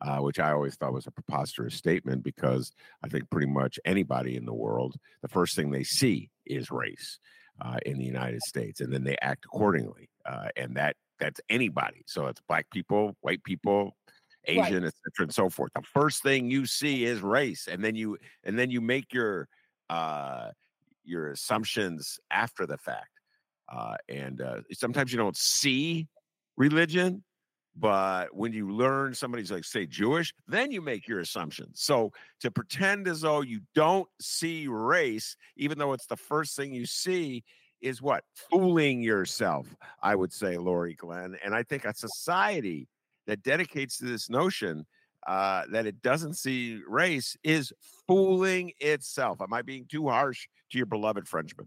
uh, 0.00 0.18
which 0.18 0.38
I 0.38 0.52
always 0.52 0.74
thought 0.74 0.92
was 0.92 1.06
a 1.06 1.10
preposterous 1.10 1.74
statement 1.74 2.22
because 2.22 2.72
I 3.02 3.08
think 3.08 3.30
pretty 3.30 3.46
much 3.46 3.78
anybody 3.84 4.36
in 4.36 4.44
the 4.44 4.54
world, 4.54 4.96
the 5.22 5.28
first 5.28 5.56
thing 5.56 5.70
they 5.70 5.84
see 5.84 6.30
is 6.44 6.70
race 6.70 7.18
uh, 7.60 7.78
in 7.86 7.98
the 7.98 8.04
United 8.04 8.42
States, 8.42 8.80
and 8.80 8.92
then 8.92 9.04
they 9.04 9.16
act 9.22 9.44
accordingly. 9.44 10.10
Uh, 10.24 10.48
and 10.56 10.76
that 10.76 10.96
that's 11.18 11.40
anybody. 11.48 12.02
So 12.06 12.26
it's 12.26 12.40
black 12.46 12.68
people, 12.70 13.16
white 13.20 13.42
people, 13.42 13.96
Asian, 14.44 14.82
right. 14.82 14.88
etc., 14.88 15.10
and 15.20 15.34
so 15.34 15.48
forth. 15.48 15.72
The 15.74 15.82
first 15.82 16.22
thing 16.22 16.50
you 16.50 16.66
see 16.66 17.04
is 17.04 17.20
race, 17.20 17.68
and 17.70 17.82
then 17.82 17.94
you 17.94 18.18
and 18.44 18.58
then 18.58 18.70
you 18.70 18.80
make 18.80 19.12
your 19.12 19.48
uh, 19.88 20.50
your 21.04 21.30
assumptions 21.30 22.18
after 22.30 22.66
the 22.66 22.78
fact. 22.78 23.10
Uh, 23.72 23.96
and 24.08 24.40
uh, 24.40 24.60
sometimes 24.72 25.12
you 25.12 25.18
don't 25.18 25.36
see 25.36 26.06
religion 26.56 27.24
but 27.78 28.34
when 28.34 28.52
you 28.52 28.70
learn 28.70 29.14
somebody's 29.14 29.50
like, 29.50 29.64
say, 29.64 29.86
Jewish, 29.86 30.32
then 30.48 30.70
you 30.70 30.80
make 30.80 31.06
your 31.06 31.20
assumptions. 31.20 31.82
So 31.82 32.12
to 32.40 32.50
pretend 32.50 33.06
as 33.06 33.20
though 33.20 33.42
you 33.42 33.60
don't 33.74 34.08
see 34.20 34.66
race, 34.66 35.36
even 35.56 35.78
though 35.78 35.92
it's 35.92 36.06
the 36.06 36.16
first 36.16 36.56
thing 36.56 36.72
you 36.72 36.86
see, 36.86 37.44
is 37.82 38.00
what? 38.00 38.24
Fooling 38.50 39.02
yourself, 39.02 39.66
I 40.02 40.14
would 40.14 40.32
say, 40.32 40.56
Laurie 40.56 40.94
Glenn. 40.94 41.36
And 41.44 41.54
I 41.54 41.62
think 41.62 41.84
a 41.84 41.94
society 41.94 42.88
that 43.26 43.42
dedicates 43.42 43.98
to 43.98 44.06
this 44.06 44.30
notion 44.30 44.86
uh, 45.26 45.64
that 45.70 45.86
it 45.86 46.00
doesn't 46.02 46.34
see 46.34 46.80
race 46.88 47.36
is 47.44 47.72
fooling 48.06 48.72
itself. 48.78 49.42
Am 49.42 49.52
I 49.52 49.62
being 49.62 49.84
too 49.86 50.08
harsh 50.08 50.46
to 50.70 50.78
your 50.78 50.86
beloved 50.86 51.28
Frenchman? 51.28 51.66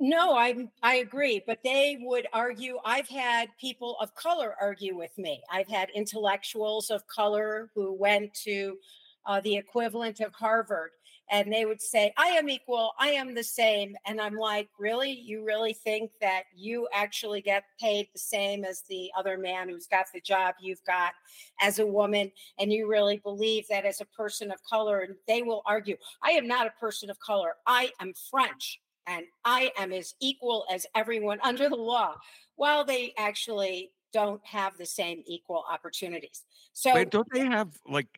No, 0.00 0.34
I 0.36 0.68
I 0.82 0.96
agree, 0.96 1.42
but 1.44 1.58
they 1.64 1.98
would 2.00 2.28
argue. 2.32 2.78
I've 2.84 3.08
had 3.08 3.48
people 3.60 3.96
of 4.00 4.14
color 4.14 4.54
argue 4.60 4.96
with 4.96 5.16
me. 5.18 5.42
I've 5.50 5.66
had 5.68 5.90
intellectuals 5.90 6.90
of 6.90 7.06
color 7.08 7.70
who 7.74 7.92
went 7.92 8.32
to 8.44 8.78
uh, 9.26 9.40
the 9.40 9.56
equivalent 9.56 10.20
of 10.20 10.32
Harvard, 10.34 10.90
and 11.30 11.52
they 11.52 11.66
would 11.66 11.82
say, 11.82 12.12
"I 12.16 12.28
am 12.28 12.48
equal. 12.48 12.92
I 12.98 13.08
am 13.10 13.34
the 13.34 13.42
same." 13.42 13.96
And 14.06 14.20
I'm 14.20 14.36
like, 14.36 14.68
"Really? 14.78 15.10
You 15.10 15.44
really 15.44 15.72
think 15.74 16.12
that 16.20 16.44
you 16.54 16.88
actually 16.92 17.40
get 17.42 17.64
paid 17.80 18.06
the 18.12 18.20
same 18.20 18.64
as 18.64 18.82
the 18.82 19.10
other 19.18 19.36
man 19.36 19.68
who's 19.68 19.88
got 19.88 20.06
the 20.14 20.20
job 20.20 20.54
you've 20.60 20.84
got 20.84 21.12
as 21.60 21.80
a 21.80 21.86
woman, 21.86 22.30
and 22.60 22.72
you 22.72 22.86
really 22.88 23.16
believe 23.18 23.66
that 23.68 23.84
as 23.84 24.00
a 24.00 24.04
person 24.06 24.52
of 24.52 24.62
color?" 24.62 25.00
And 25.00 25.16
they 25.26 25.42
will 25.42 25.62
argue, 25.66 25.96
"I 26.22 26.32
am 26.32 26.46
not 26.46 26.68
a 26.68 26.80
person 26.80 27.10
of 27.10 27.18
color. 27.18 27.56
I 27.66 27.90
am 28.00 28.14
French." 28.30 28.80
And 29.08 29.24
I 29.44 29.72
am 29.78 29.92
as 29.92 30.14
equal 30.20 30.66
as 30.70 30.86
everyone 30.94 31.38
under 31.42 31.68
the 31.68 31.76
law, 31.76 32.14
while 32.56 32.84
they 32.84 33.14
actually 33.18 33.92
don't 34.12 34.44
have 34.44 34.76
the 34.76 34.86
same 34.86 35.22
equal 35.26 35.64
opportunities. 35.70 36.44
So, 36.74 36.94
Wait, 36.94 37.10
don't 37.10 37.28
they 37.32 37.44
have 37.46 37.70
like 37.88 38.08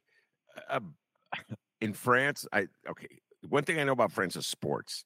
uh, 0.68 0.80
in 1.80 1.94
France? 1.94 2.46
I 2.52 2.66
okay. 2.88 3.08
One 3.48 3.64
thing 3.64 3.78
I 3.78 3.84
know 3.84 3.92
about 3.92 4.12
France 4.12 4.36
is 4.36 4.46
sports, 4.46 5.04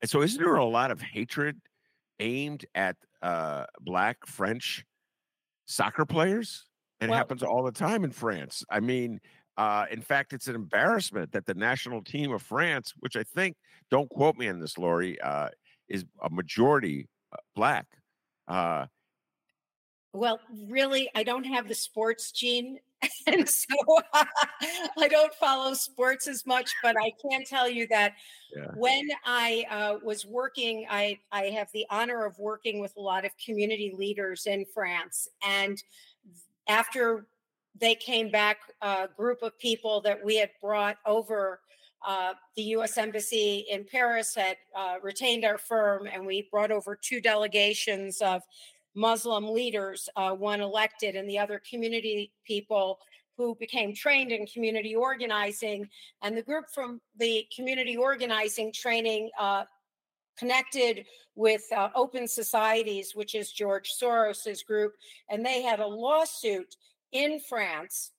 and 0.00 0.08
so 0.08 0.22
isn't 0.22 0.40
there 0.40 0.56
a 0.56 0.64
lot 0.64 0.90
of 0.90 1.00
hatred 1.00 1.60
aimed 2.20 2.64
at 2.74 2.96
uh, 3.22 3.64
black 3.80 4.26
French 4.26 4.84
soccer 5.66 6.04
players? 6.04 6.66
And 7.00 7.10
Well- 7.10 7.18
it 7.18 7.20
happens 7.20 7.42
all 7.42 7.64
the 7.64 7.72
time 7.72 8.04
in 8.04 8.12
France. 8.12 8.64
I 8.70 8.80
mean, 8.80 9.20
uh, 9.56 9.86
in 9.90 10.02
fact, 10.02 10.32
it's 10.32 10.48
an 10.48 10.54
embarrassment 10.54 11.32
that 11.32 11.46
the 11.46 11.54
national 11.54 12.02
team 12.02 12.32
of 12.32 12.42
France, 12.42 12.92
which 13.00 13.16
I 13.16 13.22
think, 13.22 13.56
don't 13.90 14.08
quote 14.08 14.36
me 14.36 14.48
on 14.48 14.58
this, 14.58 14.78
Laurie, 14.78 15.20
uh, 15.20 15.48
is 15.88 16.04
a 16.22 16.30
majority 16.30 17.08
uh, 17.32 17.36
black. 17.54 17.86
Uh, 18.48 18.86
well, 20.12 20.40
really, 20.68 21.10
I 21.14 21.24
don't 21.24 21.44
have 21.44 21.68
the 21.68 21.74
sports 21.74 22.30
gene. 22.32 22.78
And 23.26 23.46
so 23.46 23.74
I 24.98 25.08
don't 25.08 25.34
follow 25.34 25.74
sports 25.74 26.26
as 26.26 26.46
much, 26.46 26.70
but 26.82 26.96
I 26.98 27.12
can 27.20 27.44
tell 27.44 27.68
you 27.68 27.86
that 27.88 28.14
Yeah. 28.54 28.68
when 28.76 29.08
I 29.26 29.66
uh, 29.70 29.98
was 30.02 30.24
working, 30.24 30.86
I, 30.88 31.18
I 31.30 31.44
have 31.46 31.68
the 31.72 31.84
honor 31.90 32.24
of 32.24 32.38
working 32.38 32.80
with 32.80 32.94
a 32.96 33.00
lot 33.00 33.26
of 33.26 33.32
community 33.44 33.94
leaders 33.94 34.46
in 34.46 34.64
France. 34.72 35.28
And 35.42 35.82
after 36.66 37.26
they 37.80 37.94
came 37.94 38.30
back, 38.30 38.58
a 38.82 39.08
group 39.16 39.42
of 39.42 39.58
people 39.58 40.00
that 40.02 40.24
we 40.24 40.36
had 40.36 40.50
brought 40.60 40.96
over 41.06 41.60
uh, 42.06 42.34
the 42.56 42.62
U.S. 42.62 42.98
Embassy 42.98 43.66
in 43.70 43.84
Paris 43.84 44.34
had 44.34 44.56
uh, 44.76 44.96
retained 45.02 45.44
our 45.44 45.58
firm, 45.58 46.06
and 46.06 46.26
we 46.26 46.48
brought 46.50 46.70
over 46.70 46.94
two 47.00 47.20
delegations 47.20 48.20
of 48.20 48.42
Muslim 48.94 49.48
leaders, 49.48 50.08
uh, 50.16 50.32
one 50.32 50.60
elected, 50.60 51.16
and 51.16 51.28
the 51.28 51.38
other 51.38 51.60
community 51.68 52.30
people 52.46 52.98
who 53.36 53.56
became 53.56 53.94
trained 53.94 54.30
in 54.30 54.46
community 54.46 54.94
organizing. 54.94 55.88
And 56.22 56.36
the 56.36 56.42
group 56.42 56.66
from 56.72 57.00
the 57.18 57.46
community 57.54 57.96
organizing 57.96 58.72
training 58.72 59.30
uh, 59.38 59.64
connected 60.38 61.06
with 61.34 61.62
uh, 61.76 61.88
Open 61.96 62.28
Societies, 62.28 63.12
which 63.14 63.34
is 63.34 63.50
George 63.50 63.90
Soros's 64.00 64.62
group, 64.62 64.92
and 65.30 65.44
they 65.44 65.62
had 65.62 65.80
a 65.80 65.86
lawsuit 65.86 66.76
in 67.14 67.40
France 67.40 68.10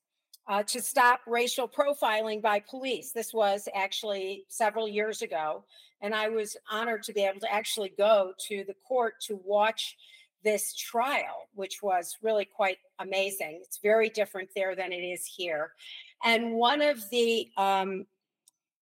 uh, 0.48 0.62
to 0.64 0.80
stop 0.80 1.20
racial 1.26 1.68
profiling 1.68 2.42
by 2.42 2.58
police. 2.58 3.12
This 3.12 3.32
was 3.32 3.68
actually 3.74 4.44
several 4.48 4.88
years 4.88 5.22
ago. 5.22 5.64
And 6.02 6.14
I 6.14 6.28
was 6.28 6.56
honored 6.70 7.02
to 7.04 7.12
be 7.12 7.22
able 7.22 7.40
to 7.40 7.52
actually 7.52 7.92
go 7.96 8.32
to 8.48 8.64
the 8.66 8.74
court 8.86 9.14
to 9.22 9.40
watch 9.44 9.96
this 10.44 10.74
trial, 10.74 11.48
which 11.54 11.82
was 11.82 12.16
really 12.22 12.44
quite 12.44 12.78
amazing. 12.98 13.60
It's 13.62 13.78
very 13.82 14.08
different 14.08 14.50
there 14.54 14.76
than 14.76 14.92
it 14.92 15.02
is 15.02 15.24
here. 15.24 15.72
And 16.24 16.52
one 16.52 16.82
of 16.82 17.08
the 17.10 17.48
um, 17.56 18.06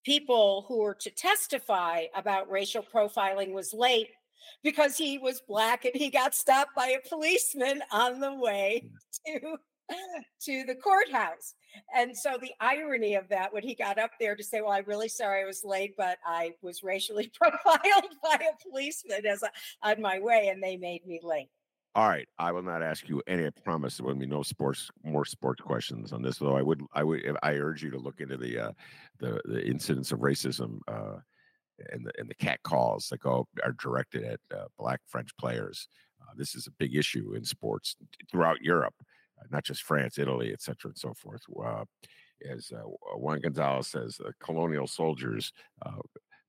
people 0.04 0.66
who 0.68 0.78
were 0.78 0.94
to 0.94 1.10
testify 1.10 2.04
about 2.14 2.50
racial 2.50 2.82
profiling 2.82 3.52
was 3.52 3.72
late 3.72 4.10
because 4.62 4.98
he 4.98 5.18
was 5.18 5.40
black 5.40 5.84
and 5.84 5.94
he 5.94 6.10
got 6.10 6.34
stopped 6.34 6.74
by 6.76 6.88
a 6.88 7.08
policeman 7.08 7.82
on 7.90 8.20
the 8.20 8.34
way 8.34 8.86
to 9.26 9.56
to 10.42 10.64
the 10.64 10.74
courthouse. 10.74 11.54
And 11.94 12.16
so 12.16 12.36
the 12.40 12.52
irony 12.60 13.14
of 13.14 13.28
that, 13.28 13.52
when 13.52 13.62
he 13.62 13.74
got 13.74 13.98
up 13.98 14.12
there 14.20 14.36
to 14.36 14.44
say, 14.44 14.60
Well, 14.60 14.72
I'm 14.72 14.84
really 14.86 15.08
sorry 15.08 15.42
I 15.42 15.46
was 15.46 15.64
late, 15.64 15.94
but 15.96 16.18
I 16.26 16.52
was 16.62 16.82
racially 16.82 17.32
profiled 17.40 18.14
by 18.22 18.34
a 18.40 18.68
policeman 18.68 19.26
as 19.26 19.42
I, 19.42 19.92
on 19.92 20.00
my 20.00 20.20
way, 20.20 20.48
and 20.48 20.62
they 20.62 20.76
made 20.76 21.06
me 21.06 21.20
late. 21.22 21.48
All 21.96 22.08
right, 22.08 22.28
I 22.40 22.50
will 22.50 22.62
not 22.62 22.82
ask 22.82 23.08
you 23.08 23.22
any. 23.28 23.46
I 23.46 23.50
promise 23.50 23.96
there 23.96 24.06
will 24.06 24.16
be 24.16 24.26
no 24.26 24.42
sports, 24.42 24.90
more 25.04 25.24
sports 25.24 25.62
questions 25.62 26.12
on 26.12 26.22
this. 26.22 26.38
Though 26.38 26.56
I 26.56 26.62
would, 26.62 26.82
I 26.92 27.04
would, 27.04 27.22
I 27.44 27.52
urge 27.52 27.84
you 27.84 27.90
to 27.92 27.98
look 27.98 28.20
into 28.20 28.36
the 28.36 28.58
uh, 28.58 28.72
the 29.20 29.40
the 29.44 29.64
incidents 29.64 30.10
of 30.10 30.18
racism 30.18 30.80
uh, 30.88 31.18
and 31.92 32.04
the 32.04 32.12
and 32.18 32.28
the 32.28 32.34
cat 32.34 32.58
calls 32.64 33.06
that 33.10 33.20
go 33.20 33.46
are 33.62 33.76
directed 33.80 34.24
at 34.24 34.40
uh, 34.52 34.64
black 34.76 35.00
French 35.06 35.36
players. 35.36 35.86
Uh, 36.20 36.32
this 36.36 36.56
is 36.56 36.66
a 36.66 36.72
big 36.72 36.96
issue 36.96 37.34
in 37.34 37.44
sports 37.44 37.94
throughout 38.28 38.60
Europe, 38.60 38.94
not 39.50 39.64
just 39.64 39.82
France, 39.82 40.18
Italy, 40.18 40.52
et 40.52 40.62
cetera, 40.62 40.90
and 40.90 40.98
so 40.98 41.14
forth. 41.14 41.42
Uh, 41.64 41.84
as 42.50 42.72
uh, 42.72 42.82
Juan 43.16 43.40
Gonzalez 43.40 43.88
says, 43.88 44.18
uh, 44.24 44.30
colonial 44.40 44.86
soldiers 44.86 45.52
uh, 45.86 45.92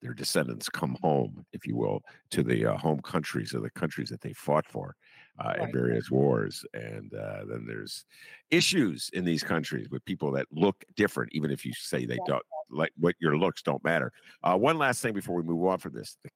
their 0.01 0.13
descendants 0.13 0.69
come 0.69 0.97
home, 1.01 1.45
if 1.53 1.65
you 1.65 1.75
will, 1.75 2.01
to 2.29 2.43
the 2.43 2.65
uh, 2.65 2.77
home 2.77 3.01
countries 3.01 3.53
of 3.53 3.63
the 3.63 3.69
countries 3.71 4.09
that 4.09 4.21
they 4.21 4.33
fought 4.33 4.67
for 4.67 4.95
uh, 5.39 5.53
in 5.61 5.71
various 5.71 6.11
wars. 6.11 6.63
And 6.73 7.11
uh, 7.13 7.45
then 7.47 7.65
there's 7.65 8.05
issues 8.51 9.09
in 9.13 9.25
these 9.25 9.41
countries 9.41 9.89
with 9.89 10.05
people 10.05 10.31
that 10.33 10.45
look 10.51 10.83
different, 10.95 11.31
even 11.33 11.49
if 11.49 11.65
you 11.65 11.73
say 11.73 12.05
they 12.05 12.15
Right. 12.15 12.27
don't 12.27 12.43
like 12.69 12.91
what 12.97 13.15
your 13.19 13.37
looks 13.37 13.63
don't 13.63 13.83
matter. 13.83 14.11
Uh, 14.43 14.57
one 14.57 14.77
last 14.77 15.01
thing 15.01 15.13
before 15.13 15.35
we 15.35 15.43
move 15.43 15.65
on 15.65 15.79
from 15.79 15.93
this. 15.93 16.17
The- 16.23 16.29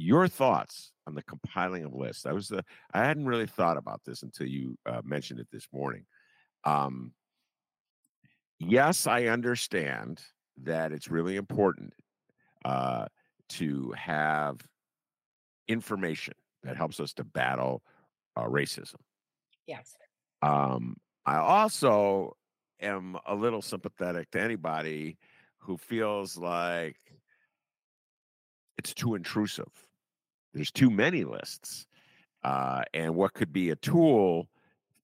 your 0.00 0.26
thoughts 0.26 0.92
on 1.06 1.14
the 1.14 1.22
compiling 1.22 1.84
of 1.84 1.94
lists. 1.94 2.24
I 2.24 2.32
was 2.32 2.48
the 2.48 2.64
I 2.94 3.04
hadn't 3.04 3.26
really 3.26 3.46
thought 3.46 3.76
about 3.76 4.00
this 4.04 4.22
until 4.22 4.46
you 4.46 4.78
uh, 4.86 5.02
mentioned 5.04 5.40
it 5.40 5.48
this 5.52 5.68
morning. 5.72 6.06
Um, 6.64 7.12
yes, 8.58 9.06
I 9.06 9.24
understand 9.24 10.22
that 10.62 10.92
it's 10.92 11.10
really 11.10 11.36
important 11.36 11.92
uh, 12.64 13.06
to 13.50 13.92
have 13.96 14.60
information 15.68 16.34
that 16.62 16.76
helps 16.76 16.98
us 16.98 17.12
to 17.14 17.24
battle 17.24 17.82
uh, 18.36 18.44
racism. 18.44 18.96
Yes. 19.66 19.94
Um, 20.40 20.96
I 21.26 21.36
also 21.36 22.36
am 22.80 23.18
a 23.26 23.34
little 23.34 23.62
sympathetic 23.62 24.30
to 24.30 24.40
anybody 24.40 25.18
who 25.58 25.76
feels 25.76 26.38
like 26.38 26.96
it's 28.78 28.94
too 28.94 29.14
intrusive. 29.14 29.68
There's 30.52 30.70
too 30.70 30.90
many 30.90 31.24
lists. 31.24 31.86
Uh, 32.42 32.82
and 32.94 33.14
what 33.14 33.34
could 33.34 33.52
be 33.52 33.70
a 33.70 33.76
tool 33.76 34.48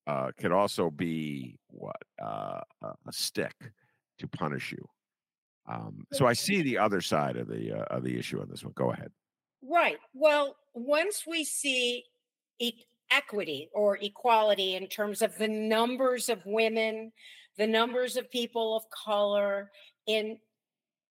uh, 0.06 0.30
could 0.38 0.52
also 0.52 0.90
be 0.90 1.59
what 1.68 1.96
uh, 2.22 2.61
a 2.82 3.12
stick 3.12 3.54
to 4.18 4.28
punish 4.28 4.72
you. 4.72 4.88
Um, 5.68 6.06
so 6.12 6.26
I 6.26 6.32
see 6.32 6.62
the 6.62 6.78
other 6.78 7.00
side 7.00 7.37
of 7.37 7.48
the 7.48 7.72
uh, 7.72 7.96
of 7.96 8.04
the 8.04 8.16
issue 8.16 8.40
on 8.40 8.48
this 8.48 8.62
one. 8.62 8.72
Go 8.76 8.92
ahead. 8.92 9.11
Right. 9.62 9.98
Well, 10.14 10.56
once 10.74 11.24
we 11.26 11.42
see 11.44 12.04
e- 12.61 12.85
equity 13.11 13.68
or 13.72 13.98
equality 14.00 14.76
in 14.76 14.87
terms 14.87 15.22
of 15.22 15.37
the 15.38 15.48
numbers 15.48 16.28
of 16.28 16.40
women, 16.46 17.12
the 17.59 17.66
numbers 17.66 18.16
of 18.16 18.30
people 18.30 18.76
of 18.76 18.85
color 18.90 19.70
in 20.06 20.38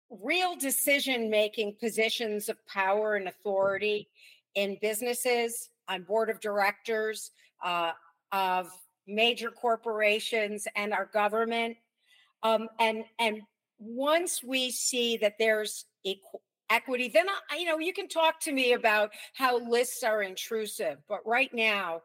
real 0.10 0.56
decision 0.56 1.30
making 1.30 1.76
positions 1.80 2.50
of 2.50 2.58
power 2.68 3.16
and 3.16 3.28
authority 3.28 4.08
in 4.56 4.78
businesses, 4.82 5.70
on 5.88 6.04
board 6.04 6.30
of 6.30 6.40
directors 6.40 7.32
uh, 7.64 7.92
of 8.32 8.70
major 9.08 9.52
corporations 9.52 10.68
and 10.76 10.94
our 10.94 11.06
government. 11.06 11.78
Um, 12.44 12.70
and 12.80 13.04
and 13.20 13.42
once 13.80 14.44
we 14.44 14.72
see 14.72 15.18
that 15.18 15.36
there's 15.40 15.86
equal 16.04 16.42
equity, 16.70 17.10
then 17.14 17.28
I, 17.52 17.58
you 17.58 17.66
know 17.66 17.80
you 17.80 17.94
can 17.94 18.08
talk 18.08 18.40
to 18.42 18.52
me 18.52 18.74
about 18.74 19.12
how 19.34 19.60
lists 19.70 20.04
are 20.04 20.24
intrusive. 20.24 20.98
But 21.08 21.20
right 21.26 21.54
now, 21.54 22.02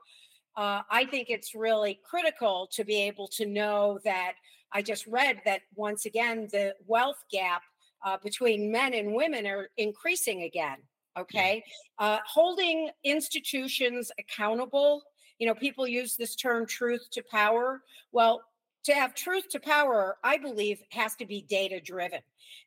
uh, 0.56 0.82
I 0.90 1.04
think 1.06 1.30
it's 1.30 1.54
really 1.54 2.00
critical 2.04 2.68
to 2.72 2.84
be 2.84 2.96
able 3.02 3.28
to 3.28 3.46
know 3.46 3.98
that 4.04 4.32
I 4.72 4.82
just 4.82 5.06
read 5.06 5.40
that 5.44 5.62
once 5.74 6.06
again 6.06 6.48
the 6.50 6.74
wealth 6.86 7.22
gap 7.30 7.62
uh, 8.04 8.16
between 8.22 8.70
men 8.70 8.94
and 8.94 9.14
women 9.14 9.46
are 9.46 9.70
increasing 9.76 10.42
again. 10.42 10.78
Okay, 11.18 11.64
uh, 11.98 12.18
holding 12.26 12.90
institutions 13.04 14.12
accountable. 14.18 15.02
You 15.38 15.46
know, 15.46 15.54
people 15.54 15.86
use 15.86 16.16
this 16.16 16.36
term 16.36 16.66
"truth 16.66 17.08
to 17.12 17.22
power." 17.22 17.82
Well, 18.12 18.42
to 18.84 18.94
have 18.94 19.14
truth 19.14 19.48
to 19.50 19.60
power, 19.60 20.16
I 20.24 20.38
believe, 20.38 20.82
has 20.90 21.14
to 21.16 21.26
be 21.26 21.42
data 21.42 21.80
driven. 21.80 22.20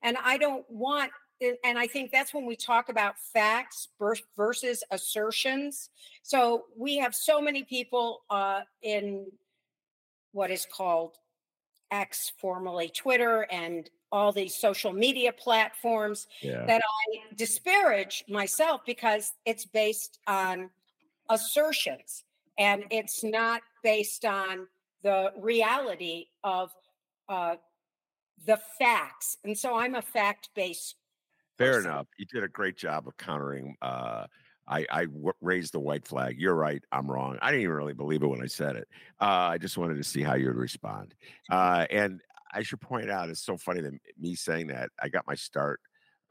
And 0.04 0.18
I 0.24 0.38
don't 0.38 0.70
want, 0.70 1.12
and- 1.42 1.80
I 1.80 1.88
think 1.88 2.12
that's 2.12 2.34
when 2.34 2.46
we 2.46 2.56
talk 2.56 2.90
about 2.90 3.18
facts 3.18 3.90
versus 4.38 4.84
assertions. 4.92 5.90
So 6.22 6.66
we 6.78 6.98
have 6.98 7.16
so 7.16 7.42
many 7.42 7.64
people 7.64 8.24
uh, 8.30 8.62
in 8.82 9.26
what 10.34 10.52
is 10.52 10.68
called 10.72 11.18
X, 11.92 12.32
formerly 12.38 12.90
Twitter, 12.90 13.48
and 13.52 13.90
all 14.14 14.32
these 14.32 14.56
social 14.56 14.94
media 14.94 15.34
platforms 15.34 16.28
Yeah. 16.42 16.66
that 16.68 16.82
I 16.82 17.34
disparage 17.36 18.24
myself 18.30 18.82
because 18.86 19.34
it's 19.44 19.66
based 19.66 20.20
on 20.28 20.70
assertions 21.30 22.24
and 22.58 22.84
it's 22.92 23.24
not 23.24 23.62
based 23.84 24.24
on 24.24 24.68
the 25.02 25.32
reality 25.38 26.28
of 26.44 26.72
uh, 27.28 27.56
the 28.46 28.58
facts. 28.78 29.38
And 29.44 29.58
so 29.58 29.76
I'm 29.76 29.96
a 29.96 30.02
fact 30.02 30.50
based 30.56 30.96
Fair 31.58 31.74
person. 31.74 31.90
enough. 31.92 32.08
You 32.20 32.26
did 32.28 32.44
a 32.44 32.48
great 32.48 32.78
job 32.78 33.08
of 33.08 33.18
countering. 33.18 33.76
Uh, 33.82 34.28
I, 34.68 34.86
I 34.92 35.06
w- 35.06 35.34
raised 35.42 35.74
the 35.74 35.80
white 35.80 36.08
flag. 36.08 36.40
You're 36.40 36.56
right. 36.56 36.84
I'm 36.92 37.10
wrong. 37.10 37.38
I 37.42 37.50
didn't 37.52 37.64
even 37.64 37.76
really 37.76 37.94
believe 37.94 38.22
it 38.24 38.28
when 38.28 38.42
I 38.42 38.48
said 38.48 38.76
it. 38.76 38.88
Uh, 39.20 39.26
I 39.54 39.58
just 39.58 39.78
wanted 39.78 39.96
to 39.96 40.04
see 40.04 40.22
how 40.22 40.36
you 40.36 40.48
would 40.48 40.56
respond. 40.56 41.16
Uh, 41.52 41.86
and 41.92 42.22
I 42.54 42.64
should 42.64 42.82
point 42.82 43.10
out, 43.10 43.30
it's 43.30 43.46
so 43.46 43.58
funny 43.58 43.82
that 43.82 43.94
me 44.18 44.36
saying 44.36 44.68
that 44.68 44.90
I 45.02 45.10
got 45.10 45.28
my 45.28 45.36
start 45.36 45.80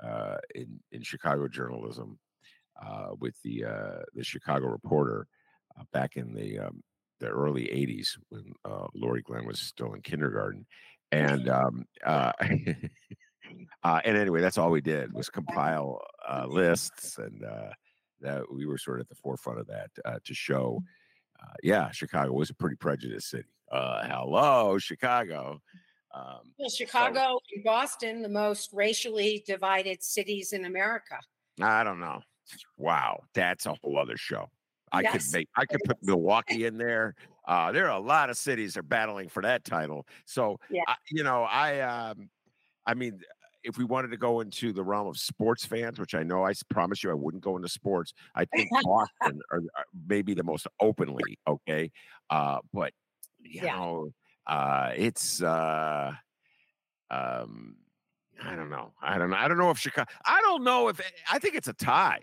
uh, 0.02 0.36
in 0.54 0.80
in 0.90 1.02
Chicago 1.02 1.48
journalism 1.48 2.18
uh, 2.80 3.10
with 3.18 3.34
the 3.42 3.64
uh, 3.64 4.02
the 4.14 4.24
Chicago 4.24 4.66
Reporter 4.66 5.26
uh, 5.78 5.84
back 5.92 6.16
in 6.16 6.34
the 6.34 6.58
um, 6.58 6.82
the 7.20 7.28
early 7.28 7.64
'80s 7.64 8.18
when 8.28 8.52
uh, 8.64 8.86
Laurie 8.94 9.22
Glenn 9.22 9.46
was 9.46 9.60
still 9.60 9.92
in 9.94 10.02
kindergarten, 10.02 10.66
and 11.10 11.48
um, 11.48 11.84
uh, 12.04 12.32
uh, 13.84 14.00
and 14.04 14.16
anyway, 14.16 14.40
that's 14.40 14.58
all 14.58 14.70
we 14.70 14.80
did 14.80 15.12
was 15.12 15.28
compile 15.28 16.00
uh, 16.28 16.46
lists, 16.48 17.18
and 17.18 17.44
uh, 17.44 17.70
that 18.20 18.52
we 18.52 18.66
were 18.66 18.78
sort 18.78 19.00
of 19.00 19.04
at 19.04 19.08
the 19.08 19.14
forefront 19.16 19.60
of 19.60 19.66
that 19.66 19.90
uh, 20.04 20.18
to 20.24 20.34
show, 20.34 20.82
uh, 21.42 21.54
yeah, 21.62 21.90
Chicago 21.90 22.32
was 22.32 22.50
a 22.50 22.54
pretty 22.54 22.76
prejudiced 22.76 23.30
city. 23.30 23.48
Uh, 23.70 24.06
hello, 24.06 24.78
Chicago. 24.78 25.60
Um, 26.14 26.54
Well, 26.58 26.68
Chicago 26.70 27.38
and 27.54 27.64
Boston, 27.64 28.22
the 28.22 28.28
most 28.28 28.72
racially 28.72 29.42
divided 29.46 30.02
cities 30.02 30.52
in 30.52 30.64
America. 30.64 31.18
I 31.60 31.84
don't 31.84 32.00
know. 32.00 32.20
Wow, 32.76 33.24
that's 33.34 33.66
a 33.66 33.74
whole 33.82 33.98
other 33.98 34.16
show. 34.16 34.50
I 34.92 35.02
Yes, 35.02 35.24
could 35.24 35.32
make 35.32 35.48
I 35.56 35.64
could 35.66 35.82
put. 35.84 36.02
Milwaukee 36.02 36.66
in 36.66 36.76
there. 36.76 37.14
Uh, 37.46 37.72
there 37.72 37.86
are 37.86 37.96
a 37.96 38.00
lot 38.04 38.30
of 38.30 38.36
cities 38.36 38.74
that 38.74 38.80
are 38.80 38.84
battling 38.84 39.28
for 39.28 39.42
that 39.42 39.64
title. 39.64 40.06
So 40.26 40.58
Yeah. 40.70 40.82
I, 40.86 40.96
you 41.10 41.22
know, 41.24 41.44
I 41.44 41.80
um, 41.80 42.30
I 42.86 42.94
mean, 42.94 43.20
if 43.64 43.78
we 43.78 43.84
wanted 43.84 44.10
to 44.12 44.16
go 44.18 44.40
into 44.40 44.72
the 44.72 44.84
realm 44.84 45.06
of 45.06 45.18
sports 45.18 45.66
fans, 45.66 45.98
which 46.00 46.14
I 46.14 46.22
know 46.24 46.44
I 46.44 46.52
promise 46.70 47.04
you 47.04 47.10
I 47.10 47.14
wouldn't 47.14 47.44
go 47.44 47.56
into 47.56 47.68
sports, 47.68 48.12
I 48.34 48.46
think 48.46 48.72
Boston 48.82 49.40
are, 49.50 49.60
are 49.76 49.86
maybe 50.08 50.34
the 50.34 50.44
most 50.44 50.66
openly 50.80 51.38
okay. 51.46 51.90
Uh, 52.30 52.60
but 52.72 52.92
you 53.40 53.62
Yeah. 53.62 53.76
know, 53.76 54.10
uh, 54.46 54.90
it's 54.96 55.42
uh, 55.42 56.12
um, 57.10 57.76
I 58.42 58.54
don't 58.56 58.70
know. 58.70 58.92
I 59.02 59.18
don't 59.18 59.30
know. 59.30 59.36
I 59.36 59.48
don't 59.48 59.58
know 59.58 59.70
if 59.70 59.78
Chicago. 59.78 60.10
I 60.24 60.40
don't 60.42 60.64
know 60.64 60.88
if 60.88 61.00
I 61.30 61.38
think 61.38 61.54
it's 61.54 61.68
a 61.68 61.72
tie. 61.74 62.20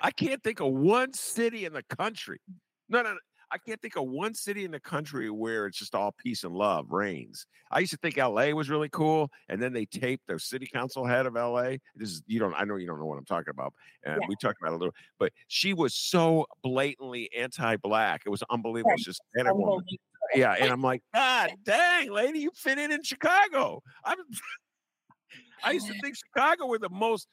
I 0.00 0.10
can't 0.10 0.42
think 0.42 0.60
of 0.60 0.72
one 0.72 1.12
city 1.12 1.64
in 1.66 1.72
the 1.72 1.82
country. 1.96 2.40
No, 2.88 3.02
no, 3.02 3.12
no. 3.12 3.18
I 3.52 3.58
can't 3.58 3.82
think 3.82 3.96
of 3.96 4.04
one 4.06 4.32
city 4.32 4.64
in 4.64 4.70
the 4.70 4.78
country 4.78 5.28
where 5.28 5.66
it's 5.66 5.76
just 5.76 5.96
all 5.96 6.14
peace 6.16 6.44
and 6.44 6.54
love 6.54 6.92
reigns. 6.92 7.46
I 7.72 7.80
used 7.80 7.90
to 7.90 7.98
think 7.98 8.16
LA 8.16 8.50
was 8.50 8.70
really 8.70 8.88
cool, 8.90 9.28
and 9.48 9.60
then 9.60 9.72
they 9.72 9.86
taped 9.86 10.28
the 10.28 10.38
city 10.38 10.68
council 10.72 11.04
head 11.04 11.26
of 11.26 11.34
LA. 11.34 11.78
This 11.96 12.10
is 12.10 12.22
you 12.28 12.38
don't. 12.38 12.54
I 12.54 12.62
know 12.62 12.76
you 12.76 12.86
don't 12.86 13.00
know 13.00 13.06
what 13.06 13.18
I'm 13.18 13.24
talking 13.24 13.50
about, 13.50 13.74
and 14.04 14.18
Yeah. 14.22 14.28
we 14.28 14.36
talked 14.36 14.58
about 14.62 14.74
a 14.74 14.76
little. 14.76 14.94
But 15.18 15.32
she 15.48 15.74
was 15.74 15.94
so 15.94 16.46
blatantly 16.62 17.28
anti-black. 17.36 18.22
It 18.24 18.28
was 18.28 18.44
unbelievable. 18.50 18.90
Right. 18.92 19.00
Just. 19.00 19.20
Unbelievable. 19.36 19.82
Yeah, 20.34 20.52
and 20.60 20.70
I'm 20.70 20.82
like, 20.82 21.02
God 21.14 21.50
dang, 21.64 22.10
lady, 22.12 22.40
you 22.40 22.50
fit 22.54 22.78
in 22.78 22.92
in 22.92 23.02
Chicago. 23.02 23.82
I'm. 24.04 24.18
I 25.64 25.72
used 25.72 25.86
to 25.88 25.94
think 26.02 26.16
Chicago 26.16 26.66
were 26.66 26.78
the 26.78 26.88
most 26.90 27.28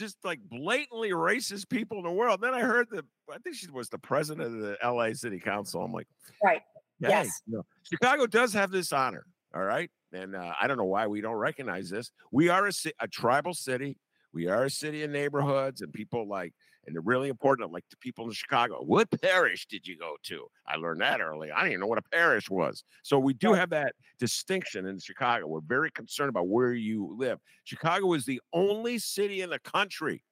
just 0.00 0.16
like 0.24 0.40
blatantly 0.50 1.10
racist 1.10 1.68
people 1.68 1.98
in 1.98 2.04
the 2.04 2.10
world. 2.10 2.40
Then 2.40 2.54
I 2.54 2.60
heard 2.60 2.88
that 2.92 3.04
I 3.30 3.38
think 3.38 3.56
she 3.56 3.70
was 3.70 3.88
the 3.88 3.98
president 3.98 4.46
of 4.46 4.60
the 4.60 4.76
LA 4.82 5.12
City 5.14 5.38
Council. 5.38 5.82
I'm 5.82 5.92
like, 5.92 6.06
Right. 6.42 6.62
"Dang, 7.00 7.10
Yes. 7.10 7.28
you 7.46 7.56
know, 7.56 7.62
Chicago 7.90 8.26
does 8.26 8.52
have 8.54 8.70
this 8.70 8.92
honor. 8.92 9.24
All 9.54 9.62
right, 9.64 9.90
and 10.12 10.34
uh, 10.34 10.54
I 10.58 10.66
don't 10.66 10.78
know 10.78 10.84
why 10.86 11.06
we 11.08 11.20
don't 11.20 11.34
recognize 11.34 11.90
this. 11.90 12.10
We 12.30 12.48
are 12.48 12.66
a, 12.66 12.72
a 13.00 13.06
tribal 13.08 13.52
city. 13.52 13.98
We 14.32 14.46
are 14.48 14.64
a 14.64 14.70
city 14.70 15.02
of 15.02 15.10
neighborhoods, 15.10 15.82
and 15.82 15.92
people 15.92 16.26
like, 16.26 16.54
and 16.86 16.94
they're 16.94 17.02
really 17.02 17.28
important. 17.28 17.72
Like 17.72 17.84
the 17.90 17.96
people 17.98 18.26
in 18.26 18.32
Chicago. 18.32 18.82
What 18.82 19.08
parish 19.20 19.66
did 19.66 19.86
you 19.86 19.96
go 19.96 20.16
to? 20.24 20.46
I 20.66 20.76
learned 20.76 21.00
that 21.00 21.20
early. 21.20 21.50
I 21.50 21.58
didn't 21.60 21.72
even 21.72 21.80
know 21.80 21.86
what 21.86 21.98
a 21.98 22.10
parish 22.10 22.50
was. 22.50 22.84
So 23.02 23.18
we 23.18 23.34
do 23.34 23.52
have 23.52 23.70
that 23.70 23.94
distinction 24.18 24.86
in 24.86 24.98
Chicago. 24.98 25.46
We're 25.46 25.60
very 25.60 25.90
concerned 25.90 26.30
about 26.30 26.48
where 26.48 26.72
you 26.72 27.14
live. 27.18 27.38
Chicago 27.64 28.12
is 28.14 28.24
the 28.24 28.40
only 28.52 28.98
city 28.98 29.42
in 29.42 29.50
the 29.50 29.60
country 29.60 30.22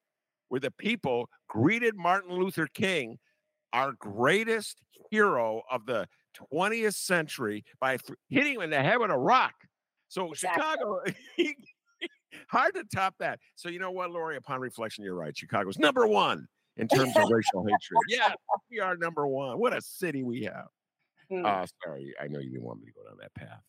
where 0.49 0.61
the 0.61 0.71
people 0.73 1.29
greeted 1.49 1.97
Martin 1.97 2.33
Luther 2.33 2.67
King, 2.73 3.19
our 3.73 3.93
greatest 3.93 4.81
hero 5.11 5.63
of 5.71 5.87
the 5.87 6.09
20th 6.53 6.95
century, 6.95 7.65
by 7.81 7.97
th- 7.97 8.19
hitting 8.29 8.55
him 8.55 8.63
in 8.63 8.71
the 8.71 8.83
head 8.83 8.99
with 8.99 9.11
a 9.11 9.19
rock. 9.19 9.55
So 10.09 10.33
Exactly. 10.33 10.61
Chicago, 10.61 11.01
hard 12.49 12.75
to 12.75 12.85
top 12.95 13.15
that. 13.19 13.41
So 13.57 13.69
you 13.69 13.79
know 13.79 13.91
what, 13.91 14.11
Laurie? 14.11 14.37
Upon 14.37 14.61
reflection, 14.61 15.05
you're 15.05 15.15
right. 15.15 15.37
Chicago's 15.37 15.79
number 15.79 16.07
one 16.07 16.47
in 16.77 16.89
terms 16.89 17.17
of 17.17 17.31
racial 17.31 17.63
hatred. 17.63 18.01
Yeah, 18.09 18.33
we 18.71 18.81
are 18.81 18.97
number 18.97 19.27
one. 19.27 19.59
What 19.59 19.77
a 19.77 19.81
city 19.81 20.23
we 20.23 20.45
have. 20.45 20.69
Mm. 21.31 21.45
Uh, 21.45 21.67
sorry, 21.85 22.15
I 22.21 22.27
know 22.27 22.41
you 22.41 22.51
didn't 22.51 22.65
want 22.65 22.81
me 22.81 22.87
to 22.87 22.93
go 22.93 23.05
down 23.05 23.19
that 23.21 23.35
path, 23.35 23.63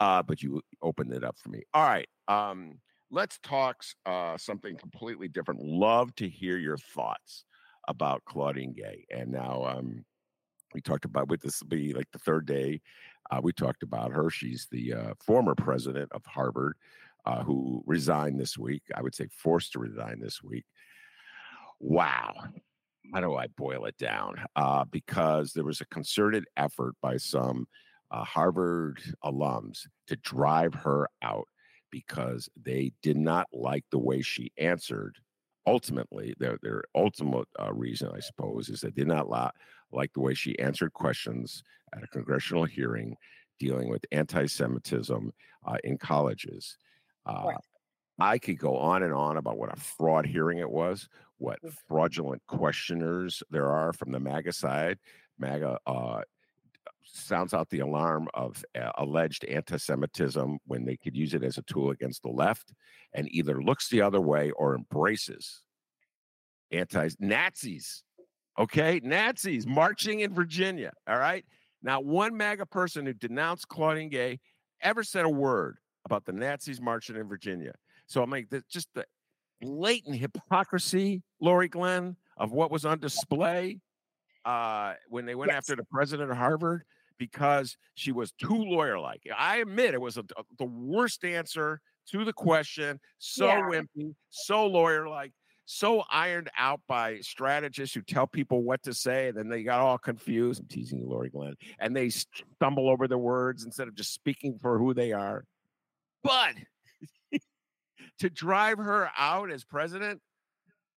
uh, 0.00 0.22
but 0.22 0.42
you 0.42 0.60
opened 0.82 1.12
it 1.12 1.22
up 1.22 1.36
for 1.38 1.48
me. 1.48 1.62
All 1.72 1.86
right, 1.86 2.08
um, 2.26 2.80
let's 3.10 3.38
talk 3.38 3.84
uh, 4.06 4.36
something 4.36 4.76
completely 4.76 5.28
different. 5.28 5.60
Love 5.62 6.14
to 6.16 6.28
hear 6.28 6.58
your 6.58 6.76
thoughts 6.76 7.44
about 7.88 8.24
Claudine 8.24 8.72
Gay. 8.72 9.06
And 9.10 9.30
now 9.30 9.64
um, 9.64 10.04
we 10.74 10.80
talked 10.80 11.04
about 11.04 11.28
with 11.28 11.40
this 11.40 11.60
will 11.60 11.68
be 11.68 11.92
like 11.92 12.10
the 12.12 12.18
third 12.18 12.46
day. 12.46 12.80
Uh, 13.30 13.40
we 13.42 13.52
talked 13.52 13.82
about 13.82 14.12
her. 14.12 14.30
She's 14.30 14.66
the 14.70 14.94
uh, 14.94 15.14
former 15.24 15.54
president 15.54 16.10
of 16.12 16.24
Harvard, 16.26 16.76
uh, 17.26 17.42
who 17.42 17.82
resigned 17.86 18.38
this 18.38 18.58
week. 18.58 18.82
I 18.94 19.02
would 19.02 19.14
say 19.14 19.28
forced 19.30 19.72
to 19.72 19.78
resign 19.78 20.20
this 20.20 20.42
week. 20.42 20.64
Wow. 21.80 22.34
How 23.12 23.20
do 23.20 23.36
I 23.36 23.46
boil 23.48 23.84
it 23.84 23.98
down? 23.98 24.36
Uh, 24.56 24.84
because 24.84 25.52
there 25.52 25.64
was 25.64 25.80
a 25.80 25.86
concerted 25.86 26.44
effort 26.56 26.94
by 27.02 27.16
some 27.16 27.66
uh, 28.10 28.24
Harvard 28.24 29.02
alums 29.24 29.86
to 30.06 30.16
drive 30.16 30.74
her 30.74 31.08
out 31.22 31.48
because 31.90 32.48
they 32.60 32.92
did 33.02 33.16
not 33.16 33.46
like 33.52 33.84
the 33.90 33.98
way 33.98 34.22
she 34.22 34.50
answered. 34.58 35.16
Ultimately, 35.66 36.34
their 36.38 36.58
their 36.62 36.84
ultimate 36.94 37.48
uh, 37.60 37.72
reason, 37.72 38.10
I 38.14 38.20
suppose, 38.20 38.68
is 38.68 38.80
they 38.80 38.90
did 38.90 39.06
not 39.06 39.28
la- 39.28 39.50
like 39.92 40.12
the 40.12 40.20
way 40.20 40.34
she 40.34 40.58
answered 40.58 40.92
questions 40.92 41.62
at 41.94 42.02
a 42.02 42.08
congressional 42.08 42.64
hearing 42.64 43.16
dealing 43.60 43.88
with 43.88 44.04
anti-Semitism 44.12 45.32
uh, 45.66 45.76
in 45.84 45.96
colleges. 45.96 46.76
Uh, 47.26 47.42
Right. 47.46 47.56
I 48.18 48.38
could 48.38 48.58
go 48.58 48.76
on 48.76 49.02
and 49.02 49.12
on 49.12 49.36
about 49.36 49.58
what 49.58 49.72
a 49.72 49.80
fraud 49.80 50.24
hearing 50.26 50.58
it 50.58 50.70
was, 50.70 51.08
what 51.38 51.60
Mm. 51.62 51.76
fraudulent 51.88 52.42
questioners 52.46 53.42
there 53.50 53.68
are 53.68 53.92
from 53.92 54.12
the 54.12 54.20
MAGA 54.20 54.52
side. 54.52 55.00
MAGA 55.38 55.80
uh, 55.86 56.22
sounds 57.02 57.52
out 57.52 57.70
the 57.70 57.80
alarm 57.80 58.28
of 58.34 58.64
uh, 58.76 58.92
alleged 58.98 59.44
anti 59.46 59.76
Semitism 59.78 60.58
when 60.66 60.84
they 60.84 60.96
could 60.96 61.16
use 61.16 61.34
it 61.34 61.42
as 61.42 61.58
a 61.58 61.62
tool 61.62 61.90
against 61.90 62.22
the 62.22 62.28
left 62.30 62.72
and 63.12 63.28
either 63.32 63.60
looks 63.62 63.88
the 63.88 64.00
other 64.00 64.20
way 64.20 64.50
or 64.52 64.74
embraces 64.76 65.62
anti 66.70 67.08
Nazis. 67.18 68.04
Okay, 68.58 69.00
Nazis 69.02 69.66
marching 69.66 70.20
in 70.20 70.32
Virginia. 70.32 70.92
All 71.08 71.18
right. 71.18 71.44
Now, 71.82 72.00
one 72.00 72.36
MAGA 72.36 72.66
person 72.66 73.04
who 73.06 73.12
denounced 73.12 73.66
Claudine 73.68 74.08
Gay 74.08 74.38
ever 74.80 75.02
said 75.02 75.24
a 75.24 75.28
word 75.28 75.78
about 76.04 76.24
the 76.24 76.32
Nazis 76.32 76.80
marching 76.80 77.16
in 77.16 77.28
Virginia. 77.28 77.72
So 78.06 78.22
I'm 78.22 78.30
like, 78.30 78.48
just 78.68 78.88
the 78.94 79.04
blatant 79.60 80.16
hypocrisy, 80.16 81.22
Laurie 81.40 81.68
Glenn, 81.68 82.16
of 82.36 82.52
what 82.52 82.70
was 82.70 82.84
on 82.84 82.98
display 82.98 83.78
uh, 84.44 84.94
when 85.08 85.24
they 85.24 85.34
went 85.34 85.50
Yes. 85.50 85.58
after 85.58 85.76
the 85.76 85.84
president 85.90 86.30
of 86.30 86.36
Harvard 86.36 86.82
because 87.18 87.76
she 87.94 88.12
was 88.12 88.32
too 88.32 88.48
lawyer 88.54 88.98
like. 88.98 89.22
I 89.36 89.58
admit 89.58 89.94
it 89.94 90.00
was 90.00 90.16
a, 90.18 90.24
a- 90.36 90.42
the 90.58 90.64
worst 90.66 91.24
answer 91.24 91.80
to 92.10 92.24
the 92.24 92.32
question, 92.32 93.00
so 93.18 93.46
Yeah. 93.46 93.62
wimpy, 93.62 94.14
so 94.30 94.66
lawyer 94.66 95.08
like, 95.08 95.32
so 95.64 96.02
ironed 96.10 96.50
out 96.58 96.82
by 96.86 97.20
strategists 97.20 97.94
who 97.94 98.02
tell 98.02 98.26
people 98.26 98.62
what 98.64 98.82
to 98.82 98.92
say, 98.92 99.28
and 99.28 99.38
then 99.38 99.48
they 99.48 99.62
got 99.62 99.80
all 99.80 99.96
confused. 99.96 100.60
I'm 100.60 100.66
teasing 100.68 100.98
you, 100.98 101.08
Laurie 101.08 101.30
Glenn, 101.30 101.54
and 101.78 101.96
they 101.96 102.10
stumble 102.10 102.90
over 102.90 103.08
the 103.08 103.16
words 103.16 103.64
instead 103.64 103.88
of 103.88 103.94
just 103.94 104.12
speaking 104.12 104.58
for 104.60 104.78
who 104.78 104.92
they 104.92 105.12
are. 105.12 105.44
But 106.24 106.54
to 108.18 108.30
drive 108.30 108.78
her 108.78 109.10
out 109.16 109.50
as 109.50 109.64
president, 109.64 110.20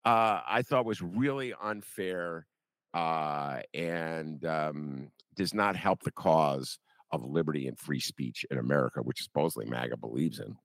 uh, 0.04 0.40
I 0.46 0.62
thought 0.62 0.84
was 0.86 1.02
really 1.02 1.54
unfair 1.60 2.46
uh, 2.94 3.60
and 3.74 4.44
um, 4.44 5.10
does 5.34 5.54
not 5.54 5.76
help 5.76 6.02
the 6.02 6.10
cause 6.12 6.78
of 7.12 7.22
liberty 7.24 7.68
and 7.68 7.78
free 7.78 8.00
speech 8.00 8.44
in 8.50 8.58
America, 8.58 9.00
which 9.02 9.22
supposedly 9.22 9.66
MAGA 9.66 9.96
believes 9.98 10.40
in. 10.40 10.56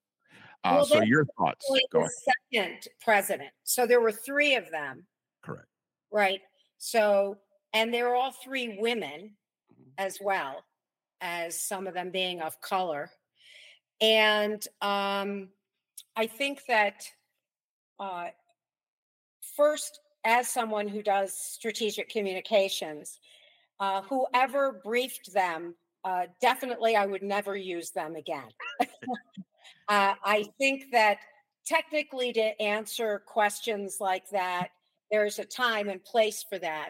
Uh, 0.64 0.76
Well, 0.76 0.86
so 0.86 1.02
your 1.02 1.26
thoughts? 1.38 1.70
Go 1.92 2.00
ahead. 2.00 2.12
second 2.52 2.88
president. 3.02 3.52
So 3.64 3.86
there 3.86 4.02
were 4.02 4.12
three 4.12 4.56
of 4.56 4.70
them, 4.72 5.08
Correct. 5.42 5.68
right? 6.12 6.42
So, 6.78 7.38
and 7.74 7.94
they're 7.94 8.16
all 8.16 8.32
three 8.32 8.78
women 8.80 9.38
Mhm. 9.74 9.92
as 9.98 10.20
well 10.22 10.64
as 11.22 11.60
some 11.60 11.88
of 11.88 11.94
them 11.94 12.12
being 12.12 12.42
of 12.42 12.60
color. 12.62 13.12
And 14.04 14.62
um, 14.82 15.48
I 16.18 16.28
think 16.28 16.66
that 16.68 17.06
uh, 18.02 18.28
first, 19.56 20.02
as 20.26 20.50
someone 20.50 20.90
who 20.90 21.02
does 21.02 21.34
strategic 21.34 22.10
communications, 22.10 23.22
uh, 23.80 24.02
whoever 24.02 24.82
briefed 24.84 25.34
them, 25.34 25.76
uh, 26.04 26.24
definitely 26.42 26.98
I 26.98 27.06
would 27.06 27.24
never 27.24 27.56
use 27.56 27.92
them 27.92 28.18
again. 28.18 28.50
uh, 29.88 30.16
I 30.22 30.48
think 30.58 30.92
that 30.92 31.20
technically 31.66 32.34
to 32.34 32.62
answer 32.62 33.24
questions 33.26 33.98
like 34.02 34.30
that, 34.32 34.72
there's 35.12 35.40
a 35.40 35.46
time 35.46 35.88
and 35.88 36.04
place 36.04 36.44
for 36.50 36.60
that. 36.60 36.90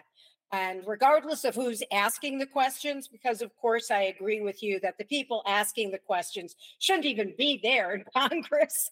And 0.52 0.82
regardless 0.86 1.44
of 1.44 1.54
who's 1.54 1.82
asking 1.92 2.38
the 2.38 2.46
questions, 2.46 3.08
because 3.08 3.42
of 3.42 3.56
course 3.56 3.90
I 3.90 4.02
agree 4.02 4.40
with 4.40 4.62
you 4.62 4.78
that 4.80 4.98
the 4.98 5.04
people 5.04 5.42
asking 5.46 5.90
the 5.90 5.98
questions 5.98 6.54
shouldn't 6.78 7.06
even 7.06 7.34
be 7.36 7.58
there 7.62 7.94
in 7.94 8.04
Congress. 8.16 8.90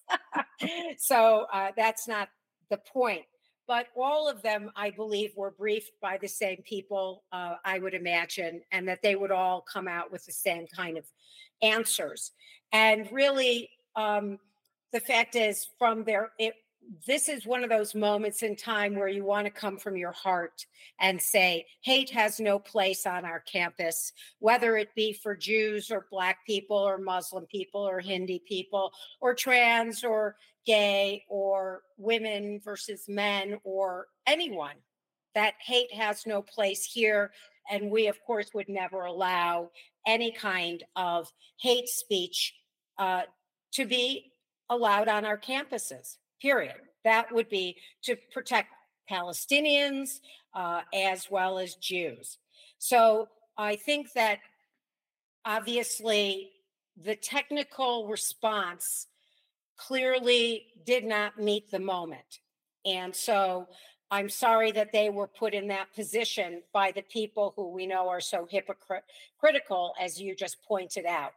so 0.99 1.47
uh, 1.53 1.71
that's 1.77 2.09
not 2.09 2.29
the 2.71 2.79
point. 2.79 3.23
But 3.69 3.87
all 3.97 4.29
of 4.29 4.43
them, 4.43 4.71
I 4.75 4.91
believe, 4.91 5.33
were 5.37 5.53
briefed 5.53 5.93
by 6.01 6.19
the 6.21 6.29
same 6.29 6.63
people, 6.65 7.23
uh, 7.31 7.55
I 7.65 7.79
would 7.79 7.95
imagine, 7.95 8.63
and 8.73 8.89
that 8.89 9.03
they 9.03 9.15
would 9.15 9.31
all 9.31 9.65
come 9.73 9.87
out 9.87 10.11
with 10.11 10.27
the 10.27 10.33
same 10.33 10.67
kind 10.67 10.99
of 10.99 11.05
answers. 11.63 12.33
And 12.73 13.11
really, 13.13 13.71
um, 13.95 14.39
the 14.93 15.01
fact 15.01 15.37
is, 15.37 15.69
from 15.79 16.03
their, 16.03 16.33
this 17.07 17.29
is 17.29 17.47
one 17.47 17.65
of 17.65 17.71
those 17.71 17.95
moments 17.95 18.43
in 18.43 18.57
time 18.57 18.95
where 18.95 19.09
you 19.09 19.25
want 19.25 19.47
to 19.47 19.51
come 19.51 19.77
from 19.77 19.97
your 19.97 20.13
heart 20.13 20.67
and 21.01 21.21
say, 21.21 21.67
hate 21.83 22.11
has 22.11 22.41
no 22.41 22.59
place 22.59 23.07
on 23.07 23.25
our 23.25 23.41
campus, 23.41 24.13
whether 24.39 24.77
it 24.77 24.95
be 24.95 25.13
for 25.13 25.37
Jews 25.37 25.91
or 25.91 26.07
Black 26.11 26.39
people 26.47 26.77
or 26.77 26.99
Muslim 26.99 27.47
people 27.47 27.81
or 27.81 28.01
Hindi 28.01 28.43
people 28.47 28.93
or 29.21 29.35
trans 29.35 30.05
or 30.05 30.37
gay 30.67 31.25
or 31.29 31.83
women 31.97 32.61
versus 32.63 33.05
men 33.09 33.59
or 33.65 34.07
anyone. 34.27 34.77
That 35.35 35.55
hate 35.65 35.93
has 35.93 36.27
no 36.27 36.43
place 36.43 36.85
here. 36.85 37.33
And 37.71 37.91
we, 37.91 38.09
of 38.09 38.23
course, 38.25 38.51
would 38.55 38.69
never 38.69 39.05
allow 39.05 39.71
any 40.07 40.33
kind 40.33 40.83
of 40.95 41.33
hate 41.59 41.89
speech 41.89 42.55
uh, 42.99 43.23
to 43.73 43.87
be 43.87 44.33
allowed 44.69 45.09
on 45.09 45.25
our 45.25 45.39
campuses 45.39 46.17
period. 46.43 46.75
That 47.05 47.33
would 47.33 47.49
be 47.49 47.77
to 48.03 48.17
protect 48.35 48.71
Palestinians 49.11 50.21
uh, 50.55 50.83
as 50.93 51.31
well 51.31 51.59
as 51.59 51.77
Jews. 51.77 52.39
So 52.79 53.29
I 53.57 53.77
think 53.77 54.13
that 54.15 54.41
obviously 55.45 56.51
the 57.01 57.17
technical 57.17 58.09
response 58.09 59.07
clearly 59.77 60.67
did 60.85 61.05
not 61.05 61.39
meet 61.39 61.71
the 61.71 61.79
moment. 61.79 62.41
And 62.85 63.15
so 63.15 63.69
I'm 64.11 64.29
sorry 64.29 64.73
that 64.73 64.93
they 64.93 65.09
were 65.09 65.27
put 65.27 65.55
in 65.55 65.69
that 65.69 65.95
position 65.95 66.63
by 66.73 66.93
the 66.93 67.03
people 67.03 67.55
who 67.57 67.71
we 67.71 67.87
know 67.87 68.09
are 68.09 68.21
so 68.21 68.47
hypocritical, 68.51 69.95
as 69.99 70.21
you 70.21 70.37
just 70.37 70.63
pointed 70.65 71.07
out. 71.07 71.33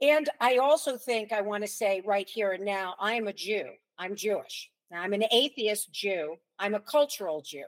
And 0.00 0.30
I 0.40 0.56
also 0.56 0.96
think 0.96 1.32
I 1.32 1.42
want 1.42 1.64
to 1.64 1.68
say 1.68 2.02
right 2.06 2.28
here 2.28 2.52
and 2.52 2.64
now, 2.64 2.94
I 2.98 3.14
am 3.14 3.28
a 3.28 3.32
Jew. 3.32 3.72
I'm 3.98 4.14
Jewish. 4.14 4.70
I'm 4.94 5.12
an 5.12 5.24
atheist 5.32 5.92
Jew. 5.92 6.36
I'm 6.58 6.74
a 6.74 6.80
cultural 6.80 7.42
Jew. 7.42 7.64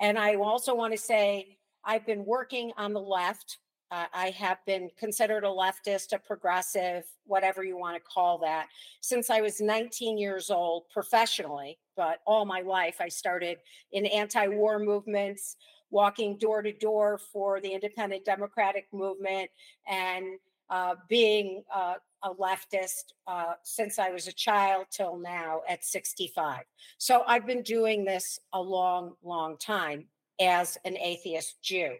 And 0.00 0.18
I 0.18 0.36
also 0.36 0.74
want 0.74 0.92
to 0.92 0.98
say 0.98 1.58
I've 1.84 2.06
been 2.06 2.24
working 2.24 2.72
on 2.76 2.92
the 2.92 3.00
left. 3.00 3.58
Uh, 3.90 4.06
I 4.14 4.30
have 4.30 4.58
been 4.66 4.88
considered 4.98 5.44
a 5.44 5.48
leftist, 5.48 6.12
a 6.12 6.18
progressive, 6.18 7.04
whatever 7.26 7.64
you 7.64 7.76
want 7.76 7.96
to 7.96 8.02
call 8.02 8.38
that, 8.38 8.68
since 9.00 9.30
I 9.30 9.40
was 9.40 9.60
19 9.60 10.16
years 10.16 10.48
old 10.48 10.84
professionally. 10.90 11.78
But 11.96 12.20
all 12.26 12.44
my 12.44 12.60
life, 12.60 12.96
I 13.00 13.08
started 13.08 13.58
in 13.92 14.06
anti 14.06 14.46
war 14.46 14.78
movements, 14.78 15.56
walking 15.90 16.38
door 16.38 16.62
to 16.62 16.72
door 16.72 17.18
for 17.32 17.60
the 17.60 17.72
independent 17.72 18.24
democratic 18.24 18.86
movement, 18.92 19.50
and 19.86 20.38
uh, 20.74 20.96
being 21.08 21.62
uh, 21.72 21.94
a 22.24 22.34
leftist 22.34 23.12
uh, 23.28 23.52
since 23.62 24.00
I 24.00 24.10
was 24.10 24.26
a 24.26 24.32
child 24.32 24.86
till 24.90 25.16
now 25.16 25.60
at 25.68 25.84
65. 25.84 26.64
So 26.98 27.22
I've 27.28 27.46
been 27.46 27.62
doing 27.62 28.04
this 28.04 28.40
a 28.52 28.60
long, 28.60 29.12
long 29.22 29.56
time 29.56 30.06
as 30.40 30.76
an 30.84 30.96
atheist 30.96 31.62
Jew. 31.62 31.92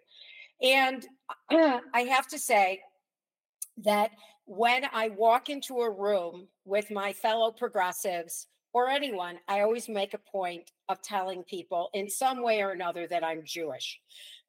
And 0.61 1.07
I 1.53 2.01
have 2.01 2.27
to 2.29 2.39
say 2.39 2.81
that 3.85 4.11
when 4.45 4.87
I 4.93 5.11
walk 5.11 5.51
into 5.51 5.83
a 5.83 5.91
room 5.91 6.49
with 6.65 6.91
my 6.91 7.13
fellow 7.13 7.53
progressives 7.53 8.49
or 8.75 8.89
anyone, 8.89 9.39
I 9.47 9.61
always 9.61 9.89
make 9.89 10.15
a 10.15 10.19
point 10.19 10.73
of 10.89 11.01
telling 11.01 11.45
people 11.45 11.91
in 11.95 12.11
some 12.11 12.43
way 12.43 12.61
or 12.61 12.73
another 12.73 13.07
that 13.07 13.25
I'm 13.25 13.43
Jewish 13.45 14.01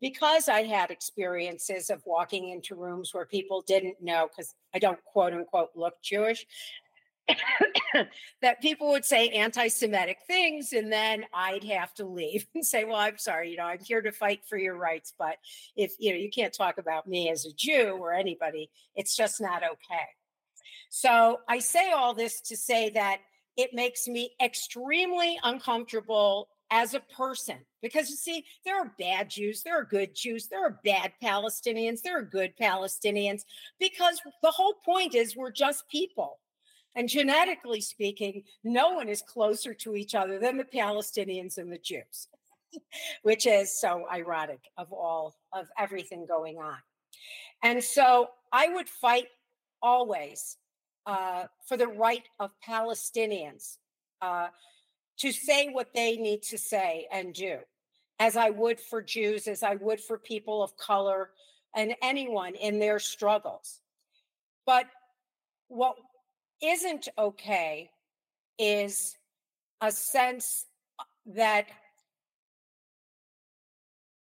because 0.02 0.50
I 0.50 0.64
had 0.64 0.90
experiences 0.90 1.92
of 1.92 2.02
walking 2.06 2.50
into 2.50 2.76
rooms 2.76 3.14
where 3.14 3.28
people 3.28 3.64
didn't 3.66 4.02
know, 4.02 4.28
because 4.28 4.56
I 4.74 4.80
don't 4.80 5.02
quote 5.06 5.34
unquote 5.34 5.70
look 5.76 5.94
Jewish, 6.02 6.46
that 8.42 8.62
people 8.62 8.90
would 8.90 9.06
say 9.06 9.30
anti 9.30 9.68
Semitic 9.68 10.18
things. 10.26 10.74
And 10.74 10.92
then 10.92 11.26
I'd 11.32 11.64
have 11.66 11.94
to 11.96 12.06
leave 12.06 12.48
and 12.56 12.66
say, 12.66 12.84
well, 12.84 12.98
I'm 12.98 13.20
sorry, 13.20 13.52
you 13.52 13.58
know, 13.58 13.66
I'm 13.66 13.80
here 13.80 14.02
to 14.02 14.12
fight 14.12 14.42
for 14.50 14.58
your 14.58 14.76
rights. 14.76 15.14
But 15.18 15.38
if, 15.76 15.94
you 16.00 16.12
know, 16.12 16.18
you 16.18 16.32
can't 16.32 16.54
talk 16.54 16.80
about 16.80 17.08
me 17.08 17.30
as 17.30 17.46
a 17.46 17.54
Jew 17.54 17.96
or 18.00 18.12
anybody, 18.12 18.72
it's 18.96 19.16
just 19.16 19.40
not 19.40 19.62
okay. 19.64 20.08
So 20.90 21.42
I 21.48 21.60
say 21.60 21.92
all 21.92 22.16
this 22.16 22.42
to 22.42 22.58
say 22.58 22.90
that 22.92 23.20
it 23.58 23.74
makes 23.74 24.08
me 24.08 24.32
extremely 24.42 25.40
uncomfortable 25.44 26.50
as 26.72 26.94
a 26.94 27.00
person. 27.00 27.58
Because 27.82 28.10
you 28.10 28.16
see, 28.16 28.46
there 28.64 28.80
are 28.80 28.94
bad 28.98 29.30
Jews, 29.30 29.62
there 29.64 29.80
are 29.80 29.84
good 29.84 30.16
Jews, 30.16 30.48
there 30.48 30.66
are 30.66 30.80
bad 30.84 31.14
Palestinians, 31.24 32.02
there 32.02 32.18
are 32.18 32.24
good 32.24 32.54
Palestinians, 32.60 33.44
because 33.80 34.20
the 34.42 34.52
whole 34.52 34.76
point 34.84 35.16
is 35.16 35.36
we're 35.36 35.52
just 35.52 35.88
people. 35.90 36.40
And 36.96 37.10
genetically 37.10 37.82
speaking, 37.82 38.44
no 38.64 38.92
one 38.92 39.10
is 39.10 39.22
closer 39.22 39.74
to 39.74 39.96
each 39.96 40.16
other 40.16 40.40
than 40.40 40.58
the 40.58 40.64
Palestinians 40.64 41.58
and 41.58 41.72
the 41.72 41.78
Jews, 41.78 42.28
which 43.24 43.46
is 43.46 43.80
so 43.80 44.06
ironic 44.12 44.62
of 44.78 44.92
all 44.94 45.36
of 45.54 45.68
everything 45.78 46.26
going 46.26 46.58
on. 46.58 46.78
And 47.64 47.84
so 47.84 48.30
I 48.52 48.70
would 48.70 48.88
fight 48.88 49.28
always 49.82 50.58
uh, 51.06 51.46
for 51.68 51.78
the 51.78 51.88
right 51.88 52.24
of 52.40 52.52
Palestinians. 52.68 53.78
Uh, 54.22 54.48
to 55.18 55.32
say 55.32 55.70
what 55.70 55.94
they 55.94 56.18
need 56.18 56.42
to 56.44 56.58
say 56.58 57.08
and 57.12 57.34
do, 57.34 57.60
as 58.20 58.36
I 58.36 58.50
would 58.50 58.80
for 58.80 59.02
Jews, 59.02 59.48
as 59.48 59.64
I 59.64 59.76
would 59.76 60.02
for 60.02 60.18
people 60.18 60.62
of 60.62 60.76
color 60.78 61.30
and 61.76 61.96
anyone 62.02 62.56
in 62.56 62.80
their 62.80 63.00
struggles. 63.00 63.82
But 64.66 64.88
what 65.68 65.96
isn't 66.62 67.08
okay 67.18 67.92
is 68.58 69.16
a 69.82 69.92
sense 69.92 70.66
that 71.28 71.68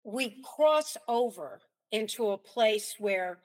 we 0.02 0.36
cross 0.56 0.96
over 1.08 1.60
into 1.92 2.30
a 2.30 2.38
place 2.38 2.94
where 2.98 3.38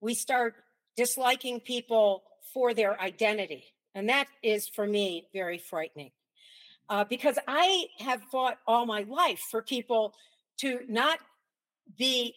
we 0.00 0.14
start 0.14 0.54
disliking 0.96 1.60
people 1.60 2.22
for 2.52 2.74
their 2.74 3.00
identity. 3.00 3.64
And 3.94 4.08
that 4.08 4.28
is, 4.42 4.68
for 4.68 4.86
me, 4.86 5.28
very 5.32 5.58
frightening 5.58 6.10
uh, 6.88 7.04
because 7.04 7.38
I 7.48 7.86
have 7.98 8.22
fought 8.30 8.58
all 8.66 8.86
my 8.86 9.02
life 9.02 9.40
for 9.50 9.62
people 9.62 10.14
to 10.58 10.80
not 10.88 11.18
be 11.98 12.34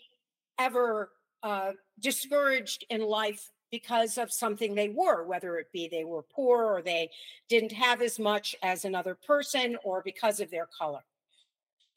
ever 0.57 1.11
uh, 1.43 1.71
discouraged 1.99 2.85
in 2.89 3.01
life 3.01 3.51
because 3.71 4.17
of 4.17 4.31
something 4.31 4.73
they 4.73 4.89
were, 4.89 5.23
whether 5.25 5.57
it 5.57 5.71
be 5.71 5.87
they 5.87 6.03
were 6.03 6.23
poor 6.23 6.65
or 6.65 6.81
they 6.81 7.09
didn't 7.49 7.71
have 7.71 8.01
as 8.01 8.17
much 8.17 8.55
as 8.63 8.83
another 8.83 9.15
person 9.15 9.77
or 9.83 10.01
because 10.03 10.39
of 10.39 10.49
their 10.49 10.67
color. 10.77 11.01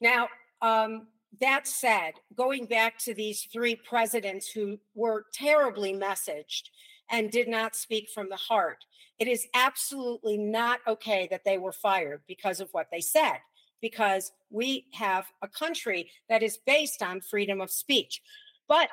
Now, 0.01 0.29
um, 0.61 1.07
that 1.41 1.67
said, 1.67 2.13
going 2.37 2.67
back 2.67 2.99
to 2.99 3.15
these 3.15 3.49
three 3.51 3.75
presidents 3.75 4.51
who 4.51 4.79
were 4.95 5.25
terribly 5.33 5.95
messaged 5.95 6.65
and 7.11 7.31
did 7.31 7.49
not 7.49 7.77
speak 7.77 8.09
from 8.09 8.29
the 8.29 8.37
heart, 8.37 8.85
it 9.19 9.29
is 9.29 9.47
absolutely 9.55 10.37
not 10.37 10.81
okay 10.87 11.29
that 11.31 11.45
they 11.45 11.59
were 11.59 11.73
fired 11.73 12.23
because 12.27 12.61
of 12.61 12.69
what 12.73 12.89
they 12.91 13.01
said, 13.01 13.39
because 13.81 14.33
we 14.51 14.87
have 14.93 15.27
a 15.43 15.49
country 15.49 16.11
that 16.29 16.43
is 16.43 16.59
based 16.67 17.03
on 17.03 17.21
freedom 17.21 17.61
of 17.61 17.71
speech. 17.71 18.23
But 18.69 18.89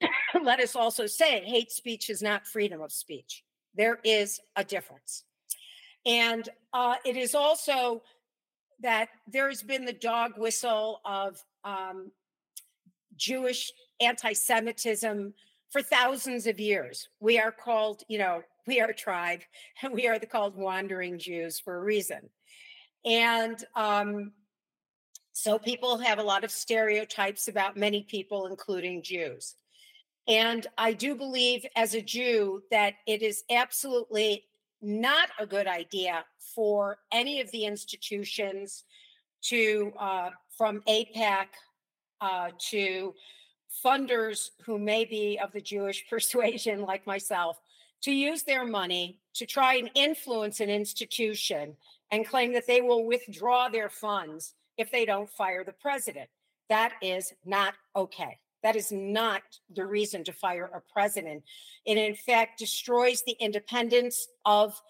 let 0.42 0.60
us 0.60 0.76
also 0.76 1.06
say 1.06 1.42
hate 1.44 1.70
speech 1.70 2.10
is 2.10 2.22
not 2.22 2.46
freedom 2.46 2.80
of 2.80 2.92
speech. 2.92 3.44
There 3.74 3.98
is 4.04 4.40
a 4.56 4.64
difference. 4.64 5.24
And 6.06 6.48
uh, 6.72 6.96
it 7.04 7.16
is 7.16 7.34
also 7.34 8.02
that 8.80 9.08
there's 9.26 9.62
been 9.62 9.84
the 9.84 9.92
dog 9.92 10.32
whistle 10.36 11.00
of 11.04 11.42
um, 11.64 12.10
Jewish 13.16 13.72
anti 14.00 14.32
Semitism 14.32 15.32
for 15.74 15.82
thousands 15.82 16.46
of 16.46 16.60
years. 16.60 17.08
We 17.18 17.40
are 17.40 17.50
called, 17.50 18.04
you 18.06 18.16
know, 18.16 18.42
we 18.64 18.80
are 18.80 18.90
a 18.90 18.94
tribe 18.94 19.40
and 19.82 19.92
we 19.92 20.06
are 20.06 20.20
the 20.20 20.26
called 20.26 20.56
wandering 20.56 21.18
Jews 21.18 21.58
for 21.58 21.74
a 21.74 21.82
reason. 21.82 22.30
And 23.04 23.62
um, 23.74 24.30
so 25.32 25.58
people 25.58 25.98
have 25.98 26.20
a 26.20 26.22
lot 26.22 26.44
of 26.44 26.52
stereotypes 26.52 27.48
about 27.48 27.76
many 27.76 28.04
people, 28.04 28.46
including 28.46 29.02
Jews. 29.02 29.56
And 30.28 30.64
I 30.78 30.92
do 30.92 31.16
believe, 31.16 31.66
as 31.74 31.94
a 31.94 32.00
Jew, 32.00 32.62
that 32.70 32.94
it 33.08 33.20
is 33.20 33.42
absolutely 33.50 34.44
not 34.80 35.30
a 35.40 35.44
good 35.44 35.66
idea 35.66 36.24
for 36.54 36.98
any 37.12 37.40
of 37.40 37.50
the 37.50 37.64
institutions 37.64 38.84
to, 39.46 39.92
uh, 39.98 40.30
from 40.56 40.82
AIPAC 40.88 41.46
uh, 42.20 42.50
to 42.70 43.12
funders 43.84 44.50
who 44.64 44.78
may 44.78 45.04
be 45.04 45.38
of 45.42 45.52
the 45.52 45.60
Jewish 45.60 46.06
persuasion, 46.10 46.82
like 46.82 47.06
myself, 47.06 47.60
to 48.02 48.12
use 48.12 48.42
their 48.42 48.66
money 48.66 49.18
to 49.34 49.46
try 49.46 49.76
and 49.76 49.90
influence 49.94 50.60
an 50.60 50.68
institution 50.68 51.76
and 52.10 52.28
claim 52.28 52.52
that 52.52 52.66
they 52.66 52.80
will 52.80 53.06
withdraw 53.06 53.68
their 53.68 53.88
funds 53.88 54.54
if 54.76 54.90
they 54.90 55.04
don't 55.04 55.30
fire 55.30 55.64
the 55.64 55.72
president. 55.72 56.28
That 56.68 56.92
is 57.02 57.32
not 57.44 57.74
okay. 57.96 58.38
That 58.62 58.76
is 58.76 58.92
not 58.92 59.42
the 59.74 59.84
reason 59.84 60.24
to 60.24 60.32
fire 60.32 60.70
a 60.74 60.80
president. 60.92 61.42
It, 61.84 61.98
in 61.98 62.14
fact, 62.14 62.58
destroys 62.58 63.22
the 63.22 63.36
independence 63.40 64.28
of 64.44 64.80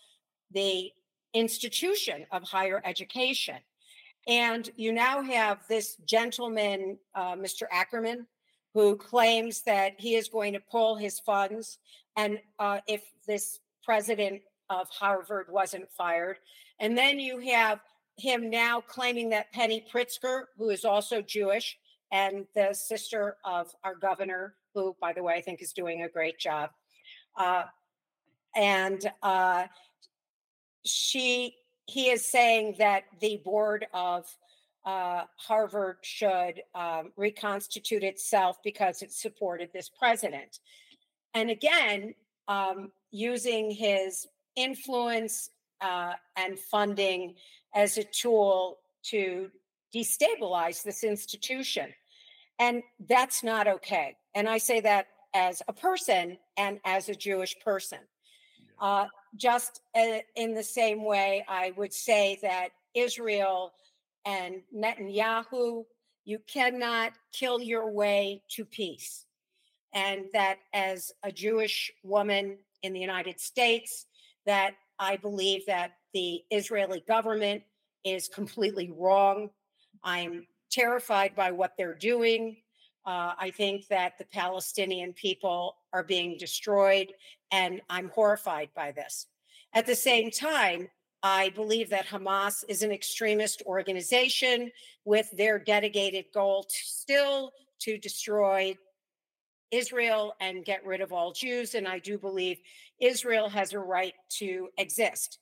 the 0.53 0.93
institution 1.35 2.27
of 2.31 2.43
higher 2.45 2.81
education. 2.85 3.57
And 4.27 4.71
you 4.77 4.93
now 4.93 5.23
have 5.23 5.67
this 5.69 5.97
gentleman, 6.07 6.99
uh, 7.15 7.35
Mr. 7.35 7.65
Ackerman, 7.71 8.27
who 8.75 8.97
claims 8.97 9.63
that 9.63 9.95
he 9.99 10.17
is 10.17 10.29
going 10.29 10.53
to 10.53 10.61
pull 10.61 10.97
his 10.97 11.21
funds. 11.21 11.79
And 12.17 12.41
uh, 12.59 12.81
if 12.89 13.03
this 13.27 13.61
president 13.85 14.43
of 14.69 14.89
Harvard 14.91 15.47
wasn't 15.49 15.91
fired, 15.93 16.39
and 16.81 16.99
then 16.99 17.21
you 17.21 17.39
have 17.39 17.81
him 18.17 18.51
now 18.51 18.81
claiming 18.81 19.31
that 19.31 19.53
Penny 19.53 19.85
Pritzker, 19.93 20.45
who 20.59 20.71
is 20.71 20.85
also 20.85 21.23
Jewish, 21.23 21.79
and 22.11 22.47
the 22.55 22.73
sister 22.73 23.37
of 23.45 23.73
our 23.85 23.95
governor, 23.95 24.55
who, 24.75 24.97
by 25.01 25.13
the 25.13 25.23
way, 25.23 25.35
I 25.35 25.41
think 25.41 25.63
is 25.63 25.73
doing 25.73 26.03
a 26.03 26.09
great 26.09 26.39
job. 26.39 26.71
Uh, 27.37 27.65
and 28.57 29.11
uh, 29.23 29.65
she, 30.85 31.57
he 31.87 32.11
is 32.11 32.25
saying 32.25 32.77
that 32.79 33.05
the 33.21 33.41
board 33.45 33.87
of 33.93 34.27
uh, 34.85 35.23
Harvard 35.37 35.99
should 36.03 36.63
um, 36.75 37.13
reconstitute 37.17 38.03
itself 38.03 38.59
because 38.63 39.03
it 39.03 39.13
supported 39.13 39.71
this 39.73 39.89
president. 39.89 40.61
And 41.35 41.51
again, 41.51 42.15
um, 42.49 42.93
using 43.11 43.71
his 43.71 44.27
influence 44.57 45.51
uh, 45.81 46.13
and 46.37 46.59
funding 46.59 47.35
as 47.75 47.99
a 47.99 48.05
tool 48.05 48.79
to 49.05 49.51
destabilize 49.95 50.83
this 50.83 51.05
institution. 51.05 51.93
And 52.59 52.83
that's 53.09 53.43
not 53.43 53.67
okay. 53.67 54.17
And 54.35 54.49
I 54.49 54.59
say 54.59 54.81
that 54.81 55.07
as 55.35 55.63
a 55.67 55.73
person 55.73 56.39
and 56.57 56.79
as 56.85 57.09
a 57.09 57.15
Jewish 57.15 57.59
person. 57.61 57.99
Uh, 58.81 59.07
just 59.37 59.81
uh, 59.97 60.19
in 60.37 60.55
the 60.55 60.63
same 60.63 61.05
way, 61.05 61.45
I 61.49 61.73
would 61.77 61.93
say 61.93 62.39
that 62.43 62.69
Israel 62.95 63.73
and 64.25 64.63
Netanyahu, 64.75 65.85
you 66.25 66.39
cannot 66.47 67.13
kill 67.33 67.61
your 67.61 67.91
way 67.91 68.43
to 68.51 68.65
peace. 68.65 69.27
And 69.93 70.25
that 70.33 70.59
as 70.73 71.13
a 71.23 71.31
Jewish 71.31 71.93
woman 72.03 72.59
in 72.83 72.93
the 72.93 73.01
United 73.01 73.39
States, 73.39 74.07
that 74.47 74.75
I 74.99 75.17
believe 75.17 75.67
that 75.67 75.93
the 76.13 76.43
Israeli 76.51 77.05
government 77.07 77.63
is 78.05 78.29
completely 78.29 78.93
wrong. 78.97 79.51
I'm 80.03 80.47
terrified 80.71 81.35
by 81.35 81.51
what 81.53 81.73
they're 81.77 81.95
doing. 81.95 82.57
Uh, 83.07 83.35
I 83.39 83.51
think 83.51 83.87
that 83.89 84.19
the 84.19 84.25
Palestinian 84.25 85.13
people 85.13 85.77
are 85.93 86.03
being 86.03 86.37
destroyed, 86.39 87.13
and 87.51 87.81
I'm 87.91 88.09
horrified 88.09 88.71
by 88.75 88.93
this. 88.93 89.27
At 89.75 89.87
the 89.87 89.95
same 89.95 90.31
time, 90.31 90.89
I 91.27 91.49
believe 91.49 91.89
that 91.89 92.07
Hamas 92.07 92.65
is 92.69 92.83
an 92.83 92.93
extremist 92.93 93.63
organization 93.65 94.71
with 95.07 95.31
their 95.31 95.59
dedicated 95.59 96.27
goal 96.35 96.65
to 96.65 96.77
still 96.77 97.53
to 97.81 97.97
destroy 97.97 98.77
Israel 99.71 100.35
and 100.41 100.67
get 100.67 100.85
rid 100.85 101.01
of 101.01 101.15
all 101.15 101.33
Jews. 101.33 101.75
And 101.75 101.89
I 101.89 101.99
do 101.99 102.19
believe 102.19 102.59
Israel 103.01 103.49
has 103.49 103.73
a 103.73 103.79
right 103.79 104.13
to 104.39 104.69
exist. 104.77 105.39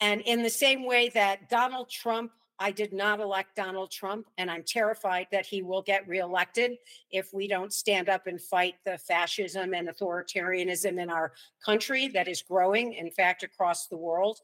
And 0.00 0.22
in 0.22 0.42
the 0.42 0.48
same 0.48 0.86
way 0.86 1.10
that 1.10 1.50
Donald 1.50 1.90
Trump 1.90 2.32
I 2.60 2.72
did 2.72 2.92
not 2.92 3.20
elect 3.20 3.54
Donald 3.54 3.90
Trump, 3.92 4.26
and 4.36 4.50
I'm 4.50 4.64
terrified 4.64 5.28
that 5.30 5.46
he 5.46 5.62
will 5.62 5.82
get 5.82 6.08
reelected 6.08 6.72
if 7.10 7.32
we 7.32 7.46
don't 7.46 7.72
stand 7.72 8.08
up 8.08 8.26
and 8.26 8.40
fight 8.40 8.74
the 8.84 8.98
fascism 8.98 9.74
and 9.74 9.88
authoritarianism 9.88 11.00
in 11.00 11.08
our 11.08 11.32
country 11.64 12.08
that 12.08 12.26
is 12.26 12.42
growing, 12.42 12.94
in 12.94 13.12
fact, 13.12 13.44
across 13.44 13.86
the 13.86 13.96
world. 13.96 14.40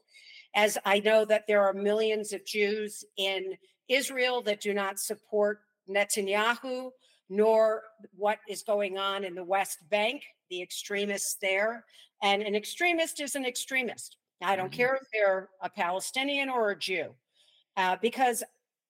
As 0.55 0.77
I 0.85 0.99
know 0.99 1.25
that 1.25 1.45
there 1.47 1.63
are 1.63 1.73
millions 1.73 2.33
of 2.33 2.45
Jews 2.45 3.03
in 3.17 3.57
Israel 3.89 4.41
that 4.43 4.61
do 4.61 4.73
not 4.73 4.99
support 4.99 5.59
Netanyahu, 5.89 6.89
nor 7.29 7.83
what 8.15 8.39
is 8.47 8.63
going 8.63 8.97
on 8.97 9.23
in 9.23 9.35
the 9.35 9.43
West 9.43 9.79
Bank, 9.89 10.23
the 10.49 10.61
extremists 10.61 11.35
there. 11.41 11.85
And 12.23 12.41
an 12.41 12.55
extremist 12.55 13.19
is 13.19 13.35
an 13.35 13.45
extremist. 13.45 14.17
I 14.41 14.55
don't 14.55 14.67
mm-hmm. 14.67 14.77
care 14.77 14.95
if 14.95 15.07
they're 15.11 15.49
a 15.61 15.69
Palestinian 15.69 16.49
or 16.49 16.71
a 16.71 16.77
Jew 16.77 17.13
uh, 17.77 17.97
because 18.01 18.43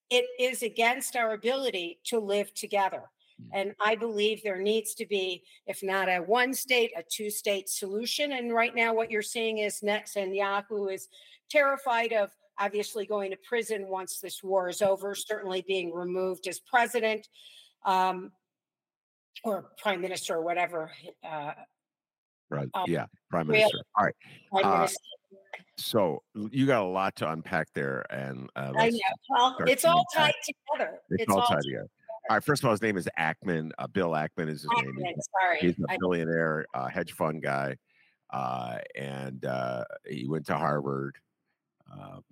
it 0.09 0.25
is 0.39 0.63
against 0.63 1.15
our 1.15 1.33
ability 1.33 1.99
to 2.05 2.19
live 2.19 2.53
together. 2.53 3.03
Mm. 3.41 3.47
And 3.53 3.75
I 3.81 3.95
believe 3.95 4.43
there 4.43 4.61
needs 4.61 4.93
to 4.95 5.05
be, 5.05 5.43
if 5.65 5.81
not 5.83 6.07
a 6.07 6.19
one 6.19 6.53
state, 6.53 6.91
a 6.95 7.03
two 7.09 7.29
state 7.29 7.69
solution. 7.69 8.33
And 8.33 8.53
right 8.53 8.75
now, 8.75 8.93
what 8.93 9.11
you're 9.11 9.21
seeing 9.21 9.59
is 9.59 9.81
Netanyahu 9.81 10.93
is 10.93 11.07
terrified 11.49 12.13
of 12.13 12.31
obviously 12.57 13.05
going 13.05 13.31
to 13.31 13.37
prison 13.37 13.87
once 13.87 14.19
this 14.19 14.43
war 14.43 14.69
is 14.69 14.81
over, 14.81 15.13
certainly 15.15 15.63
being 15.67 15.93
removed 15.93 16.47
as 16.47 16.59
president 16.59 17.27
um, 17.85 18.31
or 19.43 19.71
prime 19.77 20.01
minister 20.01 20.35
or 20.35 20.41
whatever. 20.41 20.91
Uh, 21.23 21.51
right. 22.49 22.69
Um, 22.73 22.85
yeah, 22.87 23.05
prime 23.29 23.47
minister. 23.47 23.77
All 23.97 24.05
right. 24.05 24.15
Prime 24.51 24.65
uh, 24.65 24.77
minister. 24.77 24.99
So 25.77 26.23
you 26.33 26.65
got 26.65 26.81
a 26.81 26.87
lot 26.87 27.17
to 27.17 27.29
unpack 27.29 27.67
there, 27.73 28.05
and 28.09 28.49
uh, 28.55 28.71
I 28.77 28.89
know. 28.89 28.99
Well, 29.29 29.57
it's 29.67 29.83
all 29.83 30.05
tied 30.13 30.33
together. 30.45 30.99
It's, 31.09 31.23
it's 31.23 31.31
all, 31.31 31.41
all 31.41 31.47
tied 31.47 31.63
together. 31.63 31.89
All 32.29 32.37
right. 32.37 32.43
First 32.43 32.63
of 32.63 32.67
all, 32.67 32.71
his 32.71 32.81
name 32.81 32.95
is 32.95 33.09
Ackman. 33.19 33.71
Uh, 33.77 33.87
Bill 33.87 34.11
Ackman 34.11 34.47
is 34.47 34.61
his 34.61 34.69
Ackman, 34.71 34.95
name. 34.95 35.13
He's, 35.15 35.29
sorry, 35.41 35.57
he's 35.59 35.75
a 35.89 35.97
billionaire 35.99 36.65
uh, 36.73 36.87
hedge 36.87 37.11
fund 37.11 37.43
guy, 37.43 37.75
uh, 38.31 38.77
and 38.95 39.43
uh, 39.43 39.83
he 40.09 40.25
went 40.29 40.45
to 40.45 40.55
Harvard. 40.55 41.17
Um, 41.91 42.23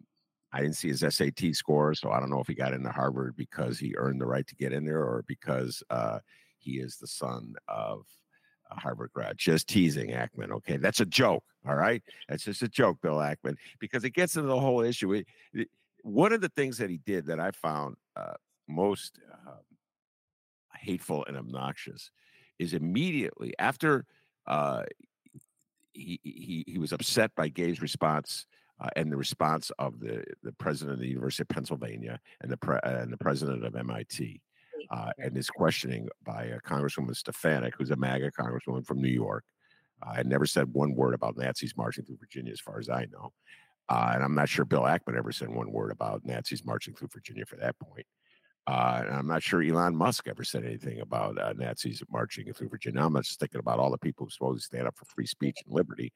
I 0.51 0.61
didn't 0.61 0.75
see 0.75 0.89
his 0.89 0.99
SAT 0.99 1.55
score, 1.55 1.95
so 1.95 2.11
I 2.11 2.19
don't 2.19 2.29
know 2.29 2.39
if 2.39 2.47
he 2.47 2.53
got 2.53 2.73
into 2.73 2.91
Harvard 2.91 3.35
because 3.35 3.79
he 3.79 3.95
earned 3.97 4.21
the 4.21 4.27
right 4.27 4.45
to 4.45 4.55
get 4.55 4.71
in 4.71 4.85
there, 4.85 5.01
or 5.01 5.23
because 5.27 5.81
uh, 5.89 6.19
he 6.59 6.73
is 6.73 6.97
the 6.97 7.07
son 7.07 7.55
of 7.67 8.05
a 8.69 8.79
Harvard 8.79 9.11
grad. 9.13 9.37
Just 9.37 9.67
teasing 9.67 10.09
Ackman. 10.09 10.51
Okay, 10.51 10.77
that's 10.77 10.99
a 10.99 11.05
joke. 11.05 11.43
All 11.67 11.75
right, 11.75 12.03
that's 12.29 12.43
just 12.43 12.61
a 12.61 12.67
joke, 12.67 12.99
Bill 13.01 13.15
Ackman, 13.15 13.55
because 13.79 14.03
it 14.03 14.11
gets 14.11 14.35
into 14.35 14.47
the 14.47 14.59
whole 14.59 14.81
issue. 14.81 15.13
It, 15.13 15.27
it, 15.53 15.69
one 16.03 16.33
of 16.33 16.41
the 16.41 16.49
things 16.49 16.77
that 16.77 16.89
he 16.89 16.97
did 16.97 17.25
that 17.27 17.39
I 17.39 17.51
found 17.51 17.95
uh, 18.15 18.33
most 18.67 19.19
uh, 19.47 19.53
hateful 20.75 21.25
and 21.25 21.37
obnoxious 21.37 22.11
is 22.59 22.73
immediately 22.73 23.53
after 23.57 24.05
uh, 24.45 24.83
he, 25.93 26.19
he 26.23 26.63
he 26.67 26.77
was 26.77 26.91
upset 26.91 27.33
by 27.35 27.47
Gay's 27.47 27.81
response. 27.81 28.45
Uh, 28.83 28.89
and 28.97 29.09
the 29.09 29.15
response 29.15 29.71
of 29.79 29.99
the, 30.01 30.25
the 30.43 30.51
president 30.53 30.95
of 30.95 30.99
the 30.99 31.07
University 31.07 31.43
of 31.43 31.47
Pennsylvania 31.47 32.19
and 32.41 32.51
the 32.51 32.57
pre- 32.57 32.79
and 32.83 33.13
the 33.13 33.17
president 33.17 33.63
of 33.63 33.75
MIT, 33.77 34.41
uh, 34.91 35.09
and 35.17 35.35
his 35.35 35.49
questioning 35.49 36.09
by 36.25 36.51
uh, 36.51 36.57
Congresswoman 36.67 37.15
Stefanik, 37.15 37.73
who's 37.77 37.91
a 37.91 37.95
MAGA 37.95 38.31
congresswoman 38.31 38.85
from 38.85 39.01
New 39.01 39.07
York. 39.07 39.45
I 40.01 40.19
uh, 40.19 40.23
never 40.25 40.45
said 40.45 40.73
one 40.73 40.95
word 40.95 41.13
about 41.13 41.37
Nazis 41.37 41.77
marching 41.77 42.03
through 42.03 42.17
Virginia, 42.17 42.51
as 42.51 42.59
far 42.59 42.77
as 42.77 42.89
I 42.89 43.05
know. 43.11 43.31
Uh, 43.87 44.11
and 44.15 44.23
I'm 44.23 44.35
not 44.35 44.49
sure 44.49 44.65
Bill 44.65 44.81
Ackman 44.81 45.17
ever 45.17 45.31
said 45.31 45.49
one 45.49 45.71
word 45.71 45.91
about 45.91 46.25
Nazis 46.25 46.65
marching 46.65 46.93
through 46.93 47.09
Virginia 47.13 47.45
for 47.45 47.55
that 47.57 47.79
point. 47.79 48.05
Uh, 48.65 49.01
and 49.05 49.15
I'm 49.15 49.27
not 49.27 49.43
sure 49.43 49.61
Elon 49.61 49.95
Musk 49.95 50.27
ever 50.29 50.43
said 50.43 50.63
anything 50.63 51.01
about 51.01 51.37
uh, 51.37 51.53
Nazis 51.53 52.01
marching 52.09 52.51
through 52.53 52.69
Virginia. 52.69 53.05
I'm 53.05 53.15
just 53.21 53.39
thinking 53.39 53.59
about 53.59 53.79
all 53.79 53.91
the 53.91 53.97
people 53.97 54.25
who 54.25 54.29
supposedly 54.29 54.61
stand 54.61 54.87
up 54.87 54.95
for 54.95 55.03
free 55.05 55.25
speech 55.25 55.59
and 55.65 55.73
liberty. 55.73 56.13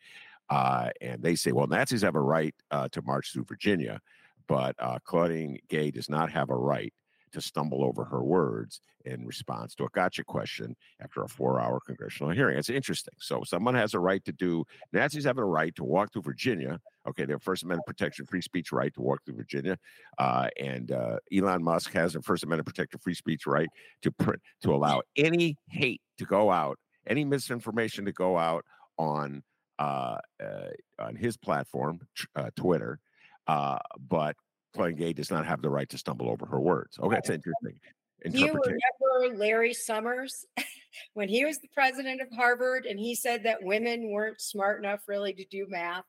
Uh, 0.49 0.89
and 1.01 1.21
they 1.21 1.35
say, 1.35 1.51
well, 1.51 1.67
Nazis 1.67 2.01
have 2.01 2.15
a 2.15 2.21
right 2.21 2.55
uh, 2.71 2.87
to 2.89 3.01
march 3.01 3.33
through 3.33 3.45
Virginia, 3.45 3.99
but 4.47 4.75
uh, 4.79 4.97
Claudine 5.03 5.59
Gay 5.69 5.91
does 5.91 6.09
not 6.09 6.31
have 6.31 6.49
a 6.49 6.55
right 6.55 6.93
to 7.33 7.41
stumble 7.41 7.83
over 7.83 8.05
her 8.05 8.23
words 8.23 8.79
in 9.05 9.25
response 9.25 9.75
to 9.75 9.83
a 9.83 9.89
gotcha 9.93 10.23
question 10.23 10.75
after 11.01 11.23
a 11.23 11.27
four 11.27 11.59
hour 11.61 11.79
congressional 11.85 12.31
hearing. 12.31 12.57
It's 12.57 12.69
interesting. 12.69 13.13
So, 13.19 13.43
someone 13.45 13.75
has 13.75 13.93
a 13.93 13.99
right 13.99 14.23
to 14.25 14.31
do, 14.31 14.65
Nazis 14.93 15.25
have 15.25 15.37
a 15.37 15.45
right 15.45 15.75
to 15.75 15.83
walk 15.83 16.13
through 16.13 16.23
Virginia. 16.23 16.79
Okay, 17.07 17.25
their 17.25 17.39
First 17.39 17.63
Amendment 17.63 17.85
protection 17.85 18.25
free 18.25 18.41
speech 18.41 18.71
right 18.71 18.93
to 18.93 19.01
walk 19.01 19.23
through 19.25 19.35
Virginia. 19.35 19.77
Uh, 20.17 20.47
and 20.59 20.91
uh, 20.91 21.17
Elon 21.35 21.63
Musk 21.63 21.91
has 21.93 22.15
a 22.15 22.21
First 22.21 22.43
Amendment 22.43 22.65
protected 22.65 23.01
free 23.01 23.13
speech 23.13 23.45
right 23.45 23.69
to, 24.01 24.11
pr- 24.11 24.35
to 24.61 24.73
allow 24.73 25.01
any 25.15 25.57
hate 25.69 26.01
to 26.17 26.25
go 26.25 26.51
out, 26.51 26.77
any 27.05 27.23
misinformation 27.23 28.05
to 28.05 28.11
go 28.11 28.37
out 28.37 28.65
on. 28.97 29.43
Uh, 29.79 30.17
uh 30.43 30.69
on 30.99 31.15
his 31.15 31.37
platform, 31.37 31.99
uh, 32.35 32.49
Twitter, 32.55 32.99
uh, 33.47 33.77
but 34.09 34.35
Claudine 34.73 34.97
Gay 34.97 35.13
does 35.13 35.31
not 35.31 35.45
have 35.45 35.61
the 35.61 35.69
right 35.69 35.87
to 35.89 35.97
stumble 35.97 36.29
over 36.29 36.45
her 36.45 36.59
words. 36.59 36.97
Okay, 36.99 37.15
that's 37.15 37.29
interesting. 37.29 37.79
You 38.25 38.47
remember 38.47 39.37
Larry 39.37 39.73
Summers 39.73 40.45
when 41.13 41.29
he 41.29 41.45
was 41.45 41.59
the 41.59 41.67
president 41.73 42.21
of 42.21 42.27
Harvard 42.31 42.85
and 42.85 42.99
he 42.99 43.15
said 43.15 43.43
that 43.43 43.61
women 43.61 44.11
weren't 44.11 44.41
smart 44.41 44.79
enough 44.79 45.01
really 45.07 45.33
to 45.33 45.45
do 45.45 45.67
math 45.69 46.03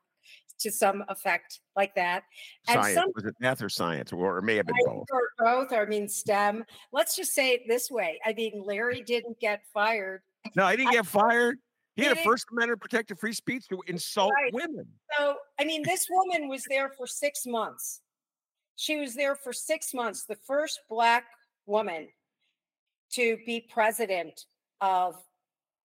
to 0.61 0.73
some 0.73 1.05
effect 1.09 1.61
like 1.77 1.95
that? 1.95 2.25
And 2.67 2.83
science. 2.83 2.95
Some, 2.95 3.13
was 3.15 3.25
it 3.25 3.35
math 3.41 3.63
or 3.63 3.69
science? 3.69 4.13
Or 4.13 4.39
it 4.39 4.43
may 4.43 4.57
have 4.57 4.67
been 4.67 4.77
both. 4.85 5.07
Or 5.13 5.31
both, 5.39 5.73
or 5.73 5.83
I 5.83 5.87
mean 5.87 6.09
STEM. 6.09 6.65
Let's 6.93 7.15
just 7.15 7.33
say 7.33 7.51
it 7.51 7.63
this 7.69 7.91
way. 7.91 8.19
I 8.25 8.33
mean, 8.33 8.63
Larry 8.65 9.03
didn't 9.03 9.39
get 9.39 9.63
fired. 9.73 10.23
No, 10.57 10.65
I 10.65 10.77
didn't 10.77 10.93
get 10.93 11.07
fired. 11.07 11.59
He 11.99 12.05
had 12.05 12.17
a 12.17 12.23
First 12.23 12.47
Amendment 12.53 12.81
protected 12.81 13.19
free 13.19 13.33
speech 13.33 13.67
to 13.69 13.83
insult 13.89 14.33
right. 14.33 14.55
women. 14.55 14.87
So, 15.19 15.35
I 15.59 15.65
mean, 15.65 15.83
this 15.85 16.07
woman 16.09 16.49
was 16.49 16.65
there 16.69 16.91
for 16.97 17.09
six 17.09 17.45
months. 17.45 18.03
She 18.77 19.01
was 19.01 19.17
there 19.17 19.35
for 19.35 19.53
six 19.53 19.93
months, 19.93 20.25
the 20.25 20.37
first 20.47 20.79
Black 20.89 21.25
woman 21.67 22.07
to 23.15 23.39
be 23.45 23.67
president 23.73 24.45
of, 24.81 25.17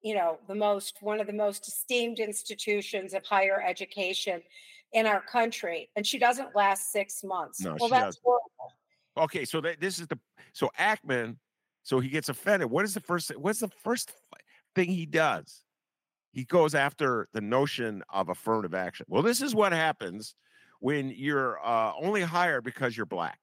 you 0.04 0.14
know, 0.14 0.38
the 0.48 0.54
most, 0.54 0.98
one 1.02 1.20
of 1.20 1.26
the 1.26 1.34
most 1.34 1.68
esteemed 1.68 2.20
institutions 2.20 3.16
of 3.16 3.26
higher 3.26 3.64
education 3.68 4.44
in 4.92 5.08
our 5.08 5.22
country. 5.22 5.90
And 5.96 6.06
she 6.06 6.20
doesn't 6.20 6.56
last 6.56 6.92
six 6.92 7.24
months. 7.24 7.62
No, 7.62 7.76
well, 7.80 7.90
that's 7.90 8.18
doesn't. 8.18 8.22
horrible. 8.24 8.74
Okay, 9.18 9.46
so 9.46 9.62
that, 9.62 9.82
this 9.82 9.98
is 9.98 10.06
the, 10.06 10.20
so 10.54 10.70
Ackman, 10.80 11.38
so 11.82 12.00
he 12.00 12.10
gets 12.10 12.30
offended. 12.30 12.70
What 12.70 12.86
is 12.86 12.94
the 12.94 13.00
first, 13.00 13.36
what's 13.36 13.62
the 13.62 13.72
first 13.84 14.14
thing 14.76 14.90
he 14.90 15.08
does? 15.08 15.64
He 16.34 16.46
goes 16.46 16.76
after 16.76 17.30
the 17.34 17.42
notion 17.42 18.04
of 18.12 18.30
affirmative 18.30 18.74
action. 18.74 19.06
Well, 19.08 19.22
this 19.22 19.42
is 19.42 19.56
what 19.56 19.72
happens 19.72 20.36
when 20.80 21.14
you're 21.16 21.64
uh, 21.66 21.94
only 22.02 22.22
hired 22.22 22.64
because 22.64 22.98
you're 22.98 23.06
black. 23.06 23.40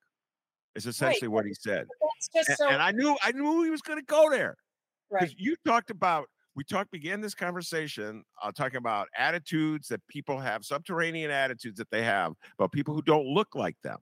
Is 0.77 0.87
essentially 0.87 1.29
right. 1.29 1.35
what 1.35 1.47
he 1.47 1.55
said. 1.55 1.87
And, 2.35 2.47
so- 2.57 2.69
and, 2.69 2.83
I 2.83 2.93
knew 2.93 3.17
I 3.25 3.33
knew 3.33 3.65
he 3.65 3.71
was 3.71 3.83
going 3.83 3.99
to 3.99 4.05
go 4.05 4.31
there. 4.31 4.57
Right. 5.11 5.33
You 5.37 5.57
talked 5.67 5.91
about 5.91 6.27
we 6.55 6.65
talked 6.65 6.91
began 6.91 7.21
this 7.21 7.35
conversation 7.35 8.25
uh, 8.43 8.53
talking 8.53 8.77
about 8.77 9.09
attitudes 9.17 9.89
that 9.89 10.01
people 10.09 10.39
have, 10.39 10.65
subterranean 10.65 11.31
attitudes 11.31 11.79
that 11.79 11.91
they 11.91 12.03
have 12.03 12.35
about 12.59 12.71
people 12.71 12.95
who 12.95 13.03
don't 13.03 13.27
look 13.27 13.55
like 13.55 13.77
them. 13.83 13.99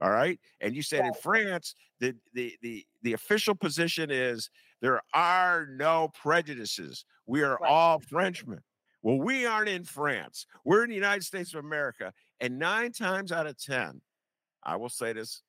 All 0.00 0.10
right. 0.10 0.40
And 0.60 0.74
you 0.74 0.82
said 0.82 1.00
right. 1.00 1.08
in 1.08 1.14
France, 1.14 1.74
the, 2.00 2.16
the 2.32 2.56
the 2.62 2.84
the 3.02 3.12
official 3.12 3.54
position 3.54 4.10
is 4.10 4.50
there 4.80 5.02
are 5.14 5.66
no 5.70 6.10
prejudices. 6.20 7.04
We 7.26 7.42
are 7.42 7.58
right. 7.60 7.70
all 7.70 8.00
Frenchmen. 8.00 8.60
Well, 9.02 9.18
we 9.18 9.46
aren't 9.46 9.68
in 9.68 9.84
France. 9.84 10.46
We're 10.64 10.84
in 10.84 10.90
the 10.90 10.96
United 10.96 11.24
States 11.24 11.54
of 11.54 11.64
America. 11.64 12.12
And 12.40 12.58
nine 12.58 12.92
times 12.92 13.32
out 13.32 13.46
of 13.46 13.58
10, 13.62 14.00
I 14.62 14.76
will 14.76 14.88
say 14.88 15.12
this 15.12 15.42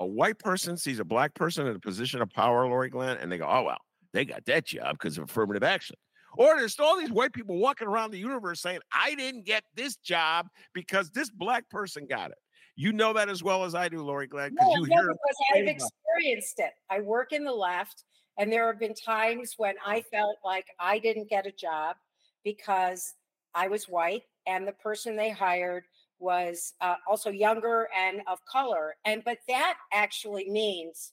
a 0.00 0.06
white 0.06 0.38
person 0.38 0.76
sees 0.76 0.98
a 0.98 1.04
black 1.04 1.34
person 1.34 1.66
in 1.66 1.76
a 1.76 1.80
position 1.80 2.22
of 2.22 2.30
power, 2.30 2.66
Laurie 2.66 2.90
Glenn, 2.90 3.18
and 3.18 3.30
they 3.30 3.38
go, 3.38 3.46
oh, 3.48 3.62
well, 3.62 3.78
they 4.12 4.24
got 4.24 4.44
that 4.46 4.66
job 4.66 4.96
because 4.98 5.16
of 5.16 5.24
affirmative 5.24 5.62
action. 5.62 5.96
Or 6.36 6.58
there's 6.58 6.78
all 6.80 6.98
these 6.98 7.10
white 7.10 7.32
people 7.32 7.58
walking 7.58 7.86
around 7.86 8.10
the 8.10 8.18
universe 8.18 8.60
saying, 8.60 8.80
I 8.92 9.14
didn't 9.14 9.44
get 9.44 9.64
this 9.74 9.96
job 9.96 10.48
because 10.72 11.10
this 11.10 11.30
black 11.30 11.68
person 11.68 12.06
got 12.08 12.30
it. 12.30 12.38
You 12.74 12.92
know 12.92 13.12
that 13.12 13.28
as 13.28 13.42
well 13.42 13.64
as 13.64 13.74
I 13.74 13.88
do, 13.88 14.02
Laurie 14.02 14.26
Glenn, 14.26 14.50
because 14.50 14.68
no, 14.68 14.76
you 14.76 14.84
hear 14.84 15.02
because 15.02 15.36
I've 15.54 15.68
experienced 15.68 16.58
it. 16.58 16.72
I 16.90 17.00
work 17.00 17.32
in 17.32 17.44
the 17.44 17.52
left, 17.52 18.04
and 18.38 18.52
there 18.52 18.66
have 18.66 18.80
been 18.80 18.94
times 18.94 19.54
when 19.56 19.74
I 19.84 20.02
felt 20.02 20.36
like 20.44 20.66
I 20.78 20.98
didn't 20.98 21.28
get 21.28 21.46
a 21.46 21.52
job 21.52 21.96
because 22.44 23.14
I 23.54 23.68
was 23.68 23.88
white 23.88 24.22
and 24.46 24.66
the 24.66 24.72
person 24.72 25.16
they 25.16 25.30
hired 25.30 25.84
was 26.18 26.74
uh, 26.80 26.94
also 27.08 27.30
younger 27.30 27.88
and 27.96 28.22
of 28.26 28.38
color. 28.50 28.94
And 29.04 29.22
but 29.24 29.38
that 29.48 29.76
actually 29.92 30.48
means 30.48 31.12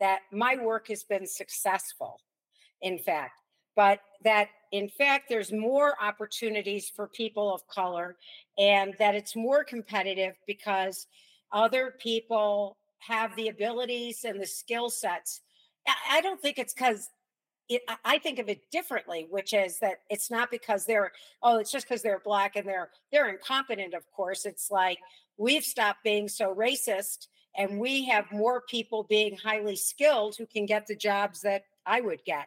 that 0.00 0.20
my 0.32 0.56
work 0.56 0.88
has 0.88 1.02
been 1.02 1.26
successful, 1.26 2.20
in 2.82 2.98
fact, 2.98 3.40
but 3.74 4.00
that 4.22 4.48
in 4.72 4.88
fact 4.88 5.26
there's 5.28 5.52
more 5.52 5.94
opportunities 6.00 6.90
for 6.94 7.08
people 7.08 7.52
of 7.52 7.66
color 7.66 8.16
and 8.58 8.94
that 8.98 9.14
it's 9.14 9.34
more 9.34 9.64
competitive 9.64 10.34
because 10.46 11.06
other 11.52 11.94
people 11.98 12.76
have 12.98 13.34
the 13.36 13.48
abilities 13.48 14.24
and 14.24 14.40
the 14.40 14.46
skill 14.46 14.90
sets. 14.90 15.40
I 16.10 16.20
don't 16.20 16.40
think 16.40 16.58
it's 16.58 16.74
because 16.74 17.10
it, 17.68 17.82
I 18.04 18.18
think 18.18 18.38
of 18.38 18.48
it 18.48 18.62
differently, 18.72 19.28
which 19.30 19.52
is 19.54 19.78
that 19.78 19.98
it's 20.10 20.30
not 20.30 20.50
because 20.50 20.84
they're 20.84 21.12
oh, 21.42 21.58
it's 21.58 21.70
just 21.70 21.88
because 21.88 22.02
they're 22.02 22.20
black 22.24 22.56
and 22.56 22.66
they're 22.66 22.90
they're 23.12 23.30
incompetent. 23.30 23.94
Of 23.94 24.10
course, 24.10 24.44
it's 24.44 24.70
like 24.70 24.98
we've 25.38 25.64
stopped 25.64 26.02
being 26.02 26.28
so 26.28 26.54
racist, 26.54 27.28
and 27.56 27.78
we 27.78 28.04
have 28.06 28.30
more 28.32 28.62
people 28.68 29.04
being 29.04 29.36
highly 29.36 29.76
skilled 29.76 30.36
who 30.36 30.46
can 30.46 30.66
get 30.66 30.86
the 30.86 30.96
jobs 30.96 31.42
that 31.42 31.62
I 31.86 32.00
would 32.00 32.24
get, 32.24 32.46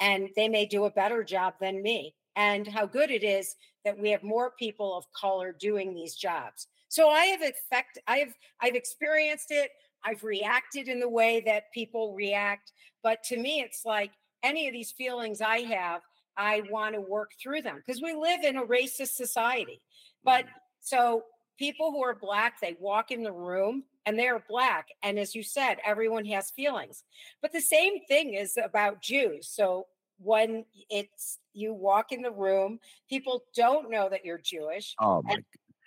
and 0.00 0.30
they 0.36 0.48
may 0.48 0.66
do 0.66 0.86
a 0.86 0.90
better 0.90 1.22
job 1.22 1.54
than 1.60 1.82
me 1.82 2.14
and 2.36 2.66
how 2.66 2.86
good 2.86 3.10
it 3.10 3.22
is 3.22 3.56
that 3.84 3.98
we 3.98 4.10
have 4.10 4.22
more 4.22 4.52
people 4.58 4.96
of 4.96 5.04
color 5.12 5.54
doing 5.58 5.94
these 5.94 6.14
jobs. 6.14 6.66
So 6.88 7.08
I 7.08 7.26
have 7.26 7.42
effect 7.42 7.98
I've 8.06 8.34
I've 8.60 8.74
experienced 8.74 9.50
it. 9.50 9.70
I've 10.04 10.24
reacted 10.24 10.88
in 10.88 11.00
the 11.00 11.08
way 11.08 11.42
that 11.46 11.72
people 11.72 12.14
react, 12.14 12.72
but 13.02 13.22
to 13.24 13.36
me 13.36 13.60
it's 13.60 13.84
like 13.84 14.10
any 14.42 14.66
of 14.66 14.72
these 14.72 14.92
feelings 14.92 15.40
I 15.40 15.58
have, 15.60 16.02
I 16.36 16.62
want 16.70 16.94
to 16.94 17.00
work 17.00 17.32
through 17.40 17.62
them 17.62 17.82
because 17.84 18.02
we 18.02 18.14
live 18.14 18.42
in 18.42 18.56
a 18.56 18.64
racist 18.64 19.14
society. 19.14 19.80
But 20.24 20.44
mm-hmm. 20.44 20.58
so 20.80 21.24
people 21.58 21.90
who 21.90 22.02
are 22.02 22.14
black, 22.14 22.60
they 22.60 22.76
walk 22.80 23.10
in 23.10 23.22
the 23.22 23.32
room 23.32 23.84
and 24.06 24.18
they're 24.18 24.44
black. 24.48 24.88
And 25.02 25.18
as 25.18 25.34
you 25.34 25.42
said, 25.42 25.76
everyone 25.84 26.24
has 26.26 26.50
feelings. 26.50 27.04
But 27.40 27.52
the 27.52 27.60
same 27.60 28.00
thing 28.08 28.34
is 28.34 28.58
about 28.62 29.02
Jews. 29.02 29.48
So 29.48 29.86
when 30.18 30.64
it's 30.90 31.38
you 31.52 31.74
walk 31.74 32.12
in 32.12 32.22
the 32.22 32.30
room, 32.30 32.78
people 33.08 33.44
don't 33.56 33.90
know 33.90 34.08
that 34.08 34.24
you're 34.24 34.38
Jewish. 34.38 34.94
Oh 35.00 35.22
my! 35.22 35.36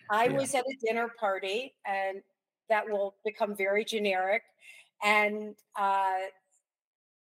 I 0.09 0.25
yeah. 0.25 0.33
was 0.33 0.53
at 0.53 0.63
a 0.65 0.85
dinner 0.85 1.09
party, 1.19 1.73
and 1.85 2.21
that 2.69 2.89
will 2.89 3.15
become 3.23 3.55
very 3.55 3.85
generic. 3.85 4.43
And 5.03 5.55
uh, 5.77 6.27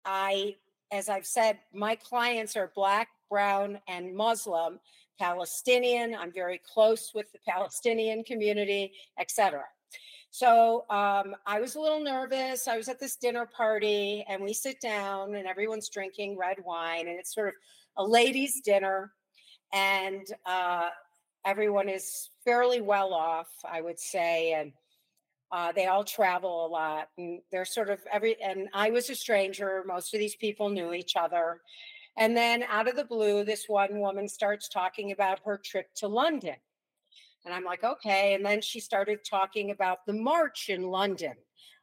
I, 0.04 0.56
as 0.90 1.08
I've 1.08 1.26
said, 1.26 1.58
my 1.72 1.94
clients 1.94 2.56
are 2.56 2.72
black, 2.74 3.08
brown, 3.30 3.78
and 3.88 4.14
Muslim, 4.14 4.80
Palestinian. 5.18 6.14
I'm 6.14 6.32
very 6.32 6.60
close 6.72 7.12
with 7.14 7.30
the 7.32 7.38
Palestinian 7.46 8.24
community, 8.24 8.92
etc. 9.18 9.64
So 10.30 10.84
um, 10.90 11.34
I 11.46 11.60
was 11.60 11.74
a 11.74 11.80
little 11.80 12.02
nervous. 12.02 12.68
I 12.68 12.76
was 12.76 12.88
at 12.88 13.00
this 13.00 13.16
dinner 13.16 13.46
party 13.46 14.24
and 14.28 14.42
we 14.42 14.52
sit 14.52 14.80
down 14.80 15.34
and 15.34 15.46
everyone's 15.46 15.88
drinking 15.88 16.36
red 16.36 16.58
wine 16.64 17.08
and 17.08 17.18
it's 17.18 17.34
sort 17.34 17.48
of 17.48 17.54
a 17.96 18.04
ladies' 18.04 18.60
dinner. 18.60 19.12
And 19.72 20.26
uh, 20.46 20.88
everyone 21.44 21.88
is 21.88 22.30
fairly 22.44 22.80
well 22.80 23.12
off, 23.14 23.48
I 23.68 23.80
would 23.80 23.98
say. 23.98 24.52
And 24.52 24.72
uh, 25.50 25.72
they 25.72 25.86
all 25.86 26.04
travel 26.04 26.66
a 26.66 26.68
lot 26.68 27.08
and 27.16 27.40
they're 27.50 27.64
sort 27.64 27.88
of 27.88 28.00
every, 28.12 28.40
and 28.42 28.68
I 28.74 28.90
was 28.90 29.08
a 29.10 29.14
stranger. 29.14 29.82
Most 29.86 30.14
of 30.14 30.20
these 30.20 30.36
people 30.36 30.68
knew 30.68 30.92
each 30.92 31.16
other. 31.16 31.60
And 32.16 32.36
then 32.36 32.64
out 32.68 32.88
of 32.88 32.96
the 32.96 33.04
blue, 33.04 33.44
this 33.44 33.64
one 33.68 34.00
woman 34.00 34.28
starts 34.28 34.68
talking 34.68 35.12
about 35.12 35.40
her 35.44 35.60
trip 35.64 35.88
to 35.96 36.08
London. 36.08 36.56
And 37.44 37.54
I'm 37.54 37.64
like, 37.64 37.84
okay. 37.84 38.34
And 38.34 38.44
then 38.44 38.60
she 38.60 38.80
started 38.80 39.20
talking 39.28 39.70
about 39.70 40.04
the 40.06 40.12
march 40.12 40.68
in 40.68 40.82
London 40.82 41.34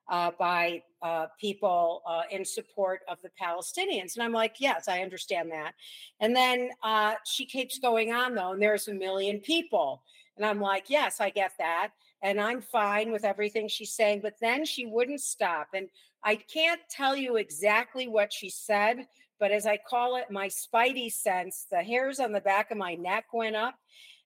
uh, 0.10 0.32
by 0.38 0.84
uh, 1.02 1.28
people 1.40 2.04
uh, 2.08 2.24
in 2.30 2.46
support 2.46 3.02
of 3.08 3.18
the 3.24 3.30
Palestinians. 3.42 4.16
And 4.16 4.24
I'm 4.24 4.34
like, 4.34 4.58
yes, 4.60 4.88
I 4.88 5.02
understand 5.02 5.52
that. 5.52 5.74
And 6.20 6.36
then 6.36 6.70
uh, 6.84 7.14
she 7.26 7.46
keeps 7.46 7.80
going 7.80 8.14
on, 8.14 8.36
though, 8.36 8.52
and 8.52 8.62
there's 8.62 8.88
a 8.88 8.94
million 8.94 9.40
people. 9.40 10.04
And 10.38 10.46
I'm 10.46 10.60
like, 10.60 10.90
yes, 10.90 11.22
I 11.22 11.30
get 11.30 11.54
that. 11.60 11.92
And 12.22 12.40
I'm 12.40 12.62
fine 12.62 13.12
with 13.12 13.24
everything 13.24 13.68
she's 13.68 13.94
saying. 13.94 14.22
But 14.22 14.36
then 14.42 14.66
she 14.66 14.86
wouldn't 14.86 15.22
stop. 15.22 15.70
And 15.74 15.88
I 16.24 16.36
can't 16.36 16.82
tell 16.90 17.16
you 17.16 17.36
exactly 17.36 18.08
what 18.08 18.34
she 18.34 18.50
said, 18.50 19.06
but 19.40 19.52
as 19.52 19.68
I 19.68 19.78
call 19.78 20.16
it, 20.16 20.32
my 20.32 20.48
spidey 20.48 21.12
sense, 21.12 21.68
the 21.70 21.84
hairs 21.84 22.20
on 22.20 22.32
the 22.32 22.42
back 22.42 22.72
of 22.72 22.78
my 22.78 22.96
neck 22.96 23.26
went 23.34 23.56
up 23.56 23.76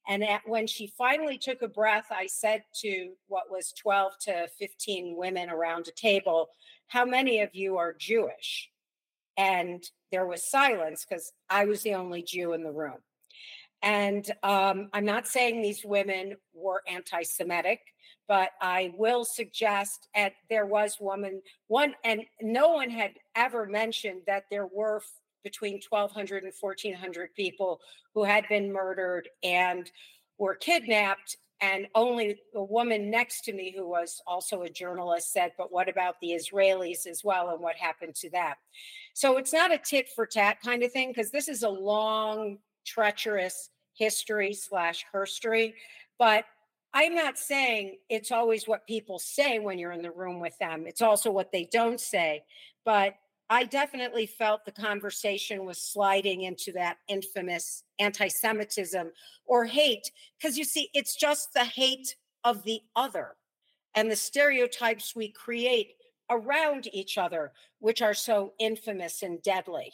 and 0.09 0.23
at, 0.23 0.41
when 0.47 0.65
she 0.65 0.91
finally 0.97 1.37
took 1.37 1.61
a 1.61 1.67
breath, 1.67 2.07
I 2.11 2.25
said 2.25 2.63
to 2.81 3.11
what 3.27 3.51
was 3.51 3.71
12 3.73 4.13
to 4.21 4.47
15 4.57 5.15
women 5.15 5.49
around 5.49 5.87
a 5.87 5.91
table, 5.91 6.49
how 6.87 7.05
many 7.05 7.41
of 7.41 7.53
you 7.53 7.77
are 7.77 7.93
Jewish? 7.93 8.71
And 9.37 9.83
there 10.11 10.25
was 10.25 10.49
silence 10.49 11.05
because 11.07 11.31
I 11.49 11.65
was 11.65 11.83
the 11.83 11.93
only 11.93 12.23
Jew 12.23 12.53
in 12.53 12.63
the 12.63 12.71
room. 12.71 12.97
And 13.81 14.29
um, 14.43 14.89
I'm 14.93 15.05
not 15.05 15.27
saying 15.27 15.61
these 15.61 15.85
women 15.85 16.35
were 16.53 16.81
anti 16.87 17.23
Semitic, 17.23 17.79
but 18.27 18.51
I 18.61 18.93
will 18.97 19.25
suggest, 19.25 20.09
that 20.15 20.33
there 20.49 20.65
was 20.65 20.97
woman, 20.99 21.41
one, 21.67 21.95
and 22.03 22.21
no 22.41 22.69
one 22.73 22.89
had 22.89 23.13
ever 23.35 23.65
mentioned 23.65 24.21
that 24.27 24.43
there 24.51 24.67
were 24.67 25.01
between 25.43 25.79
1,200 25.89 26.43
and 26.43 26.53
1,400 26.59 27.33
people 27.35 27.79
who 28.13 28.23
had 28.23 28.47
been 28.49 28.71
murdered 28.71 29.29
and 29.43 29.89
were 30.37 30.55
kidnapped. 30.55 31.37
And 31.61 31.87
only 31.93 32.39
the 32.53 32.63
woman 32.63 33.09
next 33.11 33.41
to 33.45 33.53
me, 33.53 33.73
who 33.75 33.87
was 33.87 34.21
also 34.25 34.61
a 34.61 34.69
journalist, 34.69 35.33
said, 35.33 35.51
But 35.57 35.73
what 35.73 35.89
about 35.89 36.15
the 36.21 36.31
Israelis 36.31 37.05
as 37.05 37.21
well? 37.23 37.49
And 37.49 37.59
what 37.59 37.75
happened 37.75 38.15
to 38.15 38.29
that? 38.29 38.55
So 39.13 39.37
it's 39.37 39.51
not 39.51 39.73
a 39.73 39.77
tit 39.77 40.07
for 40.15 40.25
tat 40.25 40.61
kind 40.63 40.83
of 40.83 40.91
thing, 40.93 41.09
because 41.09 41.31
this 41.31 41.49
is 41.49 41.63
a 41.63 41.69
long, 41.69 42.59
treacherous 42.89 43.69
history 43.93 44.53
slash 44.53 45.05
herstory. 45.13 45.73
But 46.17 46.45
I'm 46.93 47.13
not 47.13 47.37
saying 47.37 47.97
it's 48.09 48.31
always 48.31 48.67
what 48.67 48.87
people 48.87 49.19
say 49.19 49.59
when 49.59 49.77
you're 49.77 49.91
in 49.91 50.01
the 50.01 50.11
room 50.11 50.39
with 50.39 50.57
them, 50.59 50.85
it's 50.87 51.01
also 51.01 51.31
what 51.31 51.51
they 51.51 51.69
don't 51.71 51.99
say. 51.99 52.43
But 52.83 53.13
I 53.51 53.63
definitely 53.63 54.25
felt 54.25 54.65
the 54.65 54.71
conversation 54.71 55.65
was 55.65 55.81
sliding 55.81 56.43
into 56.43 56.71
that 56.73 56.97
infamous 57.07 57.83
anti 57.99 58.27
Semitism 58.27 59.11
or 59.45 59.65
hate, 59.65 60.11
because 60.39 60.57
you 60.57 60.63
see, 60.63 60.89
it's 60.93 61.15
just 61.15 61.53
the 61.53 61.65
hate 61.65 62.15
of 62.43 62.63
the 62.63 62.81
other 62.95 63.35
and 63.95 64.09
the 64.09 64.15
stereotypes 64.15 65.15
we 65.15 65.31
create 65.31 65.95
around 66.29 66.87
each 66.93 67.17
other, 67.17 67.51
which 67.79 68.01
are 68.01 68.13
so 68.13 68.53
infamous 68.59 69.23
and 69.23 69.41
deadly. 69.41 69.91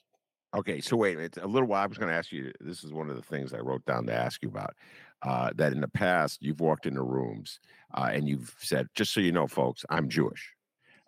Okay, 0.55 0.79
so 0.79 0.95
wait, 0.95 1.19
it's 1.19 1.37
a 1.37 1.45
little 1.45 1.67
while. 1.67 1.83
I 1.83 1.85
was 1.85 1.97
going 1.97 2.09
to 2.09 2.17
ask 2.17 2.31
you. 2.31 2.51
This 2.61 2.83
is 2.83 2.93
one 2.93 3.09
of 3.09 3.17
the 3.17 3.21
things 3.21 3.53
I 3.53 3.59
wrote 3.59 3.85
down 3.85 4.05
to 4.05 4.13
ask 4.13 4.41
you 4.41 4.49
about. 4.49 4.75
Uh, 5.21 5.49
that 5.55 5.71
in 5.71 5.81
the 5.81 5.87
past 5.87 6.37
you've 6.41 6.59
walked 6.59 6.85
into 6.85 7.01
rooms 7.01 7.59
uh, 7.95 8.09
and 8.11 8.27
you've 8.27 8.53
said, 8.59 8.87
"Just 8.95 9.13
so 9.13 9.19
you 9.19 9.31
know, 9.31 9.47
folks, 9.47 9.83
I'm 9.89 10.07
Jewish." 10.07 10.53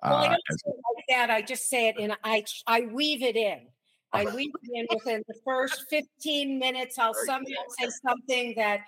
Well, 0.04 0.16
I 0.16 0.26
uh, 0.26 0.30
don't 0.30 0.42
say 0.50 0.70
it 0.70 0.76
like 0.96 1.06
that. 1.10 1.30
I 1.30 1.42
just 1.42 1.70
say 1.70 1.88
it 1.88 1.98
in. 1.98 2.14
I 2.24 2.44
I 2.66 2.82
weave 2.92 3.22
it 3.22 3.36
in. 3.36 3.68
I 4.14 4.26
weave 4.36 4.52
it 4.64 4.72
in 4.74 4.88
within 4.94 5.24
the 5.28 5.36
first 5.46 5.86
15 5.90 6.60
minutes. 6.60 6.98
I'll 6.98 7.14
somehow 7.14 7.62
say 7.80 7.90
something 8.06 8.54
that 8.58 8.82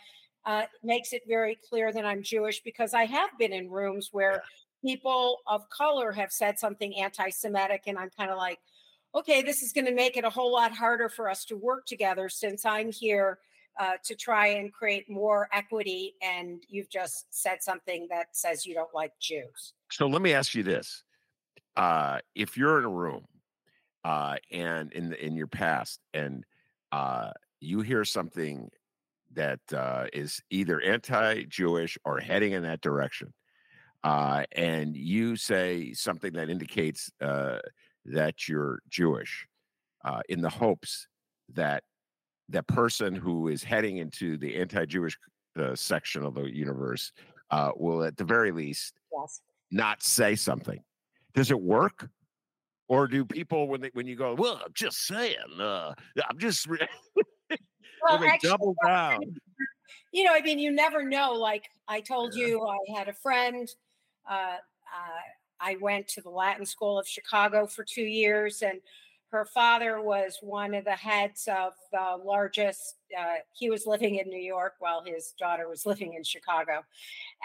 uh, 0.46 0.64
makes 0.84 1.14
it 1.14 1.22
very 1.28 1.58
clear 1.70 1.92
that 1.92 2.06
I'm 2.06 2.24
Jewish 2.24 2.62
because 2.62 2.94
I 2.94 3.06
have 3.06 3.30
been 3.38 3.54
in 3.54 3.70
rooms 3.70 4.10
where 4.12 4.42
people 4.84 5.38
of 5.48 5.70
color 5.70 6.12
have 6.12 6.32
said 6.32 6.58
something 6.58 6.96
anti-Semitic, 6.98 7.84
and 7.88 7.98
I'm 7.98 8.10
kind 8.18 8.32
of 8.32 8.38
like, 8.38 8.60
okay, 9.16 9.42
this 9.42 9.62
is 9.62 9.74
going 9.74 9.86
to 9.86 9.94
make 9.94 10.18
it 10.18 10.24
a 10.24 10.30
whole 10.30 10.52
lot 10.52 10.72
harder 10.72 11.10
for 11.10 11.30
us 11.30 11.46
to 11.46 11.56
work 11.56 11.86
together 11.86 12.30
since 12.30 12.66
I'm 12.66 12.92
here 12.92 13.40
uh, 13.80 13.94
to 14.04 14.16
try 14.16 14.48
and 14.48 14.74
create 14.74 15.10
more 15.10 15.48
equity, 15.54 16.16
and 16.22 16.64
you've 16.68 16.90
just 16.90 17.28
said 17.30 17.62
something 17.62 18.08
that 18.10 18.28
says 18.36 18.66
you 18.66 18.74
don't 18.74 18.94
like 18.94 19.14
Jews. 19.20 19.74
So 19.92 20.08
let 20.08 20.22
me 20.22 20.34
ask 20.34 20.54
you 20.54 20.64
this: 20.64 21.04
uh, 21.78 22.20
If 22.36 22.58
you're 22.58 22.80
in 22.80 22.86
a 22.86 22.90
room 22.90 23.26
uh, 24.04 24.36
and 24.52 24.92
in 24.92 25.14
in 25.14 25.36
your 25.36 25.48
past, 25.48 26.02
and 26.14 26.46
uh, 26.92 27.32
you 27.62 27.82
hear 27.82 28.04
something 28.04 28.70
that 29.34 29.60
uh, 29.74 30.08
is 30.12 30.42
either 30.50 30.82
anti-Jewish 30.82 31.98
or 32.04 32.20
heading 32.20 32.54
in 32.54 32.64
that 32.64 32.82
direction, 32.82 33.34
uh, 34.04 34.44
and 34.52 34.98
you 34.98 35.36
say 35.38 35.94
something 35.94 36.34
that 36.34 36.50
indicates 36.50 37.12
uh, 37.22 37.60
that 38.06 38.48
you're 38.48 38.80
Jewish, 38.90 39.48
in 40.28 40.42
the 40.42 40.50
hopes 40.50 41.08
that 41.54 41.84
that 42.50 42.68
person 42.68 43.14
who 43.14 43.48
is 43.48 43.64
heading 43.64 43.98
into 43.98 44.38
the 44.38 44.56
anti-Jewish 44.58 45.18
section 45.76 46.24
of 46.24 46.34
the 46.36 46.44
universe 46.44 47.12
will, 47.76 48.04
at 48.04 48.18
the 48.18 48.24
very 48.24 48.52
least, 48.52 48.94
yes 49.12 49.42
not 49.72 50.04
say 50.04 50.36
something. 50.36 50.80
Does 51.34 51.52
it 51.52 51.60
work? 51.60 52.10
Or 52.88 53.08
do 53.08 53.24
people 53.24 53.68
when 53.68 53.82
they 53.82 53.92
when 53.94 54.08
you 54.08 54.16
go, 54.16 54.34
well, 54.34 54.60
I'm 54.66 54.74
just 54.74 55.06
saying, 55.06 55.36
uh, 55.60 55.94
I'm 56.28 56.40
just 56.40 56.66
re-, 56.66 56.80
well, 58.02 58.24
actually, 58.24 58.50
double 58.50 58.76
down. 58.84 59.22
You 60.12 60.24
know, 60.24 60.34
I 60.34 60.42
mean, 60.42 60.58
you 60.58 60.72
never 60.72 61.04
know. 61.04 61.34
Like 61.34 61.70
I 61.88 62.02
told 62.02 62.34
yeah. 62.36 62.48
you, 62.48 62.68
I 62.68 62.98
had 62.98 63.08
a 63.08 63.14
friend. 63.14 63.70
Uh, 64.28 64.34
uh, 64.34 65.20
I 65.60 65.78
went 65.82 66.08
to 66.10 66.22
the 66.22 66.30
Latin 66.30 66.66
School 66.66 66.98
of 66.98 67.08
Chicago 67.08 67.68
for 67.68 67.84
two 67.84 68.04
years, 68.04 68.62
and 68.62 68.80
her 69.32 69.46
father 69.46 70.02
was 70.02 70.38
one 70.42 70.74
of 70.74 70.86
the 70.86 70.92
heads 70.92 71.48
of 71.48 71.74
the 71.92 72.24
largest 72.24 72.96
uh, 73.18 73.36
he 73.54 73.70
was 73.70 73.86
living 73.86 74.16
in 74.16 74.28
new 74.28 74.40
york 74.40 74.74
while 74.80 75.04
his 75.04 75.34
daughter 75.40 75.68
was 75.70 75.86
living 75.86 76.14
in 76.16 76.24
chicago 76.24 76.84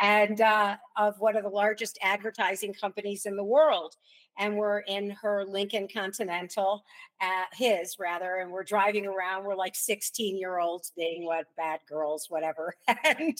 and 0.00 0.40
uh, 0.40 0.76
of 0.96 1.18
one 1.18 1.36
of 1.36 1.42
the 1.42 1.48
largest 1.48 1.98
advertising 2.02 2.72
companies 2.74 3.26
in 3.26 3.36
the 3.36 3.44
world 3.44 3.94
and 4.38 4.56
we're 4.56 4.80
in 4.80 5.10
her 5.10 5.44
lincoln 5.44 5.86
continental 5.92 6.84
uh, 7.20 7.44
his 7.52 7.96
rather 7.98 8.36
and 8.36 8.50
we're 8.50 8.64
driving 8.64 9.06
around 9.06 9.44
we're 9.44 9.54
like 9.54 9.76
16 9.76 10.38
year 10.38 10.58
olds 10.58 10.92
being 10.96 11.24
what 11.24 11.46
bad 11.56 11.80
girls 11.88 12.26
whatever 12.28 12.74
and 13.04 13.38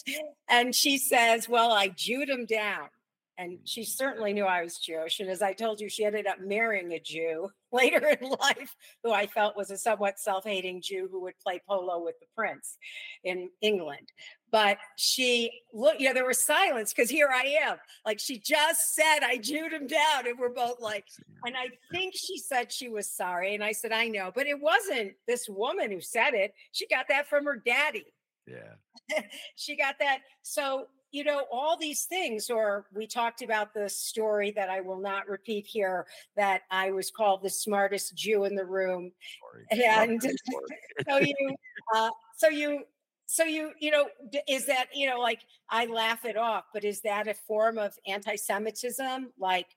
and 0.49 0.75
she 0.75 0.97
says 0.97 1.49
well 1.49 1.71
i 1.71 1.87
jewed 1.87 2.29
him 2.29 2.45
down 2.45 2.89
and 3.37 3.53
mm-hmm. 3.53 3.65
she 3.65 3.83
certainly 3.83 4.33
knew 4.33 4.45
I 4.45 4.63
was 4.63 4.77
Jewish. 4.77 5.19
And 5.19 5.29
as 5.29 5.41
I 5.41 5.53
told 5.53 5.79
you, 5.79 5.89
she 5.89 6.05
ended 6.05 6.27
up 6.27 6.39
marrying 6.39 6.91
a 6.93 6.99
Jew 6.99 7.49
later 7.71 8.17
in 8.19 8.29
life, 8.29 8.75
who 9.03 9.11
I 9.11 9.27
felt 9.27 9.57
was 9.57 9.71
a 9.71 9.77
somewhat 9.77 10.19
self 10.19 10.45
hating 10.45 10.81
Jew 10.81 11.09
who 11.11 11.21
would 11.21 11.37
play 11.43 11.61
polo 11.67 12.03
with 12.03 12.15
the 12.19 12.27
prince 12.35 12.77
in 13.23 13.49
England. 13.61 14.11
But 14.51 14.77
she 14.95 15.51
look, 15.73 15.99
you 15.99 16.07
know, 16.07 16.13
there 16.13 16.25
was 16.25 16.41
silence 16.41 16.93
because 16.93 17.09
here 17.09 17.29
I 17.33 17.57
am. 17.63 17.77
Like 18.05 18.19
she 18.19 18.39
just 18.39 18.95
said, 18.95 19.19
I 19.21 19.37
Jewed 19.37 19.73
him 19.73 19.87
down. 19.87 20.27
And 20.27 20.39
we're 20.39 20.49
both 20.49 20.79
like, 20.79 21.05
and 21.45 21.57
I 21.57 21.67
think 21.91 22.13
she 22.15 22.37
said 22.37 22.71
she 22.71 22.87
was 22.87 23.09
sorry. 23.09 23.53
And 23.53 23.63
I 23.63 23.73
said, 23.73 23.91
I 23.91 24.07
know, 24.07 24.31
but 24.33 24.47
it 24.47 24.59
wasn't 24.59 25.13
this 25.27 25.49
woman 25.49 25.91
who 25.91 25.99
said 25.99 26.33
it. 26.33 26.53
She 26.71 26.87
got 26.87 27.07
that 27.09 27.27
from 27.27 27.45
her 27.45 27.61
daddy. 27.65 28.05
Yeah. 28.47 29.21
she 29.55 29.75
got 29.75 29.95
that. 29.99 30.19
So 30.43 30.87
you 31.15 31.23
know, 31.23 31.45
all 31.49 31.77
these 31.77 32.03
things, 32.03 32.49
or 32.49 32.87
we 32.93 33.07
talked 33.07 33.41
about 33.41 33.73
the 33.73 33.87
story 33.87 34.51
that 34.51 34.69
I 34.69 34.81
will 34.81 34.99
not 34.99 35.29
repeat 35.29 35.65
here 35.65 36.05
that 36.35 36.63
I 36.69 36.91
was 36.91 37.09
called 37.09 37.41
the 37.41 37.49
smartest 37.49 38.17
Jew 38.17 38.43
in 38.43 38.53
the 38.53 38.65
room. 38.65 39.13
Sorry. 39.39 39.85
And 39.95 40.21
so 41.07 41.17
you, 41.19 41.55
uh, 41.95 42.09
so 42.35 42.49
you, 42.49 42.83
so 43.27 43.45
you, 43.45 43.71
you 43.79 43.91
know, 43.91 44.07
is 44.49 44.65
that, 44.65 44.87
you 44.93 45.09
know, 45.09 45.21
like 45.21 45.39
I 45.69 45.85
laugh 45.85 46.25
it 46.25 46.35
off, 46.35 46.65
but 46.73 46.83
is 46.83 46.99
that 47.01 47.29
a 47.29 47.33
form 47.33 47.77
of 47.77 47.97
anti 48.05 48.35
Semitism? 48.35 49.31
Like, 49.39 49.67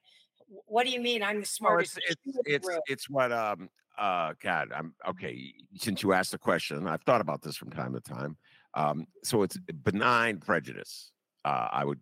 what 0.65 0.85
do 0.85 0.91
you 0.91 0.99
mean 0.99 1.23
I'm 1.23 1.39
the 1.39 1.45
smartest? 1.45 1.99
Oh, 1.99 2.05
it's, 2.05 2.21
it's, 2.25 2.67
it's, 2.67 2.79
it's 2.87 3.09
what, 3.09 3.31
um, 3.31 3.69
uh, 3.97 4.33
God, 4.43 4.73
I'm 4.75 4.93
okay. 5.07 5.53
Since 5.77 6.03
you 6.03 6.11
asked 6.11 6.31
the 6.31 6.37
question, 6.37 6.85
I've 6.85 7.03
thought 7.03 7.21
about 7.21 7.41
this 7.41 7.55
from 7.55 7.69
time 7.69 7.93
to 7.93 8.01
time. 8.01 8.35
Um, 8.73 9.07
so 9.23 9.43
it's 9.43 9.57
benign 9.57 10.39
prejudice. 10.39 11.11
Uh, 11.45 11.67
I 11.71 11.85
would 11.85 11.99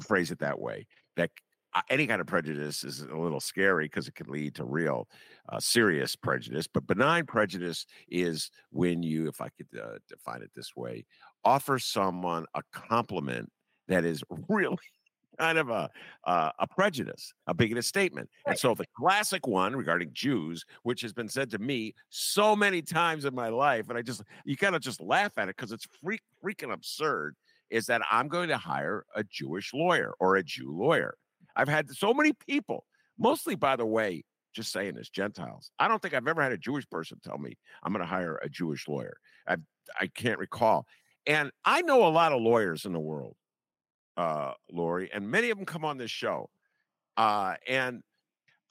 phrase 0.00 0.30
it 0.30 0.38
that 0.40 0.58
way. 0.58 0.86
That 1.16 1.30
any 1.90 2.06
kind 2.06 2.20
of 2.20 2.26
prejudice 2.26 2.84
is 2.84 3.00
a 3.00 3.16
little 3.16 3.40
scary 3.40 3.86
because 3.86 4.08
it 4.08 4.14
can 4.14 4.28
lead 4.28 4.54
to 4.56 4.64
real 4.64 5.08
uh, 5.48 5.60
serious 5.60 6.16
prejudice. 6.16 6.66
But 6.66 6.86
benign 6.86 7.26
prejudice 7.26 7.86
is 8.08 8.50
when 8.70 9.02
you, 9.02 9.28
if 9.28 9.40
I 9.40 9.48
could 9.50 9.68
uh, 9.78 9.98
define 10.08 10.42
it 10.42 10.50
this 10.54 10.74
way, 10.76 11.04
offer 11.44 11.78
someone 11.78 12.46
a 12.54 12.62
compliment 12.72 13.50
that 13.88 14.04
is 14.04 14.22
really 14.48 14.76
kind 15.38 15.58
of 15.58 15.68
a 15.68 15.88
uh, 16.24 16.50
a 16.58 16.66
prejudice, 16.66 17.32
a 17.46 17.54
bigoted 17.54 17.84
statement. 17.84 18.28
Right. 18.46 18.52
And 18.52 18.58
so 18.58 18.74
the 18.74 18.86
classic 18.96 19.46
one 19.46 19.76
regarding 19.76 20.10
Jews, 20.12 20.64
which 20.82 21.00
has 21.02 21.12
been 21.12 21.28
said 21.28 21.50
to 21.50 21.58
me 21.58 21.94
so 22.08 22.56
many 22.56 22.82
times 22.82 23.24
in 23.24 23.34
my 23.34 23.48
life, 23.48 23.88
and 23.88 23.98
I 23.98 24.02
just 24.02 24.22
you 24.44 24.56
kind 24.56 24.74
of 24.74 24.82
just 24.82 25.00
laugh 25.00 25.32
at 25.36 25.48
it 25.48 25.56
because 25.56 25.72
it's 25.72 25.86
freak, 26.02 26.22
freaking 26.42 26.72
absurd 26.72 27.36
is 27.70 27.86
that 27.86 28.02
I'm 28.10 28.28
going 28.28 28.48
to 28.48 28.58
hire 28.58 29.04
a 29.14 29.24
Jewish 29.24 29.72
lawyer 29.74 30.14
or 30.20 30.36
a 30.36 30.42
Jew 30.42 30.70
lawyer. 30.70 31.14
I've 31.56 31.68
had 31.68 31.90
so 31.90 32.14
many 32.14 32.32
people, 32.32 32.84
mostly, 33.18 33.54
by 33.54 33.76
the 33.76 33.86
way, 33.86 34.24
just 34.54 34.72
saying 34.72 34.94
this, 34.94 35.08
Gentiles. 35.08 35.70
I 35.78 35.88
don't 35.88 36.00
think 36.00 36.14
I've 36.14 36.26
ever 36.26 36.42
had 36.42 36.52
a 36.52 36.58
Jewish 36.58 36.88
person 36.88 37.18
tell 37.22 37.38
me 37.38 37.56
I'm 37.82 37.92
going 37.92 38.04
to 38.04 38.06
hire 38.06 38.36
a 38.42 38.48
Jewish 38.48 38.88
lawyer. 38.88 39.16
I 39.46 39.56
I 40.00 40.08
can't 40.08 40.38
recall. 40.38 40.86
And 41.26 41.50
I 41.64 41.82
know 41.82 42.06
a 42.06 42.08
lot 42.08 42.32
of 42.32 42.40
lawyers 42.40 42.84
in 42.84 42.92
the 42.92 43.00
world, 43.00 43.36
uh, 44.16 44.52
Laurie, 44.70 45.10
and 45.12 45.30
many 45.30 45.50
of 45.50 45.58
them 45.58 45.66
come 45.66 45.84
on 45.84 45.98
this 45.98 46.10
show. 46.10 46.48
Uh, 47.16 47.54
and 47.66 48.02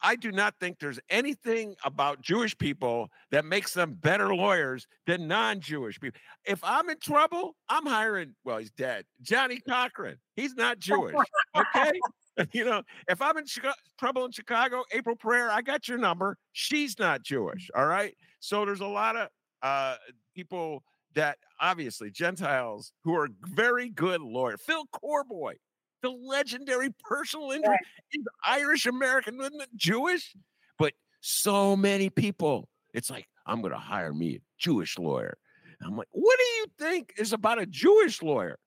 I 0.02 0.16
do 0.16 0.32
not 0.32 0.56
think 0.60 0.80
there's 0.80 1.00
anything 1.10 1.76
about 1.84 2.22
Jewish 2.22 2.58
people 2.58 3.10
that 3.32 3.45
makes 3.45 3.74
them 3.74 3.93
better 3.93 4.34
lawyers 4.36 4.88
than 5.06 5.28
non-Jewish 5.28 6.00
people. 6.00 6.20
If 6.45 6.60
I'm 6.64 6.89
in 6.89 7.00
trouble, 7.00 7.56
I'm 7.70 7.86
hiring. 7.86 8.36
Well, 8.43 8.58
he's 8.58 8.72
dead. 8.72 9.06
Johnnie 9.22 9.62
Cochran. 9.68 10.18
He's 10.36 10.56
not 10.56 10.80
Jewish. 10.80 11.16
Okay. 11.56 12.00
you 12.54 12.66
know, 12.66 12.84
if 13.10 13.22
I'm 13.22 13.38
in 13.38 13.45
Chicago, 13.45 13.76
trouble 13.98 14.26
in 14.26 14.32
Chicago, 14.32 14.84
April 14.91 15.16
Preyar, 15.16 15.50
I 15.50 15.62
got 15.62 15.88
your 15.88 15.98
number. 15.98 16.38
She's 16.54 17.00
not 17.00 17.24
Jewish. 17.24 17.70
All 17.76 17.88
right. 17.88 18.16
So 18.39 18.66
there's 18.66 18.82
a 18.82 18.88
lot 18.88 19.16
of 19.16 19.30
uh, 19.64 19.95
people 20.36 20.84
that 21.16 21.38
obviously 21.60 22.12
Gentiles 22.12 22.91
who 23.04 23.16
are 23.16 23.30
very 23.41 23.89
good 23.89 24.22
lawyers. 24.22 24.60
Phil 24.62 24.86
Corboy, 24.93 25.54
the 26.02 26.10
legendary 26.10 26.89
personal 27.00 27.52
injury, 27.52 27.70
right. 27.70 27.80
is 28.14 28.24
Irish 28.45 28.86
American, 28.86 29.39
isn't 29.39 29.62
it 29.62 29.70
Jewish? 29.76 30.36
But 30.78 30.93
so 31.22 31.76
many 31.76 32.10
people, 32.10 32.70
it's 32.93 33.10
like, 33.10 33.28
I'm 33.45 33.62
going 33.62 33.74
to 33.74 33.80
hire 33.80 34.14
me 34.14 34.36
a 34.36 34.39
Jewish 34.58 34.98
lawyer. 34.98 35.38
I'm 35.86 35.95
like, 35.95 36.08
what 36.12 36.38
do 36.38 36.45
you 36.45 36.66
think 36.80 37.14
is 37.18 37.34
about 37.34 37.62
a 37.62 37.66
Jewish 37.66 38.22
lawyer 38.22 38.58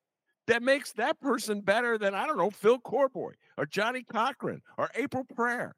that 0.47 0.63
makes 0.63 0.93
that 0.93 1.21
person 1.21 1.61
better 1.61 1.99
than, 1.99 2.15
I 2.15 2.27
don't 2.27 2.39
know, 2.39 2.51
Phil 2.51 2.79
Corboy 2.79 3.33
or 3.57 3.67
Johnnie 3.67 4.05
Cochran 4.05 4.63
or 4.79 4.91
April 4.95 5.25
Preyar? 5.25 5.73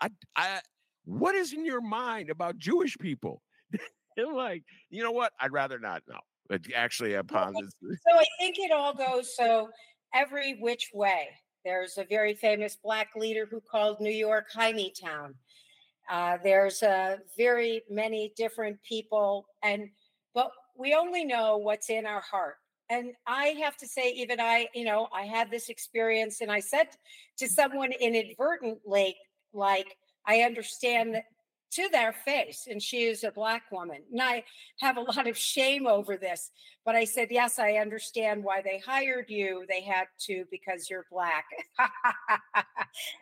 I, 0.00 0.10
I, 0.36 0.60
what 1.04 1.34
is 1.34 1.52
in 1.52 1.64
your 1.64 1.80
mind 1.80 2.30
about 2.30 2.58
Jewish 2.58 2.96
people? 2.98 3.42
like, 4.34 4.62
you 4.90 5.02
know 5.02 5.12
what? 5.12 5.32
I'd 5.40 5.52
rather 5.52 5.78
not 5.78 6.02
know. 6.08 6.20
But 6.48 6.60
actually, 6.74 7.14
upon 7.14 7.54
this. 7.54 7.72
So 7.80 8.18
I 8.18 8.24
think 8.38 8.56
it 8.58 8.70
all 8.70 8.92
goes 8.92 9.34
so 9.34 9.70
every 10.14 10.54
which 10.60 10.90
way. 10.94 11.28
There's 11.64 11.98
a 11.98 12.04
very 12.04 12.34
famous 12.34 12.76
black 12.76 13.08
leader 13.16 13.46
who 13.50 13.60
called 13.60 14.00
New 14.00 14.10
York 14.10 14.46
Town. 14.52 15.34
Uh, 16.10 16.36
there's 16.44 16.82
uh, 16.82 17.16
very 17.36 17.82
many 17.90 18.32
different 18.36 18.78
people, 18.86 19.46
and 19.62 19.88
but 20.34 20.50
we 20.76 20.94
only 20.94 21.24
know 21.24 21.56
what's 21.56 21.88
in 21.88 22.04
our 22.06 22.20
heart. 22.20 22.56
And 22.90 23.12
I 23.26 23.56
have 23.62 23.76
to 23.78 23.86
say, 23.86 24.10
even 24.10 24.40
I, 24.40 24.68
you 24.74 24.84
know, 24.84 25.08
I 25.12 25.22
had 25.22 25.50
this 25.50 25.70
experience, 25.70 26.42
and 26.42 26.52
I 26.52 26.60
said 26.60 26.88
to 27.38 27.48
someone 27.48 27.92
inadvertently, 27.92 29.16
like, 29.54 29.96
I 30.26 30.40
understand 30.42 31.14
that 31.14 31.24
to 31.74 31.88
their 31.90 32.12
face, 32.12 32.66
and 32.70 32.82
she 32.82 33.04
is 33.04 33.24
a 33.24 33.30
black 33.30 33.70
woman. 33.70 34.02
And 34.12 34.22
I 34.22 34.44
have 34.80 34.96
a 34.96 35.02
lot 35.02 35.26
of 35.26 35.36
shame 35.36 35.86
over 35.86 36.16
this, 36.16 36.50
but 36.84 36.94
I 36.94 37.04
said, 37.04 37.28
Yes, 37.30 37.58
I 37.58 37.74
understand 37.74 38.44
why 38.44 38.62
they 38.62 38.78
hired 38.78 39.28
you. 39.28 39.64
They 39.68 39.80
had 39.80 40.06
to 40.26 40.44
because 40.50 40.88
you're 40.88 41.06
black. 41.10 41.44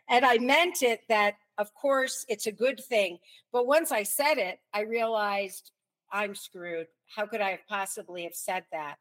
and 0.09 0.25
I 0.25 0.39
meant 0.39 0.83
it 0.83 1.01
that, 1.09 1.35
of 1.59 1.75
course, 1.75 2.25
it's 2.29 2.47
a 2.47 2.53
good 2.53 2.83
thing. 2.85 3.19
But 3.53 3.67
once 3.67 3.93
I 3.93 4.03
said 4.03 4.39
it, 4.39 4.59
I 4.73 4.83
realized 4.83 5.71
I'm 6.13 6.35
screwed. 6.35 6.87
How 7.15 7.27
could 7.27 7.41
I 7.41 7.51
have 7.51 7.67
possibly 7.69 8.25
have 8.25 8.35
said 8.35 8.65
that? 8.73 8.97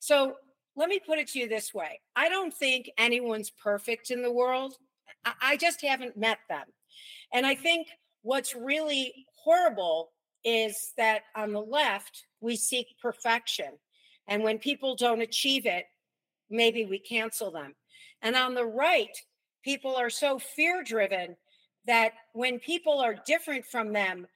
So 0.00 0.34
let 0.76 0.88
me 0.88 1.00
put 1.04 1.18
it 1.18 1.28
to 1.28 1.38
you 1.38 1.48
this 1.48 1.74
way 1.74 2.00
I 2.16 2.28
don't 2.28 2.54
think 2.54 2.90
anyone's 2.98 3.50
perfect 3.50 4.10
in 4.10 4.22
the 4.22 4.32
world. 4.32 4.74
I 5.42 5.56
just 5.56 5.82
haven't 5.82 6.16
met 6.16 6.38
them. 6.48 6.64
And 7.32 7.44
I 7.44 7.54
think 7.54 7.88
what's 8.22 8.54
really 8.54 9.26
horrible 9.42 10.10
is 10.44 10.92
that 10.96 11.22
on 11.36 11.52
the 11.52 11.60
left, 11.60 12.24
we 12.40 12.56
seek 12.56 12.86
perfection. 13.00 13.72
And 14.28 14.42
when 14.42 14.58
people 14.58 14.94
don't 14.94 15.20
achieve 15.20 15.66
it, 15.66 15.84
maybe 16.50 16.84
we 16.84 16.98
cancel 16.98 17.50
them. 17.50 17.74
And 18.22 18.36
on 18.36 18.54
the 18.54 18.66
right, 18.66 19.16
people 19.62 19.96
are 19.96 20.10
so 20.10 20.38
fear 20.38 20.82
driven 20.82 21.36
that 21.86 22.12
when 22.32 22.58
people 22.58 23.00
are 23.00 23.16
different 23.26 23.64
from 23.64 23.92
them, 23.92 24.26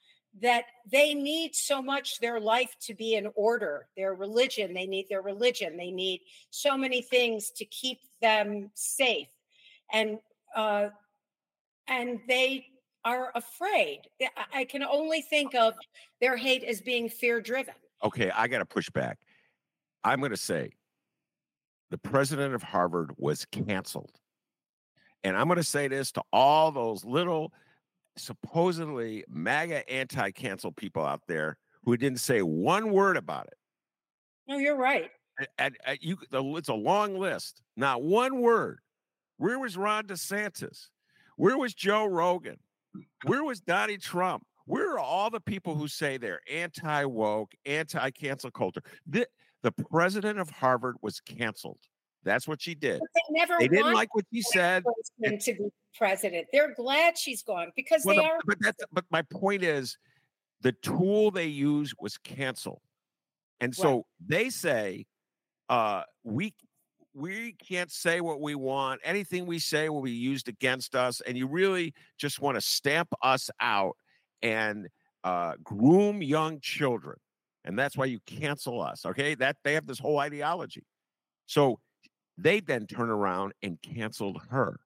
that 0.40 0.64
they 0.90 1.12
need 1.14 1.54
so 1.54 1.82
much 1.82 2.18
their 2.18 2.40
life 2.40 2.74
to 2.80 2.94
be 2.94 3.14
in 3.14 3.28
order 3.34 3.86
their 3.96 4.14
religion 4.14 4.72
they 4.72 4.86
need 4.86 5.06
their 5.10 5.20
religion 5.20 5.76
they 5.76 5.90
need 5.90 6.20
so 6.50 6.76
many 6.76 7.02
things 7.02 7.50
to 7.50 7.64
keep 7.66 7.98
them 8.22 8.70
safe 8.74 9.28
and 9.92 10.18
uh 10.56 10.88
and 11.88 12.18
they 12.28 12.64
are 13.04 13.32
afraid 13.34 14.00
i 14.52 14.64
can 14.64 14.82
only 14.82 15.22
think 15.22 15.54
of 15.54 15.74
their 16.20 16.36
hate 16.36 16.64
as 16.64 16.80
being 16.80 17.08
fear 17.08 17.40
driven 17.40 17.74
okay 18.04 18.30
i 18.30 18.46
got 18.46 18.58
to 18.58 18.66
push 18.66 18.88
back 18.90 19.18
i'm 20.04 20.20
going 20.20 20.30
to 20.30 20.36
say 20.36 20.70
the 21.90 21.98
president 21.98 22.54
of 22.54 22.62
harvard 22.62 23.10
was 23.16 23.44
canceled 23.46 24.18
and 25.24 25.36
i'm 25.36 25.46
going 25.46 25.56
to 25.56 25.64
say 25.64 25.88
this 25.88 26.12
to 26.12 26.22
all 26.32 26.70
those 26.70 27.04
little 27.04 27.52
supposedly 28.16 29.24
MAGA 29.28 29.88
anti 29.90 30.30
cancel 30.30 30.72
people 30.72 31.04
out 31.04 31.22
there 31.26 31.56
who 31.84 31.96
didn't 31.96 32.20
say 32.20 32.42
one 32.42 32.92
word 32.92 33.16
about 33.16 33.46
it. 33.46 33.58
No, 34.48 34.58
you're 34.58 34.76
right. 34.76 35.10
And, 35.38 35.48
and, 35.58 35.76
and 35.86 35.98
you, 36.00 36.18
it's 36.56 36.68
a 36.68 36.74
long 36.74 37.18
list. 37.18 37.62
Not 37.76 38.02
one 38.02 38.40
word. 38.40 38.80
Where 39.38 39.58
was 39.58 39.76
Ron 39.76 40.04
DeSantis? 40.04 40.88
Where 41.36 41.56
was 41.56 41.74
Joe 41.74 42.04
Rogan? 42.04 42.58
Where 43.24 43.44
was 43.44 43.60
Donnie 43.60 43.98
Trump? 43.98 44.44
Where 44.66 44.92
are 44.92 44.98
all 44.98 45.30
the 45.30 45.40
people 45.40 45.74
who 45.74 45.88
say 45.88 46.16
they're 46.16 46.40
anti 46.50 47.04
woke, 47.04 47.52
anti 47.66 48.10
cancel 48.10 48.50
culture? 48.50 48.82
The, 49.06 49.26
the 49.62 49.72
president 49.72 50.38
of 50.38 50.50
Harvard 50.50 50.96
was 51.02 51.20
canceled. 51.20 51.78
That's 52.24 52.46
what 52.46 52.60
she 52.60 52.74
did. 52.74 53.00
But 53.00 53.08
they 53.14 53.40
never 53.40 53.54
they 53.58 53.68
didn't 53.68 53.94
like 53.94 54.14
what 54.14 54.24
she 54.32 54.42
said. 54.42 54.84
To 55.24 55.54
be 55.54 55.68
president, 55.96 56.46
they're 56.52 56.74
glad 56.74 57.18
she's 57.18 57.42
gone 57.42 57.72
because 57.74 58.04
well, 58.04 58.16
they 58.16 58.22
the, 58.22 58.28
are. 58.28 58.38
But 58.46 58.58
that's 58.60 58.84
but 58.92 59.04
my 59.10 59.22
point 59.22 59.64
is, 59.64 59.98
the 60.60 60.72
tool 60.72 61.30
they 61.30 61.46
use 61.46 61.92
was 61.98 62.18
cancel, 62.18 62.80
and 63.60 63.74
so 63.74 63.94
right. 63.94 64.04
they 64.24 64.50
say, 64.50 65.06
uh, 65.68 66.02
we 66.22 66.54
we 67.14 67.52
can't 67.52 67.90
say 67.90 68.20
what 68.20 68.40
we 68.40 68.54
want. 68.54 69.00
Anything 69.04 69.46
we 69.46 69.58
say 69.58 69.88
will 69.88 70.02
be 70.02 70.12
used 70.12 70.48
against 70.48 70.94
us, 70.94 71.20
and 71.20 71.36
you 71.36 71.46
really 71.46 71.94
just 72.18 72.40
want 72.40 72.56
to 72.56 72.60
stamp 72.60 73.08
us 73.22 73.50
out 73.60 73.96
and 74.42 74.88
uh, 75.24 75.54
groom 75.62 76.22
young 76.22 76.60
children, 76.60 77.16
and 77.64 77.78
that's 77.78 77.96
why 77.96 78.06
you 78.06 78.18
cancel 78.26 78.80
us. 78.80 79.04
Okay, 79.04 79.34
that 79.36 79.56
they 79.64 79.74
have 79.74 79.86
this 79.86 79.98
whole 79.98 80.18
ideology. 80.18 80.84
So 81.46 81.78
they 82.38 82.60
then 82.60 82.86
turn 82.86 83.10
around 83.10 83.52
and 83.62 83.80
canceled 83.82 84.40
her 84.50 84.80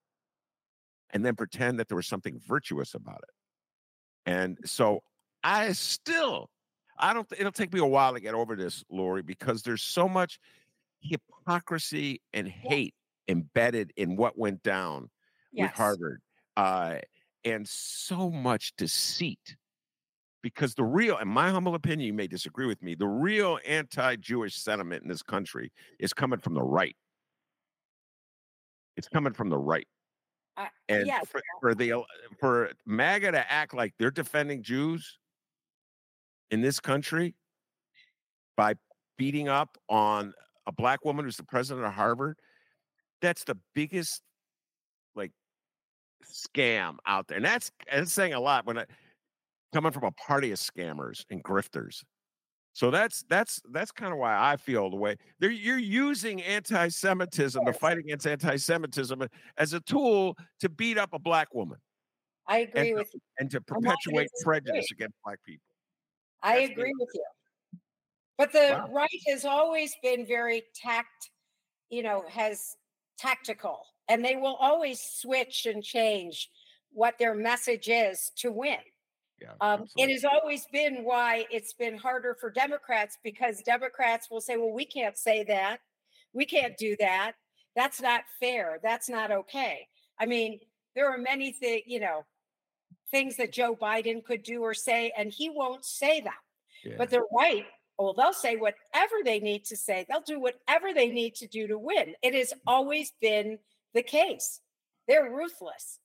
and 1.11 1.25
then 1.25 1.37
pretend 1.37 1.79
that 1.79 1.89
there 1.89 1.97
was 1.97 2.07
something 2.07 2.41
virtuous 2.47 2.95
about 2.95 3.23
it. 3.23 4.31
And 4.31 4.59
so 4.65 5.01
I 5.45 5.73
still, 5.73 6.51
I 6.99 7.15
don't, 7.15 7.27
it'll 7.39 7.53
take 7.53 7.73
me 7.73 7.81
a 7.81 7.87
while 7.87 8.15
to 8.15 8.21
get 8.21 8.35
over 8.35 8.57
this, 8.57 8.85
Laurie, 8.91 9.23
because 9.23 9.63
there's 9.63 9.83
so 9.83 10.09
much 10.09 10.41
hypocrisy 11.01 11.36
and 12.33 12.49
hate 12.49 12.95
embedded 13.29 13.93
in 13.97 14.17
what 14.17 14.39
went 14.39 14.63
down 14.63 15.11
yes. 15.53 15.71
with 15.71 15.77
Harvard. 15.77 16.21
Uh, 16.57 16.99
and 17.45 17.67
so 17.69 18.31
much 18.31 18.73
deceit 18.77 19.57
because 20.43 20.75
the 20.75 20.85
real, 20.85 21.19
in 21.19 21.29
my 21.29 21.51
humble 21.51 21.75
opinion, 21.75 22.07
you 22.07 22.13
may 22.13 22.27
disagree 22.27 22.67
with 22.67 22.83
me, 22.83 22.95
the 22.95 23.07
real 23.07 23.59
anti 23.67 24.17
Jewish 24.17 24.57
sentiment 24.57 25.03
in 25.03 25.09
this 25.09 25.23
country 25.23 25.73
is 25.99 26.13
coming 26.13 26.39
from 26.39 26.55
the 26.55 26.63
right. 26.63 26.97
It's 28.97 29.09
coming 29.09 29.33
from 29.33 29.51
the 29.51 29.59
right. 29.59 29.87
Uh, 30.57 30.67
and 30.89 31.07
yes. 31.07 31.27
for, 31.29 31.41
for 31.61 31.75
the 31.75 31.95
for 32.41 32.71
MAGA 32.87 33.33
to 33.33 33.53
act 33.53 33.75
like 33.75 33.93
they're 33.99 34.11
defending 34.11 34.63
Jews 34.63 35.19
in 36.51 36.63
this 36.63 36.81
country 36.81 37.35
by 38.57 38.75
beating 39.19 39.49
up 39.49 39.77
on 39.89 40.33
a 40.67 40.73
black 40.73 41.05
woman 41.05 41.25
who's 41.25 41.37
the 41.37 41.45
president 41.45 41.87
of 41.87 41.93
Harvard, 41.93 42.39
that's 43.23 43.45
the 43.45 43.57
biggest 43.75 44.23
like 45.15 45.33
scam 46.25 46.97
out 47.07 47.29
there. 47.29 47.37
And 47.37 47.45
that's 47.45 47.71
that's 47.91 48.13
saying 48.13 48.35
a 48.35 48.41
lot 48.41 48.67
when 48.67 48.79
I 48.79 48.85
coming 49.73 49.93
from 49.93 50.05
a 50.05 50.13
party 50.13 50.53
of 50.53 50.59
scammers 50.59 51.25
and 51.31 51.43
grifters. 51.43 52.03
So 52.73 52.91
that's 52.91 53.25
that's 53.31 53.61
that's 53.73 53.91
kind 53.91 54.13
of 54.13 54.19
why 54.19 54.37
I 54.39 54.57
feel 54.57 54.91
the 54.91 54.97
way 54.97 55.17
they're 55.39 55.51
you're 55.51 55.79
using 55.79 56.43
anti-Semitism 56.43 57.65
the 57.65 57.73
fight 57.73 57.97
against 57.97 58.27
anti-Semitism 58.27 59.23
as 59.57 59.73
a 59.73 59.81
tool 59.81 60.37
to 60.61 60.69
beat 60.69 60.99
up 60.99 61.15
a 61.15 61.19
black 61.19 61.55
woman. 61.55 61.79
I 62.47 62.59
agree 62.59 62.91
and 62.91 62.99
with 62.99 63.09
you. 63.15 63.21
And 63.39 63.51
to 63.51 63.61
perpetuate 63.63 64.29
prejudice 64.45 64.91
against 64.93 65.17
black 65.25 65.39
people. 65.47 65.65
I 66.43 66.61
that's 66.61 66.73
agree 66.73 66.93
with 66.99 67.09
you. 67.15 67.25
But 68.39 68.53
the 68.53 68.69
wow. 68.73 68.89
right 68.93 69.21
has 69.29 69.45
always 69.45 69.95
been 70.03 70.27
very 70.27 70.65
tact, 70.75 71.31
you 71.89 72.03
know, 72.03 72.25
has 72.29 72.77
tactical, 73.19 73.81
and 74.09 74.25
they 74.25 74.37
will 74.37 74.57
always 74.57 75.01
switch 75.01 75.67
and 75.67 75.83
change 75.83 76.51
what 76.93 77.19
their 77.19 77.35
message 77.35 77.89
is 77.89 78.31
to 78.37 78.53
win. 78.53 78.79
Yeah, 79.41 79.53
um, 79.61 79.85
it 79.97 80.11
has 80.11 80.25
always 80.25 80.67
been 80.73 81.05
why 81.05 81.45
it's 81.51 81.75
been 81.75 81.97
harder 81.97 82.37
for 82.41 82.51
Democrats 82.51 83.19
because 83.23 83.61
Democrats 83.63 84.31
will 84.31 84.41
say, 84.41 84.57
well, 84.57 84.73
we 84.73 84.87
can't 84.87 85.17
say 85.17 85.45
that. 85.45 85.81
We 86.33 86.47
can't 86.47 86.77
do 86.77 86.97
that. 87.01 87.33
That's 87.75 88.01
not 88.01 88.23
fair. 88.41 88.81
That's 88.83 89.09
not 89.09 89.31
okay. 89.31 89.89
I 90.19 90.25
mean, 90.25 90.61
there 90.95 91.11
are 91.11 91.19
many 91.19 91.53
things, 91.53 91.83
you 91.87 92.01
know, 92.01 92.25
things 93.11 93.37
that 93.37 93.53
Joe 93.53 93.77
Biden 93.77 94.25
could 94.25 94.43
do 94.43 94.63
or 94.63 94.75
say, 94.75 95.13
and 95.17 95.31
he 95.31 95.51
won't 95.51 95.85
say 95.85 96.21
that. 96.23 96.35
Yeah. 96.85 96.95
But 96.99 97.11
they're 97.11 97.27
right. 97.37 97.67
Well, 97.99 98.13
they'll 98.15 98.33
say 98.33 98.57
whatever 98.57 99.15
they 99.25 99.41
need 99.41 99.65
to 99.67 99.77
say. 99.77 100.05
They'll 100.09 100.21
do 100.21 100.39
whatever 100.39 100.93
they 100.95 101.09
need 101.09 101.35
to 101.37 101.47
do 101.47 101.67
to 101.69 101.79
win. 101.79 102.15
It 102.23 102.35
has 102.35 102.53
always 102.67 103.13
been 103.21 103.59
the 103.95 104.03
case. 104.03 104.61
they're 105.09 105.31
ruthless. 105.31 105.99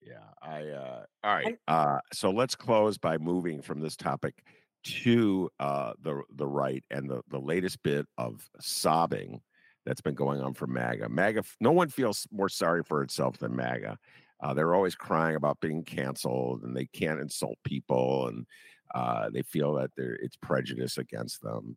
Yeah, 0.00 0.24
I 0.40 0.68
uh 0.68 1.02
all 1.24 1.34
right. 1.34 1.58
Uh 1.66 1.98
so 2.12 2.30
let's 2.30 2.54
close 2.54 2.96
by 2.98 3.18
moving 3.18 3.60
from 3.60 3.80
this 3.80 3.96
topic 3.96 4.42
to 4.84 5.50
uh 5.58 5.92
the 6.00 6.22
the 6.34 6.46
right 6.46 6.84
and 6.90 7.10
the 7.10 7.20
the 7.28 7.40
latest 7.40 7.82
bit 7.82 8.06
of 8.16 8.48
sobbing 8.60 9.40
that's 9.84 10.00
been 10.00 10.14
going 10.14 10.40
on 10.40 10.54
for 10.54 10.66
MAGA. 10.66 11.08
MAGA 11.08 11.42
no 11.60 11.72
one 11.72 11.88
feels 11.88 12.26
more 12.30 12.48
sorry 12.48 12.82
for 12.84 13.02
itself 13.02 13.38
than 13.38 13.56
MAGA. 13.56 13.98
Uh, 14.40 14.54
they're 14.54 14.74
always 14.74 14.94
crying 14.94 15.34
about 15.34 15.58
being 15.60 15.82
canceled 15.82 16.62
and 16.62 16.76
they 16.76 16.86
can't 16.86 17.20
insult 17.20 17.58
people 17.64 18.28
and 18.28 18.46
uh, 18.94 19.30
they 19.30 19.42
feel 19.42 19.74
that 19.74 19.90
there 19.96 20.14
it's 20.14 20.36
prejudice 20.36 20.98
against 20.98 21.42
them. 21.42 21.76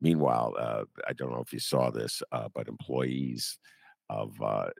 Meanwhile, 0.00 0.54
uh, 0.58 0.84
I 1.06 1.12
don't 1.12 1.30
know 1.30 1.42
if 1.42 1.52
you 1.52 1.60
saw 1.60 1.90
this, 1.90 2.22
uh, 2.32 2.48
but 2.54 2.68
employees 2.68 3.58
of 4.08 4.40
uh, 4.42 4.70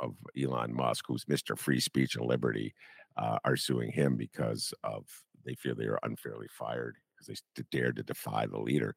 of 0.00 0.14
Elon 0.40 0.74
Musk, 0.74 1.04
who's 1.08 1.24
Mr. 1.26 1.58
Free 1.58 1.80
Speech 1.80 2.16
and 2.16 2.26
Liberty, 2.26 2.74
uh, 3.16 3.38
are 3.44 3.56
suing 3.56 3.90
him 3.90 4.16
because 4.16 4.72
of 4.84 5.04
they 5.44 5.54
feel 5.54 5.74
they 5.74 5.84
are 5.84 5.98
unfairly 6.02 6.48
fired 6.50 6.96
because 7.18 7.42
they 7.56 7.64
dared 7.70 7.96
to 7.96 8.02
defy 8.02 8.46
the 8.46 8.58
leader. 8.58 8.94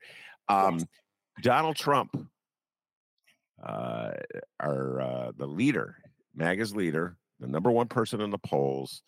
Um, 0.48 0.80
yes. 0.80 0.88
Donald 1.42 1.76
Trump, 1.76 2.16
uh, 3.64 4.12
our 4.60 5.02
uh, 5.02 5.32
the 5.38 5.48
leader, 5.48 5.98
MAGA's 6.36 6.76
leader, 6.76 7.18
the 7.40 7.48
number 7.48 7.72
one 7.72 7.88
person 7.88 8.22
in 8.22 8.30
the 8.30 8.38
polls 8.38 9.02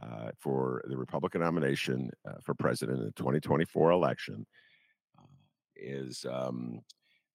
uh, 0.00 0.30
for 0.38 0.82
the 0.88 0.96
Republican 0.96 1.40
nomination 1.40 2.10
uh, 2.26 2.34
for 2.42 2.54
president 2.54 2.98
in 2.98 3.06
the 3.06 3.12
2024 3.12 3.90
election, 3.90 4.46
uh, 5.18 5.26
is 5.76 6.24
um, 6.30 6.80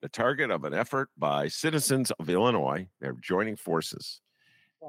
the 0.02 0.10
target 0.10 0.52
of 0.52 0.64
an 0.64 0.74
effort 0.74 1.10
by 1.18 1.48
citizens 1.48 2.12
of 2.12 2.30
Illinois. 2.30 2.88
They're 3.00 3.18
joining 3.22 3.56
forces 3.56 4.22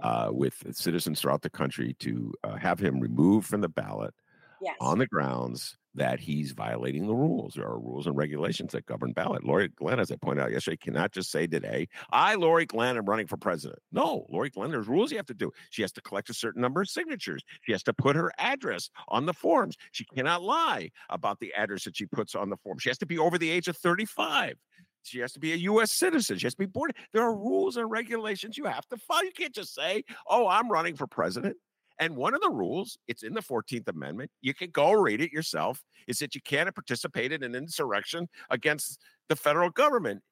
uh, 0.03 0.29
with 0.31 0.55
citizens 0.73 1.21
throughout 1.21 1.43
the 1.43 1.51
country 1.51 1.95
to 2.01 2.33
uh, 2.45 2.57
have 2.57 2.79
him 2.79 3.01
removed 3.01 3.47
from 3.47 3.61
the 3.61 3.69
ballot 3.69 4.15
yes. 4.61 4.77
on 4.81 4.99
the 4.99 5.07
grounds 5.07 5.77
that 5.95 6.21
he's 6.21 6.53
violating 6.53 7.07
the 7.07 7.15
rules. 7.15 7.55
There 7.55 7.67
are 7.67 7.79
rules 7.79 8.07
and 8.07 8.17
regulations 8.17 8.73
that 8.73 8.87
govern 8.87 9.13
ballot. 9.13 9.45
Laurie 9.45 9.69
Glenn, 9.69 10.01
as 10.01 10.11
I 10.11 10.17
pointed 10.17 10.43
out 10.43 10.53
yesterday, 10.53 10.77
cannot 10.77 11.13
just 11.13 11.31
say 11.31 11.47
today, 11.47 11.89
I, 12.13 12.35
Laurie 12.37 12.67
Glenn, 12.67 12.97
am 12.97 13.07
running 13.07 13.27
for 13.27 13.37
president. 13.37 13.81
No, 13.93 14.27
Laurie 14.29 14.51
Glenn, 14.51 14.71
there's 14.71 14.89
rules 14.89 15.11
you 15.11 15.17
have 15.17 15.27
to 15.27 15.35
do. 15.35 15.51
She 15.71 15.83
has 15.83 15.93
to 15.93 16.01
collect 16.01 16.31
a 16.31 16.35
certain 16.35 16.63
number 16.63 16.81
of 16.81 16.89
signatures. 16.89 17.43
She 17.63 17.73
has 17.73 17.83
to 17.85 17.93
put 17.93 18.17
her 18.17 18.33
address 18.39 18.91
on 19.09 19.27
the 19.27 19.35
forms. 19.35 19.77
She 19.93 20.05
cannot 20.05 20.43
lie 20.43 20.91
about 21.09 21.41
the 21.41 21.53
address 21.55 21.85
that 21.85 21.97
she 21.97 22.07
puts 22.07 22.35
on 22.35 22.51
the 22.51 22.57
form. 22.59 22.79
She 22.79 22.91
has 22.91 22.99
to 22.99 23.07
be 23.07 23.19
over 23.19 23.39
the 23.39 23.51
age 23.51 23.69
of 23.69 23.77
35. 23.77 24.57
She 25.03 25.19
has 25.21 25.33
to 25.33 25.41
be 25.41 25.53
a 25.53 25.57
U.S. 25.57 25.93
citizen. 25.93 26.39
She 26.39 26.47
has 26.47 26.55
to 26.55 26.59
be 26.59 26.67
born. 26.67 26.91
There 27.13 27.23
are 27.23 27.35
rules 27.35 27.77
and 27.77 27.91
regulations 27.91 28.59
you 28.59 28.67
have 28.67 28.87
to 28.89 28.97
follow. 28.97 29.23
You 29.23 29.33
can't 29.33 29.55
just 29.55 29.75
say, 29.75 30.05
oh, 30.29 30.47
I'm 30.47 30.71
running 30.71 30.95
for 30.95 31.07
president. 31.07 31.57
And 32.01 32.17
one 32.17 32.35
of 32.35 32.41
the 32.41 32.51
rules, 32.51 32.97
it's 33.09 33.23
in 33.23 33.35
the 33.35 33.43
14th 33.43 33.87
Amendment, 33.89 34.31
you 34.41 34.55
can 34.55 34.71
go 34.71 34.93
read 34.93 35.21
it 35.21 35.31
yourself, 35.31 35.83
is 36.09 36.19
that 36.21 36.35
you 36.35 36.41
can't 36.41 36.75
participate 36.75 37.31
in 37.31 37.43
an 37.43 37.55
insurrection 37.55 38.27
against 38.49 38.99
the 39.29 39.37
federal 39.37 39.69
government. 39.69 40.23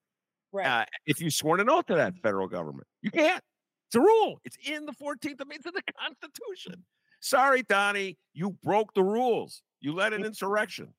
Right. 0.51 0.66
Uh, 0.66 0.85
if 1.07 1.21
you 1.21 1.31
sworn 1.31 1.61
an 1.61 1.69
oath 1.69 1.85
to 1.87 1.95
that 1.95 2.14
federal 2.23 2.49
government, 2.49 2.87
you 3.03 3.11
can't. 3.11 3.43
It's 3.89 3.97
a 3.97 4.01
rule. 4.01 4.41
It's 4.45 4.57
in 4.66 4.87
the 4.87 4.93
14th 4.93 5.41
Amendment, 5.41 5.57
it's 5.57 5.66
in 5.66 5.73
the 5.75 5.83
Constitution. 5.93 6.85
Sorry, 7.21 7.62
Donnie, 7.62 8.16
you 8.33 8.57
broke 8.62 8.95
the 8.95 9.03
rules. 9.03 9.62
You 9.81 9.93
led 9.93 10.14
an 10.14 10.25
insurrection. 10.25 10.95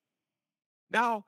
Now, 0.92 1.24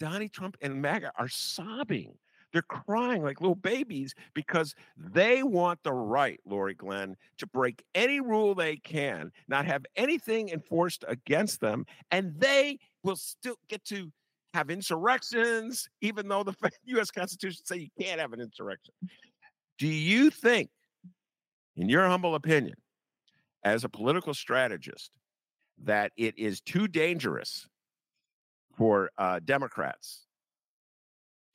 Donnie 0.00 0.28
Trump 0.28 0.56
and 0.60 0.82
MAGA 0.82 1.12
are 1.16 1.28
sobbing 1.28 2.14
they're 2.52 2.62
crying 2.62 3.22
like 3.22 3.40
little 3.40 3.54
babies 3.54 4.14
because 4.34 4.74
they 4.96 5.42
want 5.42 5.82
the 5.82 5.92
right, 5.92 6.40
Laurie 6.46 6.74
Glenn, 6.74 7.16
to 7.38 7.46
break 7.46 7.84
any 7.94 8.20
rule 8.20 8.54
they 8.54 8.76
can, 8.76 9.30
not 9.48 9.66
have 9.66 9.84
anything 9.96 10.48
enforced 10.50 11.04
against 11.08 11.60
them, 11.60 11.84
and 12.10 12.34
they 12.38 12.78
will 13.02 13.16
still 13.16 13.56
get 13.68 13.84
to 13.84 14.10
have 14.54 14.70
insurrections, 14.70 15.88
even 16.00 16.28
though 16.28 16.42
the 16.42 16.54
U.S. 16.84 17.10
Constitution 17.10 17.62
says 17.64 17.78
you 17.78 17.90
can't 18.00 18.20
have 18.20 18.32
an 18.32 18.40
insurrection. 18.40 18.94
Do 19.78 19.86
you 19.86 20.30
think, 20.30 20.70
in 21.76 21.88
your 21.88 22.06
humble 22.06 22.34
opinion, 22.34 22.76
as 23.64 23.84
a 23.84 23.88
political 23.88 24.32
strategist, 24.32 25.10
that 25.84 26.12
it 26.16 26.38
is 26.38 26.60
too 26.62 26.88
dangerous 26.88 27.68
for 28.76 29.10
uh, 29.18 29.40
Democrats 29.44 30.25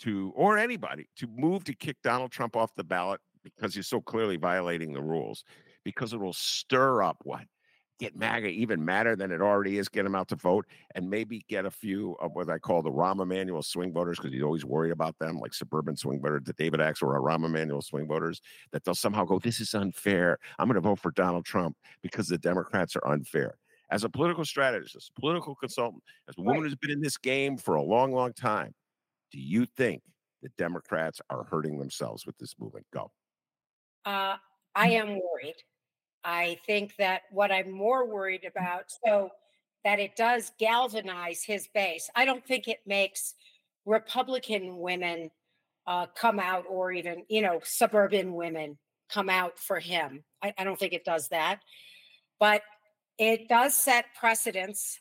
to, 0.01 0.31
or 0.35 0.57
anybody, 0.57 1.07
to 1.17 1.27
move 1.27 1.63
to 1.65 1.73
kick 1.73 1.97
Donald 2.03 2.31
Trump 2.31 2.55
off 2.55 2.73
the 2.75 2.83
ballot 2.83 3.19
because 3.43 3.73
he's 3.73 3.87
so 3.87 4.01
clearly 4.01 4.37
violating 4.37 4.93
the 4.93 5.01
rules, 5.01 5.43
because 5.83 6.13
it 6.13 6.19
will 6.19 6.33
stir 6.33 7.01
up 7.01 7.17
what? 7.23 7.41
Get 7.99 8.15
MAGA 8.15 8.47
even 8.47 8.83
madder 8.83 9.15
than 9.15 9.31
it 9.31 9.41
already 9.41 9.77
is, 9.77 9.87
get 9.87 10.07
him 10.07 10.15
out 10.15 10.27
to 10.29 10.35
vote, 10.35 10.65
and 10.95 11.07
maybe 11.07 11.45
get 11.47 11.65
a 11.65 11.71
few 11.71 12.15
of 12.19 12.31
what 12.33 12.49
I 12.49 12.57
call 12.57 12.81
the 12.81 12.89
Rahm 12.89 13.21
Emanuel 13.21 13.61
swing 13.61 13.93
voters, 13.93 14.17
because 14.17 14.33
he's 14.33 14.41
always 14.41 14.65
worried 14.65 14.91
about 14.91 15.17
them, 15.19 15.37
like 15.37 15.53
suburban 15.53 15.95
swing 15.95 16.19
voters, 16.19 16.41
the 16.45 16.53
David 16.53 16.79
Axelrod 16.79 17.21
Rahm 17.21 17.45
Emanuel 17.45 17.81
swing 17.81 18.07
voters, 18.07 18.41
that 18.71 18.83
they'll 18.83 18.95
somehow 18.95 19.23
go, 19.23 19.37
This 19.37 19.59
is 19.59 19.75
unfair. 19.75 20.39
I'm 20.57 20.67
going 20.67 20.75
to 20.75 20.81
vote 20.81 20.99
for 20.99 21.11
Donald 21.11 21.45
Trump 21.45 21.77
because 22.01 22.27
the 22.27 22.39
Democrats 22.39 22.95
are 22.95 23.07
unfair 23.07 23.55
as 23.91 24.05
a 24.05 24.09
political 24.09 24.45
strategist, 24.45 24.95
as 24.95 25.09
a 25.15 25.19
political 25.19 25.53
consultant, 25.53 26.01
as 26.27 26.35
a 26.37 26.41
woman 26.41 26.61
right. 26.61 26.69
who's 26.69 26.75
been 26.75 26.91
in 26.91 27.01
this 27.01 27.17
game 27.17 27.57
for 27.57 27.75
a 27.75 27.83
long, 27.83 28.13
long 28.13 28.33
time, 28.33 28.73
do 29.31 29.39
you 29.39 29.65
think 29.65 30.01
the 30.41 30.49
Democrats 30.57 31.21
are 31.29 31.43
hurting 31.43 31.79
themselves 31.79 32.25
with 32.25 32.37
this 32.37 32.55
movement? 32.59 32.85
Go. 32.93 33.11
Uh, 34.05 34.35
I 34.75 34.89
am 34.91 35.09
worried. 35.09 35.55
I 36.23 36.59
think 36.65 36.95
that 36.97 37.23
what 37.31 37.51
I'm 37.51 37.71
more 37.71 38.07
worried 38.07 38.45
about, 38.45 38.85
so 39.05 39.29
that 39.83 39.99
it 39.99 40.15
does 40.15 40.51
galvanize 40.59 41.43
his 41.43 41.67
base. 41.73 42.09
I 42.15 42.25
don't 42.25 42.45
think 42.45 42.67
it 42.67 42.79
makes 42.85 43.33
Republican 43.85 44.77
women 44.77 45.31
uh, 45.87 46.05
come 46.15 46.39
out, 46.39 46.65
or 46.69 46.91
even 46.91 47.23
you 47.27 47.41
know 47.41 47.59
suburban 47.63 48.33
women 48.33 48.77
come 49.11 49.29
out 49.29 49.57
for 49.57 49.79
him. 49.79 50.23
I, 50.43 50.53
I 50.57 50.63
don't 50.63 50.77
think 50.77 50.93
it 50.93 51.05
does 51.05 51.29
that, 51.29 51.59
but 52.39 52.61
it 53.17 53.47
does 53.47 53.75
set 53.75 54.05
precedents 54.19 54.99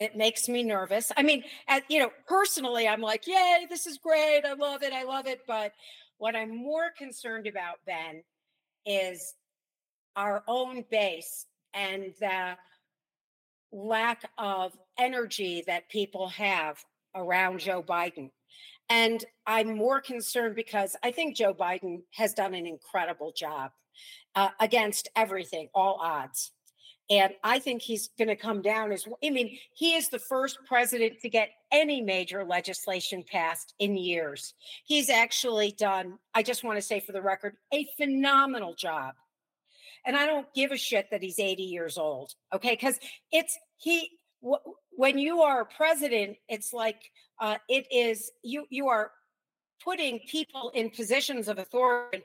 it 0.00 0.16
makes 0.16 0.48
me 0.48 0.62
nervous. 0.62 1.12
I 1.16 1.22
mean, 1.22 1.44
at, 1.68 1.84
you 1.88 2.00
know, 2.00 2.10
personally, 2.26 2.88
I'm 2.88 3.02
like, 3.02 3.26
yay, 3.26 3.66
this 3.68 3.86
is 3.86 3.98
great. 3.98 4.42
I 4.44 4.54
love 4.54 4.82
it. 4.82 4.94
I 4.94 5.04
love 5.04 5.26
it. 5.26 5.42
But 5.46 5.72
what 6.16 6.34
I'm 6.34 6.56
more 6.56 6.90
concerned 6.96 7.46
about, 7.46 7.76
Ben, 7.86 8.22
is 8.86 9.34
our 10.16 10.42
own 10.48 10.84
base 10.90 11.46
and 11.74 12.14
the 12.18 12.56
lack 13.72 14.28
of 14.38 14.76
energy 14.98 15.62
that 15.66 15.88
people 15.90 16.28
have 16.28 16.82
around 17.14 17.60
Joe 17.60 17.82
Biden. 17.82 18.30
And 18.88 19.24
I'm 19.46 19.76
more 19.76 20.00
concerned 20.00 20.56
because 20.56 20.96
I 21.02 21.12
think 21.12 21.36
Joe 21.36 21.54
Biden 21.54 22.00
has 22.14 22.34
done 22.34 22.54
an 22.54 22.66
incredible 22.66 23.32
job 23.32 23.70
uh, 24.34 24.48
against 24.58 25.08
everything, 25.14 25.68
all 25.74 26.00
odds. 26.02 26.52
And 27.10 27.32
I 27.42 27.58
think 27.58 27.82
he's 27.82 28.08
going 28.16 28.28
to 28.28 28.36
come 28.36 28.62
down 28.62 28.92
as 28.92 29.04
I 29.22 29.30
mean, 29.30 29.58
he 29.74 29.94
is 29.96 30.08
the 30.08 30.18
first 30.20 30.58
president 30.64 31.18
to 31.20 31.28
get 31.28 31.50
any 31.72 32.00
major 32.00 32.44
legislation 32.44 33.24
passed 33.30 33.74
in 33.80 33.96
years. 33.96 34.54
He's 34.84 35.10
actually 35.10 35.72
done, 35.72 36.18
I 36.34 36.44
just 36.44 36.62
want 36.62 36.78
to 36.78 36.82
say 36.82 37.00
for 37.00 37.10
the 37.10 37.20
record, 37.20 37.56
a 37.74 37.86
phenomenal 37.96 38.74
job. 38.74 39.14
And 40.06 40.16
I 40.16 40.24
don't 40.24 40.46
give 40.54 40.70
a 40.70 40.76
shit 40.76 41.08
that 41.10 41.20
he's 41.20 41.40
80 41.40 41.64
years 41.64 41.98
old. 41.98 42.32
Okay. 42.54 42.70
Because 42.70 42.98
it's, 43.32 43.58
he, 43.76 44.10
w- 44.40 44.62
when 44.92 45.18
you 45.18 45.42
are 45.42 45.62
a 45.62 45.66
president, 45.66 46.36
it's 46.48 46.72
like 46.72 47.10
uh, 47.40 47.56
it 47.68 47.86
is, 47.90 48.30
you, 48.42 48.66
you 48.70 48.86
are 48.86 49.10
putting 49.82 50.20
people 50.20 50.70
in 50.74 50.90
positions 50.90 51.48
of 51.48 51.58
authority. 51.58 52.22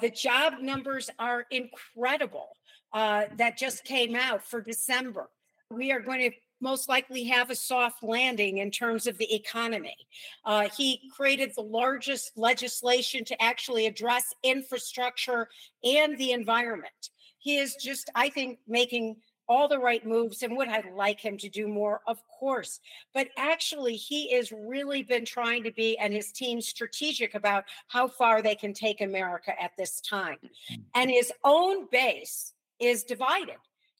The 0.00 0.10
job 0.10 0.54
numbers 0.60 1.08
are 1.18 1.46
incredible 1.50 2.50
uh, 2.92 3.24
that 3.36 3.56
just 3.56 3.84
came 3.84 4.14
out 4.14 4.44
for 4.44 4.60
December. 4.60 5.28
We 5.70 5.92
are 5.92 6.00
going 6.00 6.30
to 6.30 6.36
most 6.60 6.88
likely 6.88 7.24
have 7.24 7.50
a 7.50 7.54
soft 7.54 8.02
landing 8.02 8.58
in 8.58 8.70
terms 8.70 9.06
of 9.06 9.16
the 9.18 9.34
economy. 9.34 9.96
Uh, 10.44 10.68
he 10.76 11.10
created 11.16 11.52
the 11.54 11.62
largest 11.62 12.32
legislation 12.36 13.24
to 13.24 13.42
actually 13.42 13.86
address 13.86 14.34
infrastructure 14.42 15.48
and 15.82 16.18
the 16.18 16.32
environment. 16.32 17.10
He 17.38 17.56
is 17.56 17.76
just, 17.76 18.10
I 18.14 18.28
think, 18.28 18.58
making 18.68 19.16
all 19.48 19.66
the 19.66 19.78
right 19.78 20.06
moves. 20.06 20.42
And 20.42 20.56
would 20.56 20.68
I 20.68 20.84
like 20.94 21.18
him 21.18 21.36
to 21.38 21.48
do 21.48 21.66
more? 21.66 22.02
Of 22.06 22.18
course. 22.38 22.78
But 23.12 23.28
actually, 23.36 23.96
he 23.96 24.32
has 24.34 24.52
really 24.52 25.02
been 25.02 25.24
trying 25.24 25.64
to 25.64 25.72
be 25.72 25.98
and 25.98 26.12
his 26.12 26.30
team 26.30 26.60
strategic 26.60 27.34
about 27.34 27.64
how 27.88 28.06
far 28.06 28.42
they 28.42 28.54
can 28.54 28.72
take 28.72 29.00
America 29.00 29.60
at 29.60 29.72
this 29.76 30.00
time. 30.00 30.36
Mm-hmm. 30.44 30.82
And 30.94 31.10
his 31.10 31.32
own 31.42 31.88
base 31.90 32.52
is 32.80 33.04
divided. 33.04 33.56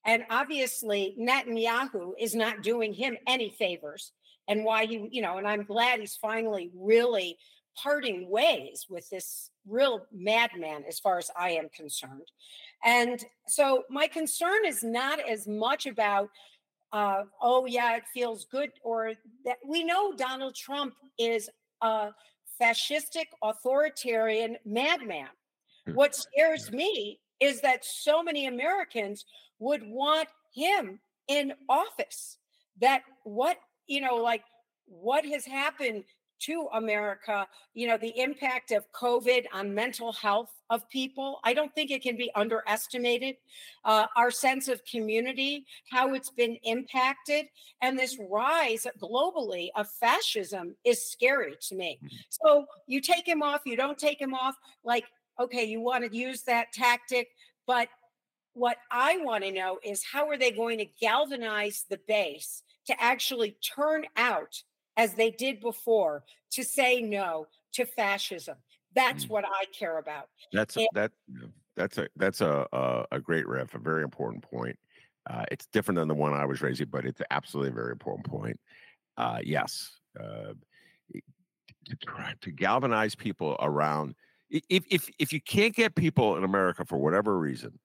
And 0.07 0.25
obviously, 0.31 1.15
Netanyahu 1.19 2.13
is 2.19 2.35
not 2.35 2.63
doing 2.63 2.95
him 2.95 3.17
any 3.27 3.51
favors. 3.51 4.13
And 4.49 4.65
why 4.65 4.87
he, 4.87 5.09
you 5.13 5.23
know, 5.23 5.39
and 5.39 5.47
I'm 5.47 5.65
glad 5.65 6.01
he's 6.01 6.17
finally 6.17 6.71
really 6.75 7.37
parting 7.77 8.29
ways 8.29 8.87
with 8.89 9.09
this 9.11 9.51
real 9.69 10.07
madman, 10.13 10.85
as 10.89 10.99
far 10.99 11.19
as 11.19 11.31
I 11.39 11.51
am 11.51 11.69
concerned. 11.69 12.27
And 12.85 13.25
so 13.47 13.85
my 13.91 14.07
concern 14.07 14.65
is 14.67 14.83
not 14.83 15.21
as 15.21 15.47
much 15.47 15.87
about, 15.87 16.31
uh, 16.93 17.25
oh, 17.41 17.67
yeah, 17.67 17.97
it 17.97 18.05
feels 18.13 18.47
good, 18.47 18.71
or 18.83 19.13
that 19.45 19.59
we 19.65 19.85
know 19.85 20.15
Donald 20.15 20.55
Trump 20.57 20.95
is 21.19 21.49
a 21.83 22.11
fascistic, 22.61 23.27
authoritarian 23.43 24.57
madman. 24.65 25.29
Hmm. 25.87 25.95
What 25.95 26.17
scares 26.17 26.73
me 26.73 27.21
is 27.41 27.61
that 27.63 27.85
so 27.85 28.23
many 28.23 28.47
Americans 28.47 29.25
would 29.59 29.83
want 29.85 30.29
him 30.55 31.01
in 31.29 31.53
office. 31.69 32.39
That 32.81 33.03
what, 33.25 33.59
you 33.87 34.01
know, 34.01 34.17
like 34.17 34.45
what 34.87 35.25
has 35.25 35.45
happened 35.45 36.05
to 36.41 36.69
America, 36.73 37.47
you 37.75 37.87
know, 37.87 37.99
the 37.99 38.19
impact 38.19 38.73
of 38.73 38.91
COVID 38.93 39.45
on 39.53 39.75
mental 39.75 40.13
health 40.13 40.51
of 40.71 40.89
people. 40.89 41.39
I 41.45 41.53
don't 41.53 41.75
think 41.75 41.91
it 41.91 42.03
can 42.03 42.17
be 42.17 42.31
underestimated. 42.35 43.37
Uh, 43.85 44.07
our 44.17 44.31
sense 44.31 44.69
of 44.69 44.85
community, 44.85 45.67
how 45.91 46.15
it's 46.15 46.31
been 46.31 46.57
impacted, 46.63 47.47
and 47.83 47.99
this 47.99 48.19
rise 48.31 48.87
globally 49.01 49.69
of 49.77 49.89
fascism 49.89 50.75
is 50.85 51.11
scary 51.11 51.57
to 51.69 51.75
me. 51.75 51.99
Mm-hmm. 51.99 52.17
So 52.31 52.67
you 52.87 53.01
take 53.01 53.29
him 53.29 53.43
off, 53.43 53.61
you 53.67 53.77
don't 53.77 53.99
take 53.99 54.21
him 54.21 54.35
off. 54.35 54.57
Like, 54.83 55.05
okay, 55.41 55.65
you 55.65 55.81
want 55.81 56.05
to 56.05 56.17
use 56.17 56.43
that 56.43 56.73
tactic, 56.73 57.29
but 57.67 57.89
what 58.53 58.77
I 58.91 59.19
want 59.19 59.45
to 59.45 59.53
know 59.53 59.79
is 59.83 60.05
how 60.05 60.29
are 60.29 60.37
they 60.37 60.51
going 60.51 60.79
to 60.79 60.87
galvanize 61.01 61.85
the 61.89 62.01
base 62.07 62.63
to 62.87 63.03
actually 63.03 63.57
turn 63.77 64.05
out 64.17 64.63
as 64.97 65.15
they 65.15 65.31
did 65.31 65.61
before 65.61 66.25
to 66.53 66.65
say 66.65 67.01
no 67.01 67.47
to 67.73 67.85
fascism. 67.85 68.57
That's 68.95 69.27
mm. 69.27 69.31
what 69.31 69.45
I 69.45 69.65
care 69.79 69.99
about. 69.99 70.29
That's 70.53 70.77
a, 70.77 70.87
that 70.95 71.13
that's 71.77 71.99
a 71.99 72.09
that's 72.17 72.41
a, 72.41 72.67
a, 72.73 73.05
a 73.13 73.21
great 73.21 73.47
riff, 73.47 73.75
a 73.75 73.79
very 73.79 74.03
important 74.03 74.43
point. 74.43 74.77
Uh, 75.29 75.45
it's 75.51 75.67
different 75.67 75.97
than 75.97 76.09
the 76.09 76.15
one 76.15 76.33
I 76.33 76.45
was 76.45 76.61
raising, 76.61 76.89
but 76.89 77.05
it's 77.05 77.21
absolutely 77.31 77.71
a 77.71 77.75
very 77.75 77.93
important 77.93 78.27
point. 78.27 78.59
Uh, 79.17 79.39
yes, 79.45 79.93
uh, 80.19 80.55
to 81.13 82.37
to 82.41 82.51
galvanize 82.51 83.15
people 83.15 83.57
around. 83.61 84.15
If 84.51 84.85
if 84.91 85.09
if 85.19 85.33
you 85.33 85.41
can't 85.41 85.75
get 85.75 85.95
people 85.95 86.37
in 86.37 86.45
America 86.45 86.85
for 86.85 86.99
whatever 86.99 87.39
reason 87.39 87.79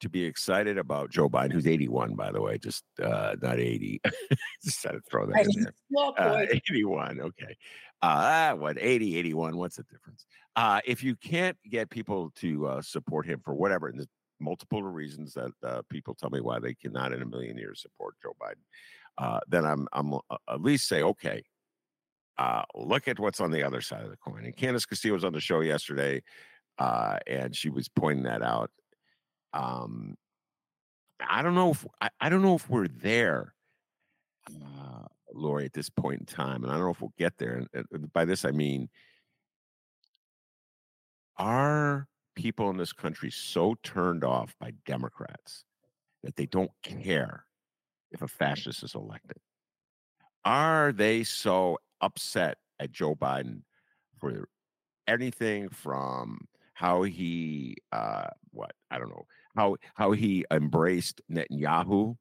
to 0.00 0.08
be 0.08 0.24
excited 0.24 0.78
about 0.78 1.10
Joe 1.10 1.28
Biden, 1.28 1.52
who's 1.52 1.66
81, 1.66 2.14
by 2.14 2.30
the 2.30 2.40
way, 2.40 2.58
just 2.58 2.84
uh, 3.02 3.34
not 3.40 3.58
80. 3.58 4.00
just 4.64 4.84
had 4.84 4.92
to 4.92 5.00
throw 5.10 5.26
that 5.26 5.46
in 5.46 5.62
there. 5.62 5.72
Uh, 6.18 6.44
81, 6.50 7.20
okay. 7.20 7.56
Uh, 8.02 8.52
what, 8.54 8.76
80, 8.78 9.16
81, 9.16 9.56
what's 9.56 9.76
the 9.76 9.84
difference? 9.84 10.26
Uh, 10.54 10.80
if 10.84 11.02
you 11.02 11.16
can't 11.16 11.56
get 11.70 11.88
people 11.88 12.30
to 12.36 12.66
uh, 12.66 12.82
support 12.82 13.26
him 13.26 13.40
for 13.42 13.54
whatever, 13.54 13.88
and 13.88 13.98
there's 13.98 14.08
multiple 14.38 14.82
reasons 14.82 15.32
that 15.32 15.52
uh, 15.62 15.80
people 15.88 16.14
tell 16.14 16.30
me 16.30 16.40
why 16.40 16.58
they 16.58 16.74
cannot 16.74 17.12
in 17.12 17.22
a 17.22 17.26
million 17.26 17.56
years 17.56 17.80
support 17.80 18.14
Joe 18.22 18.36
Biden, 18.40 18.62
uh, 19.18 19.40
then 19.48 19.64
I'm, 19.64 19.88
I'm 19.92 20.14
uh, 20.14 20.18
at 20.48 20.60
least 20.60 20.88
say, 20.88 21.02
okay, 21.02 21.42
uh, 22.38 22.62
look 22.74 23.08
at 23.08 23.18
what's 23.18 23.40
on 23.40 23.50
the 23.50 23.62
other 23.62 23.80
side 23.80 24.02
of 24.02 24.10
the 24.10 24.16
coin. 24.16 24.44
And 24.44 24.56
Candace 24.56 24.86
Castillo 24.86 25.14
was 25.14 25.24
on 25.24 25.32
the 25.32 25.40
show 25.40 25.60
yesterday, 25.60 26.22
uh, 26.78 27.18
and 27.26 27.56
she 27.56 27.70
was 27.70 27.88
pointing 27.88 28.24
that 28.24 28.42
out. 28.42 28.70
Um, 29.52 30.16
I 31.26 31.42
don't 31.42 31.54
know 31.54 31.70
if 31.70 31.86
I, 32.00 32.10
I 32.20 32.28
don't 32.28 32.42
know 32.42 32.56
if 32.56 32.68
we're 32.68 32.88
there, 32.88 33.54
uh, 34.50 35.06
Laurie, 35.32 35.64
at 35.64 35.72
this 35.72 35.88
point 35.88 36.20
in 36.20 36.26
time, 36.26 36.62
and 36.62 36.70
I 36.70 36.76
don't 36.76 36.84
know 36.84 36.90
if 36.90 37.00
we'll 37.00 37.14
get 37.18 37.38
there. 37.38 37.66
And, 37.72 37.86
and 37.90 38.12
by 38.12 38.24
this, 38.24 38.44
I 38.44 38.50
mean, 38.50 38.88
are 41.38 42.06
people 42.34 42.68
in 42.70 42.76
this 42.76 42.92
country 42.92 43.30
so 43.30 43.76
turned 43.82 44.24
off 44.24 44.54
by 44.60 44.72
Democrats 44.84 45.64
that 46.22 46.36
they 46.36 46.46
don't 46.46 46.70
care 46.82 47.46
if 48.10 48.20
a 48.20 48.28
fascist 48.28 48.82
is 48.82 48.94
elected? 48.94 49.38
Are 50.44 50.92
they 50.92 51.24
so 51.24 51.78
upset 52.00 52.58
at 52.80 52.92
Joe 52.92 53.14
Biden 53.14 53.62
for 54.18 54.48
anything 55.06 55.68
from 55.68 56.40
how 56.74 57.02
he 57.02 57.76
uh 57.92 58.28
what 58.50 58.72
I 58.90 58.98
don't 58.98 59.08
know 59.08 59.26
how 59.56 59.76
how 59.94 60.12
he 60.12 60.44
embraced 60.50 61.20
Netanyahu 61.30 62.16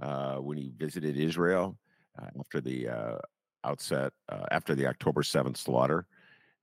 uh, 0.00 0.36
when 0.36 0.58
he 0.58 0.72
visited 0.76 1.16
Israel 1.16 1.78
uh, 2.20 2.26
after 2.38 2.60
the 2.60 2.88
uh, 2.88 3.18
outset 3.64 4.12
uh, 4.28 4.44
after 4.50 4.74
the 4.74 4.86
October 4.86 5.22
seventh 5.22 5.56
slaughter. 5.56 6.06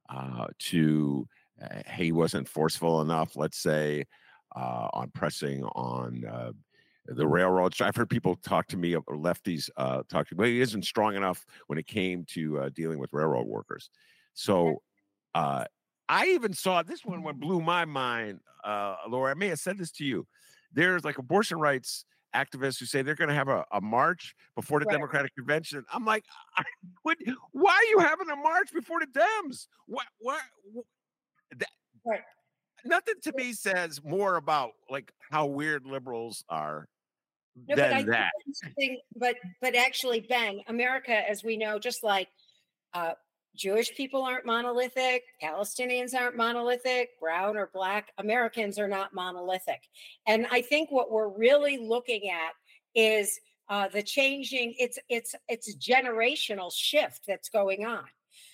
Uh, 0.09 0.47
to 0.59 1.27
he 1.95 2.11
wasn't 2.11 2.47
forceful 2.47 3.01
enough, 3.01 3.37
let's 3.37 3.57
say, 3.57 4.05
on 4.53 5.09
pressing 5.15 5.63
on 5.63 6.53
the 7.05 7.27
railroads. 7.27 7.81
I've 7.81 7.95
heard 7.95 8.09
people 8.09 8.35
talk 8.37 8.67
to 8.67 8.77
me, 8.77 8.93
lefties 8.93 9.69
talk 9.77 10.27
to 10.27 10.35
me. 10.35 10.37
Well, 10.37 10.47
he 10.47 10.61
isn't 10.61 10.85
strong 10.85 11.15
enough 11.15 11.45
when 11.67 11.77
it 11.77 11.87
came 11.87 12.25
to 12.29 12.59
uh, 12.59 12.69
dealing 12.69 12.99
with 12.99 13.11
railroad 13.13 13.47
workers. 13.47 13.89
So 14.33 14.81
uh, 15.35 15.65
I 16.09 16.27
even 16.27 16.53
saw 16.53 16.83
this 16.83 17.05
one 17.05 17.23
what 17.23 17.39
blew 17.39 17.61
my 17.61 17.85
mind, 17.85 18.39
uh, 18.63 18.95
Laura. 19.07 19.31
I 19.31 19.33
may 19.33 19.47
have 19.49 19.59
said 19.59 19.77
this 19.77 19.91
to 19.93 20.05
you. 20.05 20.27
There's 20.73 21.03
like 21.03 21.17
abortion 21.17 21.59
rights 21.59 22.05
activists 22.35 22.79
who 22.79 22.85
say 22.85 23.01
they're 23.01 23.15
going 23.15 23.29
to 23.29 23.35
have 23.35 23.47
a, 23.47 23.63
a, 23.71 23.79
march 23.79 24.35
before 24.55 24.79
the 24.79 24.85
right. 24.85 24.93
Democratic 24.93 25.35
convention. 25.35 25.85
I'm 25.93 26.03
like, 26.03 26.25
I, 26.57 26.63
what, 27.03 27.17
why 27.51 27.71
are 27.71 27.89
you 27.91 27.99
having 27.99 28.29
a 28.29 28.35
march 28.35 28.73
before 28.73 28.99
the 28.99 29.05
Dems? 29.05 29.67
What? 29.85 30.07
What? 30.19 30.41
what 30.71 30.85
that, 31.57 31.69
right. 32.05 32.21
Nothing 32.85 33.15
to 33.23 33.33
me 33.35 33.53
says 33.53 34.01
more 34.03 34.35
about 34.35 34.71
like 34.89 35.11
how 35.31 35.45
weird 35.45 35.85
liberals 35.85 36.43
are 36.49 36.87
no, 37.67 37.75
than 37.75 38.05
but 38.05 38.11
that. 38.11 38.31
But 39.15 39.35
but 39.61 39.75
actually, 39.75 40.21
Ben, 40.21 40.61
America, 40.67 41.29
as 41.29 41.43
we 41.43 41.57
know, 41.57 41.79
just 41.79 42.03
like 42.03 42.27
uh, 42.93 43.13
Jewish 43.55 43.93
people 43.95 44.23
aren't 44.23 44.45
monolithic, 44.45 45.23
Palestinians 45.41 46.15
aren't 46.15 46.35
monolithic, 46.35 47.19
brown 47.19 47.57
or 47.57 47.69
black 47.73 48.11
Americans 48.17 48.79
are 48.79 48.87
not 48.87 49.13
monolithic. 49.13 49.81
And 50.25 50.47
I 50.51 50.61
think 50.61 50.91
what 50.91 51.11
we're 51.11 51.29
really 51.29 51.77
looking 51.77 52.29
at 52.29 52.53
is 52.95 53.39
uh, 53.69 53.87
the 53.87 54.03
changing 54.03 54.75
it's 54.77 54.99
it's 55.09 55.35
it's 55.47 55.75
generational 55.75 56.71
shift 56.73 57.21
that's 57.27 57.49
going 57.49 57.85
on. 57.85 58.05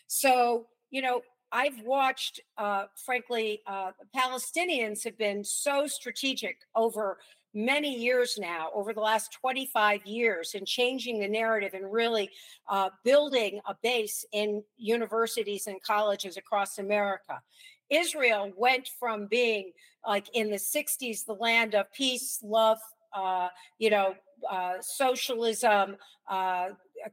So, 0.08 0.68
you 0.90 1.02
know, 1.02 1.22
I've 1.52 1.82
watched, 1.84 2.40
uh, 2.58 2.86
frankly, 3.06 3.62
uh, 3.66 3.92
Palestinians 4.16 5.04
have 5.04 5.18
been 5.18 5.44
so 5.44 5.88
strategic 5.88 6.58
over 6.76 7.20
many 7.54 7.94
years 7.96 8.38
now, 8.40 8.70
over 8.74 8.94
the 8.94 9.00
last 9.00 9.32
25 9.34 10.06
years, 10.06 10.54
in 10.54 10.66
changing 10.66 11.20
the 11.20 11.28
narrative 11.28 11.74
and 11.74 11.92
really 11.92 12.30
uh, 12.70 12.90
building 13.04 13.60
a 13.68 13.76
base 13.82 14.26
in 14.32 14.64
universities 14.78 15.68
and 15.68 15.82
colleges 15.82 16.38
across 16.38 16.78
America. 16.78 17.42
Israel 17.90 18.52
went 18.56 18.90
from 19.00 19.26
being 19.28 19.72
like 20.08 20.28
in 20.34 20.50
the 20.50 20.58
60s, 20.58 21.26
the 21.26 21.34
land 21.34 21.76
of 21.76 21.92
peace, 21.92 22.40
love, 22.44 22.78
uh, 23.14 23.50
you 23.80 23.90
know, 23.90 24.14
uh, 24.50 24.74
socialism, 24.80 25.98
uh, 26.30 26.70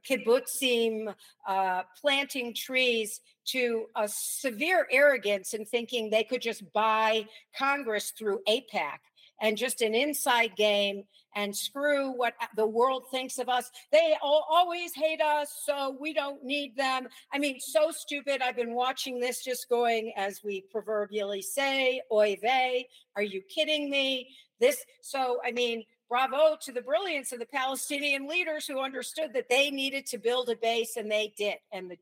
kibbutzim, 0.08 1.14
uh, 1.48 1.82
planting 2.00 2.54
trees, 2.54 3.20
to 3.46 3.86
a 3.94 4.08
severe 4.08 4.88
arrogance 4.90 5.54
in 5.54 5.64
thinking 5.64 6.10
they 6.10 6.24
could 6.24 6.42
just 6.42 6.70
buy 6.72 7.24
Congress 7.56 8.10
through 8.10 8.40
AIPAC 8.48 8.98
and 9.40 9.56
just 9.56 9.82
an 9.82 9.94
inside 9.94 10.56
game 10.56 11.04
and 11.34 11.54
screw 11.54 12.12
what 12.12 12.34
the 12.56 12.66
world 12.66 13.04
thinks 13.10 13.38
of 13.38 13.48
us. 13.48 13.70
They 13.92 14.16
always 14.22 14.92
hate 14.94 15.20
us, 15.20 15.54
so 15.64 15.94
we 16.00 16.14
don't 16.14 16.42
need 16.42 16.76
them. 16.76 17.08
I 17.32 17.38
mean, 17.38 17.60
so 17.60 17.90
stupid. 17.90 18.40
I've 18.40 18.56
been 18.56 18.74
watching 18.74 19.20
this 19.20 19.44
just 19.44 19.68
going, 19.68 20.12
as 20.16 20.40
we 20.42 20.64
proverbially 20.70 21.42
say, 21.42 22.00
oy 22.10 22.38
vey, 22.40 22.88
are 23.16 23.22
you 23.22 23.42
kidding 23.54 23.90
me? 23.90 24.30
This, 24.60 24.82
so 25.02 25.38
I 25.44 25.52
mean, 25.52 25.84
bravo 26.08 26.56
to 26.62 26.72
the 26.72 26.80
brilliance 26.80 27.32
of 27.32 27.38
the 27.38 27.46
Palestinian 27.46 28.26
leaders 28.26 28.66
who 28.66 28.80
understood 28.80 29.34
that 29.34 29.50
they 29.50 29.70
needed 29.70 30.06
to 30.06 30.18
build 30.18 30.48
a 30.48 30.56
base 30.56 30.96
and 30.96 31.10
they 31.10 31.34
did. 31.36 31.56
And 31.72 31.90
the 31.90 31.98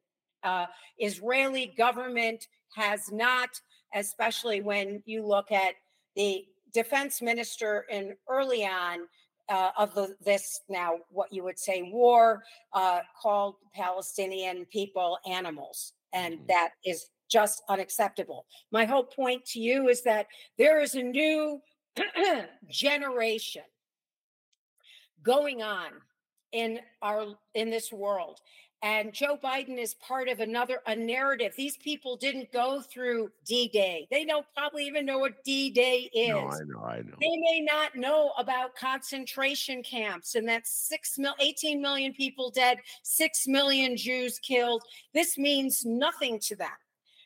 uh, 0.48 0.66
Israeli 0.98 1.74
government 1.76 2.46
has 2.76 3.10
not, 3.10 3.48
especially 3.94 4.60
when 4.60 5.02
you 5.06 5.26
look 5.26 5.50
at 5.50 5.74
the 6.14 6.44
defense 6.74 7.22
minister 7.22 7.86
in 7.90 8.14
early 8.28 8.66
on 8.66 9.00
uh, 9.48 9.70
of 9.78 9.94
the, 9.94 10.16
this 10.24 10.60
now 10.68 10.96
what 11.10 11.32
you 11.32 11.44
would 11.44 11.58
say 11.58 11.88
war 11.92 12.42
uh, 12.72 13.00
called 13.20 13.56
Palestinian 13.74 14.66
people 14.66 15.18
animals, 15.30 15.92
and 16.12 16.34
mm-hmm. 16.34 16.46
that 16.48 16.70
is 16.84 17.06
just 17.30 17.62
unacceptable. 17.68 18.46
My 18.72 18.84
whole 18.84 19.04
point 19.04 19.44
to 19.46 19.60
you 19.60 19.88
is 19.88 20.02
that 20.02 20.26
there 20.58 20.80
is 20.80 20.94
a 20.94 21.02
new 21.02 21.60
generation 22.70 23.62
going 25.22 25.62
on 25.62 25.90
in 26.52 26.78
our 27.02 27.26
in 27.54 27.70
this 27.70 27.92
world 27.92 28.40
and 28.84 29.14
Joe 29.14 29.38
Biden 29.42 29.78
is 29.78 29.94
part 29.94 30.28
of 30.28 30.40
another 30.40 30.82
a 30.86 30.94
narrative. 30.94 31.54
These 31.56 31.78
people 31.78 32.18
didn't 32.18 32.52
go 32.52 32.82
through 32.82 33.30
D-Day. 33.46 34.06
They 34.10 34.26
don't 34.26 34.44
probably 34.54 34.86
even 34.86 35.06
know 35.06 35.18
what 35.18 35.42
D-Day 35.42 36.10
is. 36.12 36.28
No, 36.28 36.50
I 36.50 36.58
know, 36.66 36.84
I 36.84 36.96
know. 36.98 37.14
They 37.18 37.34
may 37.34 37.62
not 37.62 37.96
know 37.96 38.32
about 38.36 38.76
concentration 38.76 39.82
camps 39.82 40.34
and 40.34 40.46
that's 40.46 40.70
6 40.70 41.18
mil, 41.18 41.32
18 41.40 41.80
million 41.80 42.12
people 42.12 42.50
dead, 42.50 42.76
6 43.02 43.48
million 43.48 43.96
Jews 43.96 44.38
killed. 44.38 44.82
This 45.14 45.38
means 45.38 45.86
nothing 45.86 46.38
to 46.40 46.54
them. 46.54 46.68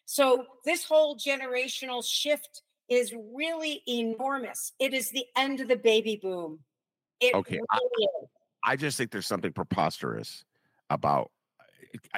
So 0.05 0.47
this 0.65 0.85
whole 0.85 1.17
generational 1.17 2.05
shift 2.09 2.63
is 2.89 3.13
really 3.35 3.83
enormous. 3.89 4.75
It 4.79 4.95
is 4.95 5.11
the 5.11 5.27
end 5.37 5.59
of 5.59 5.67
the 5.67 5.77
baby 5.77 6.21
boom. 6.23 6.61
It 7.21 7.35
okay. 7.35 7.59
Really 7.73 8.09
I, 8.63 8.75
I 8.75 8.77
just 8.77 8.97
think 8.97 9.11
there's 9.11 9.27
something 9.27 9.53
preposterous 9.53 10.45
about 10.89 11.33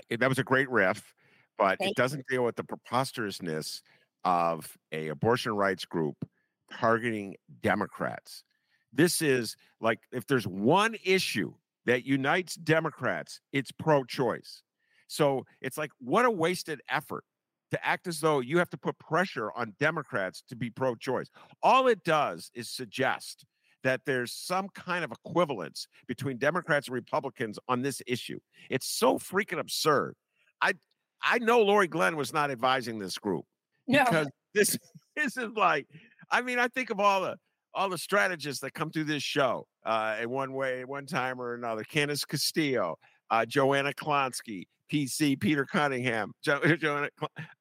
it, 0.09 0.21
that 0.21 0.29
was 0.29 0.39
a 0.39 0.45
great 0.45 0.71
riff, 0.71 1.15
but 1.59 1.79
Thank 1.79 1.93
it 1.93 1.97
doesn't 1.97 2.27
deal 2.29 2.45
with 2.45 2.57
the 2.57 2.65
preposterousness 2.65 3.83
of 4.25 4.77
a 4.93 5.09
abortion 5.09 5.53
rights 5.53 5.85
group 5.85 6.17
targeting 6.73 7.37
Democrats. 7.63 8.45
This 8.93 9.23
is 9.23 9.57
like 9.81 10.01
if 10.13 10.27
there's 10.27 10.47
one 10.47 10.97
issue 11.05 11.55
that 11.87 12.05
unites 12.05 12.55
Democrats, 12.55 13.41
it's 13.53 13.73
pro-choice. 13.73 14.63
So 15.07 15.45
it's 15.61 15.79
like 15.79 15.91
what 15.99 16.25
a 16.25 16.31
wasted 16.31 16.81
effort 16.89 17.25
to 17.71 17.87
act 17.87 18.07
as 18.07 18.21
though 18.21 18.41
you 18.41 18.59
have 18.59 18.71
to 18.71 18.77
put 18.77 18.99
pressure 18.99 19.51
on 19.53 19.75
Democrats 19.79 20.43
to 20.49 20.57
be 20.57 20.71
pro-choice. 20.71 21.31
All 21.63 21.87
it 21.87 22.05
does 22.05 22.51
is 22.55 22.69
suggest 22.69 23.45
that 23.83 24.03
there's 24.05 24.33
some 24.33 24.69
kind 24.75 25.05
of 25.05 25.13
equivalence 25.13 25.87
between 26.07 26.39
Democrats 26.39 26.89
and 26.89 26.95
Republicans 26.95 27.59
on 27.69 27.83
this 27.83 28.03
issue. 28.07 28.39
It's 28.69 28.87
so 28.87 29.19
freaking 29.19 29.59
absurd. 29.59 30.15
I 30.61 30.75
I 31.23 31.39
know 31.39 31.61
Laurie 31.61 31.89
Glenn 31.89 32.17
was 32.17 32.33
not 32.33 32.51
advising 32.51 32.99
this 32.99 33.19
group 33.19 33.45
no. 33.87 34.05
because 34.05 34.29
this 34.55 34.77
this 35.17 35.37
is 35.37 35.51
like 35.57 35.87
I 36.31 36.43
mean 36.43 36.59
I 36.59 36.69
think 36.69 36.91
of 36.91 37.01
all 37.01 37.23
the 37.23 37.37
all 37.75 37.89
the 37.89 37.99
strategists 37.99 38.61
that 38.63 38.75
come 38.75 38.91
through 38.91 39.05
this 39.05 39.23
show 39.23 39.67
uh, 39.85 40.17
in 40.21 40.29
one 40.29 40.53
way, 40.53 40.85
one 40.85 41.07
time 41.07 41.41
or 41.41 41.55
another. 41.55 41.85
Candace 41.85 42.25
Castillo, 42.25 42.97
uh, 43.31 43.45
Joanna 43.45 43.93
Klonsky, 43.93 44.65
PC, 44.93 45.41
Peter 45.41 45.65
Cunningham, 45.65 46.33
jo- 46.43 46.61
Joanna, 46.81 47.09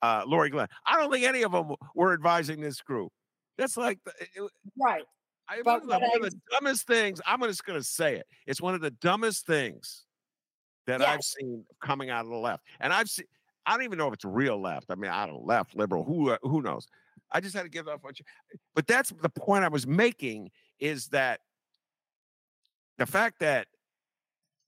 uh, 0.02 0.24
Laurie 0.26 0.50
Glenn. 0.50 0.68
I 0.86 0.98
don't 0.98 1.12
think 1.12 1.26
any 1.26 1.44
of 1.44 1.52
them 1.52 1.76
were 1.96 2.14
advising 2.14 2.60
this 2.60 2.82
group. 2.82 3.12
That's 3.58 3.78
like 3.78 4.00
it, 4.06 4.52
right. 4.82 5.04
I, 5.50 5.62
one, 5.64 5.82
of 5.82 5.88
the, 5.88 6.00
one 6.00 6.16
of 6.16 6.22
the 6.22 6.40
dumbest 6.52 6.86
things. 6.86 7.22
I'm 7.26 7.42
just 7.42 7.66
going 7.66 7.80
to 7.80 7.84
say 7.84 8.16
it. 8.16 8.28
It's 8.46 8.62
one 8.62 8.76
of 8.76 8.82
the 8.82 8.92
dumbest 8.92 9.48
things 9.48 10.06
that 10.86 11.00
yes. 11.00 11.10
I've 11.10 11.24
seen 11.24 11.66
coming 11.82 12.10
out 12.10 12.26
of 12.26 12.32
the 12.32 12.38
left, 12.38 12.64
and 12.80 12.94
I've 12.94 13.10
seen. 13.10 13.26
I 13.66 13.74
don't 13.74 13.84
even 13.84 13.98
know 13.98 14.08
if 14.08 14.14
it's 14.14 14.26
real 14.26 14.60
left. 14.60 14.88
I 14.90 14.96
mean, 14.96 15.12
I 15.12 15.26
don't 15.28 15.46
left, 15.46 15.76
liberal. 15.76 16.04
Who 16.04 16.32
uh, 16.32 16.38
who 16.44 16.62
knows? 16.62 16.88
I 17.32 17.40
just 17.40 17.56
had 17.56 17.64
to 17.64 17.70
give 17.70 17.88
off 17.88 18.04
what 18.04 18.20
you. 18.20 18.26
But 18.76 18.88
that's 18.88 19.12
the 19.22 19.30
point 19.30 19.64
I 19.64 19.68
was 19.70 19.86
making 19.86 20.50
is 20.80 21.08
that 21.08 21.42
the 22.98 23.06
fact 23.06 23.40
that 23.40 23.68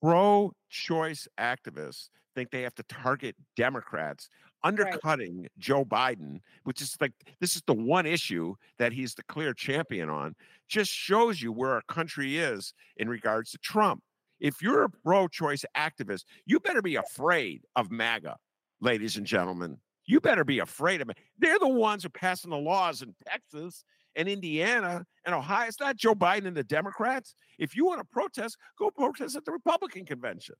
pro-choice 0.01 1.27
activists 1.39 2.09
think 2.35 2.51
they 2.51 2.61
have 2.61 2.75
to 2.75 2.83
target 2.83 3.35
Democrats 3.55 4.29
undercutting 4.63 5.41
right. 5.41 5.51
Joe 5.57 5.85
Biden, 5.85 6.39
which 6.63 6.81
is 6.81 6.95
like 6.99 7.13
this 7.39 7.55
is 7.55 7.63
the 7.65 7.73
one 7.73 8.05
issue 8.05 8.55
that 8.77 8.93
he's 8.93 9.13
the 9.13 9.23
clear 9.23 9.53
champion 9.53 10.09
on, 10.09 10.35
just 10.67 10.91
shows 10.91 11.41
you 11.41 11.51
where 11.51 11.71
our 11.71 11.83
country 11.87 12.37
is 12.37 12.73
in 12.97 13.09
regards 13.09 13.51
to 13.51 13.57
Trump. 13.59 14.03
If 14.39 14.61
you're 14.61 14.83
a 14.83 14.89
pro 14.89 15.27
choice 15.27 15.63
activist, 15.77 16.23
you 16.45 16.59
better 16.59 16.81
be 16.81 16.95
afraid 16.95 17.61
of 17.75 17.91
MAGA, 17.91 18.37
ladies 18.79 19.17
and 19.17 19.25
gentlemen. 19.25 19.77
You 20.05 20.19
better 20.19 20.43
be 20.43 20.59
afraid 20.59 21.01
of 21.01 21.09
it. 21.09 21.17
They're 21.37 21.59
the 21.59 21.67
ones 21.67 22.03
who 22.03 22.07
are 22.07 22.09
passing 22.09 22.49
the 22.49 22.57
laws 22.57 23.03
in 23.03 23.13
Texas 23.27 23.83
and 24.15 24.27
Indiana 24.27 25.05
and 25.25 25.35
Ohio. 25.35 25.67
It's 25.67 25.79
not 25.79 25.95
Joe 25.95 26.15
Biden 26.15 26.47
and 26.47 26.57
the 26.57 26.63
Democrats. 26.63 27.35
If 27.59 27.75
you 27.75 27.85
want 27.85 27.99
to 27.99 28.05
protest, 28.05 28.57
go 28.77 28.89
protest 28.89 29.35
at 29.35 29.45
the 29.45 29.51
Republican 29.51 30.05
convention. 30.05 30.55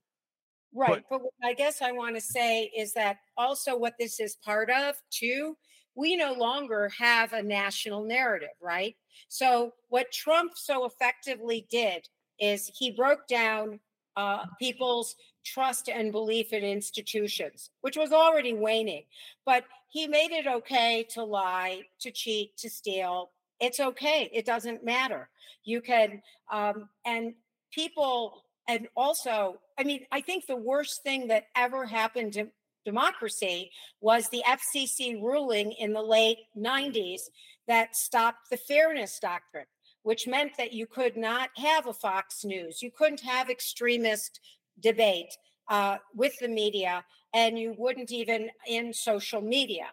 Right. 0.74 1.02
But, 1.10 1.20
but 1.22 1.48
I 1.48 1.54
guess 1.54 1.82
I 1.82 1.92
want 1.92 2.14
to 2.14 2.20
say 2.20 2.70
is 2.76 2.92
that 2.94 3.18
also 3.36 3.76
what 3.76 3.94
this 3.98 4.20
is 4.20 4.36
part 4.36 4.70
of 4.70 4.96
too, 5.10 5.56
we 5.94 6.16
no 6.16 6.32
longer 6.32 6.90
have 6.98 7.32
a 7.32 7.42
national 7.42 8.04
narrative, 8.04 8.56
right? 8.60 8.96
So 9.28 9.74
what 9.88 10.10
Trump 10.12 10.52
so 10.56 10.86
effectively 10.86 11.66
did 11.70 12.08
is 12.38 12.70
he 12.74 12.90
broke 12.90 13.26
down 13.28 13.78
uh, 14.16 14.44
people's 14.58 15.16
trust 15.44 15.88
and 15.88 16.12
belief 16.12 16.52
in 16.52 16.62
institutions, 16.62 17.70
which 17.80 17.96
was 17.96 18.12
already 18.12 18.54
waning. 18.54 19.04
But 19.44 19.64
he 19.88 20.06
made 20.06 20.30
it 20.32 20.46
okay 20.46 21.06
to 21.10 21.24
lie, 21.24 21.82
to 22.00 22.10
cheat, 22.10 22.56
to 22.58 22.70
steal. 22.70 23.30
It's 23.60 23.80
okay. 23.80 24.30
It 24.32 24.46
doesn't 24.46 24.84
matter. 24.84 25.28
You 25.64 25.80
can, 25.80 26.22
um, 26.50 26.88
and 27.04 27.34
people 27.72 28.44
and 28.72 28.88
also, 28.96 29.60
I 29.78 29.84
mean, 29.84 30.06
I 30.10 30.22
think 30.22 30.46
the 30.46 30.56
worst 30.56 31.02
thing 31.02 31.28
that 31.28 31.44
ever 31.54 31.84
happened 31.84 32.32
to 32.34 32.48
democracy 32.86 33.70
was 34.00 34.28
the 34.28 34.42
FCC 34.48 35.22
ruling 35.22 35.72
in 35.72 35.92
the 35.92 36.00
late 36.00 36.38
90s 36.56 37.20
that 37.68 37.94
stopped 37.94 38.48
the 38.50 38.56
fairness 38.56 39.18
doctrine, 39.20 39.66
which 40.04 40.26
meant 40.26 40.52
that 40.56 40.72
you 40.72 40.86
could 40.86 41.18
not 41.18 41.50
have 41.56 41.86
a 41.86 41.92
Fox 41.92 42.46
News, 42.46 42.80
you 42.80 42.90
couldn't 42.90 43.20
have 43.20 43.50
extremist 43.50 44.40
debate 44.80 45.36
uh, 45.68 45.98
with 46.14 46.32
the 46.40 46.48
media, 46.48 47.04
and 47.34 47.58
you 47.58 47.74
wouldn't 47.76 48.10
even 48.10 48.48
in 48.66 48.94
social 48.94 49.42
media. 49.42 49.88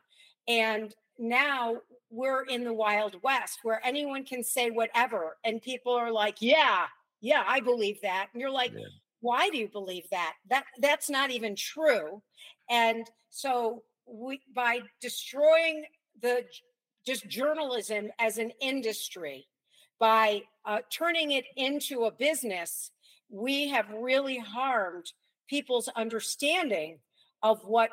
And 0.48 0.96
now 1.18 1.76
we're 2.10 2.46
in 2.46 2.64
the 2.64 2.74
Wild 2.74 3.22
West 3.24 3.60
where 3.64 3.82
anyone 3.86 4.24
can 4.24 4.42
say 4.42 4.70
whatever, 4.70 5.36
and 5.44 5.62
people 5.62 5.92
are 5.92 6.14
like, 6.14 6.38
yeah, 6.40 6.86
yeah, 7.22 7.44
I 7.48 7.60
believe 7.60 8.02
that. 8.02 8.28
And 8.34 8.42
you're 8.42 8.52
like, 8.52 8.72
yeah. 8.74 8.86
why 9.22 9.50
do 9.50 9.58
you 9.58 9.68
believe 9.68 10.06
that? 10.12 10.34
That 10.50 10.66
that's 10.80 11.10
not 11.10 11.32
even 11.32 11.56
true. 11.56 12.22
And 12.70 13.06
so 13.30 13.84
we 14.06 14.42
by 14.56 14.82
destroying 15.02 15.86
the 16.22 16.44
just 17.06 17.28
journalism 17.28 18.10
as 18.20 18.38
an 18.38 18.52
industry, 18.62 19.48
by 20.00 20.44
uh, 20.66 20.80
turning 20.92 21.32
it 21.32 21.46
into 21.56 22.06
a 22.06 22.12
business, 22.12 22.92
we 23.30 23.68
have 23.70 23.88
really 23.90 24.38
harmed 24.38 25.12
people's 25.48 25.90
understanding 25.96 27.00
of 27.42 27.62
what 27.64 27.90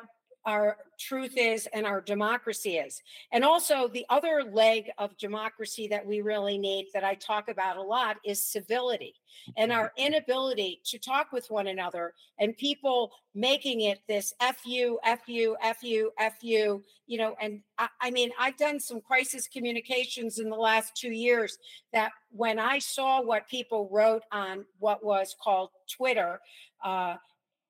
our 0.47 0.77
truth 0.97 1.33
is 1.37 1.67
and 1.73 1.85
our 1.85 2.01
democracy 2.01 2.77
is. 2.77 3.03
And 3.31 3.43
also, 3.43 3.87
the 3.87 4.05
other 4.09 4.43
leg 4.51 4.89
of 4.97 5.15
democracy 5.17 5.87
that 5.89 6.05
we 6.05 6.21
really 6.21 6.57
need, 6.57 6.87
that 6.93 7.03
I 7.03 7.13
talk 7.15 7.49
about 7.49 7.77
a 7.77 7.81
lot, 7.81 8.17
is 8.25 8.41
civility 8.41 9.13
and 9.55 9.71
our 9.71 9.91
inability 9.97 10.81
to 10.85 10.97
talk 10.97 11.31
with 11.31 11.49
one 11.49 11.67
another 11.67 12.13
and 12.39 12.57
people 12.57 13.11
making 13.35 13.81
it 13.81 13.99
this 14.07 14.33
fu 14.63 14.97
fu 15.25 15.55
fu 15.79 16.11
fu 16.41 16.83
you 17.05 17.17
know 17.17 17.35
and 17.39 17.61
I, 17.77 17.87
I, 18.01 18.11
mean 18.11 18.31
i've 18.39 18.57
done 18.57 18.79
some 18.79 18.99
crisis 18.99 19.47
communications 19.47 20.39
in 20.39 20.49
the 20.49 20.55
last 20.55 20.95
two 20.95 21.11
years 21.11 21.57
that 21.93 22.11
when 22.31 22.59
i 22.59 22.79
saw 22.79 23.21
what 23.21 23.47
people 23.47 23.89
wrote 23.91 24.23
on 24.31 24.65
what 24.79 25.03
was 25.03 25.35
called 25.41 25.69
twitter 25.89 26.39
uh, 26.83 27.15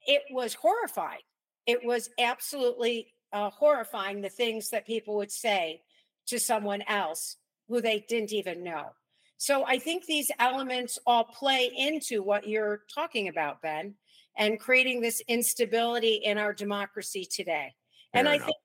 it 0.05 0.23
was 0.31 0.53
horrifying 0.53 1.19
it 1.67 1.83
was 1.85 2.09
absolutely 2.17 3.13
uh, 3.33 3.49
horrifying 3.49 4.21
the 4.21 4.29
things 4.29 4.69
that 4.69 4.87
people 4.87 5.17
would 5.17 5.31
say 5.31 5.81
to 6.27 6.39
someone 6.39 6.81
else 6.87 7.35
who 7.67 7.81
they 7.81 8.05
didn't 8.07 8.31
even 8.31 8.63
know. 8.63 8.93
So 9.37 9.65
I 9.65 9.77
think 9.77 10.05
these 10.05 10.31
elements 10.39 10.97
all 11.05 11.25
play 11.25 11.69
into 11.75 12.23
what 12.23 12.47
you're 12.47 12.81
talking 12.93 13.27
about, 13.27 13.61
Ben, 13.61 13.93
and 14.37 14.59
creating 14.59 15.01
this 15.01 15.21
instability 15.27 16.15
in 16.15 16.37
our 16.37 16.53
democracy 16.53 17.25
today. 17.25 17.75
Fair 18.13 18.25
and 18.25 18.27
enough. 18.27 18.41
I 18.41 18.45
think 18.45 18.57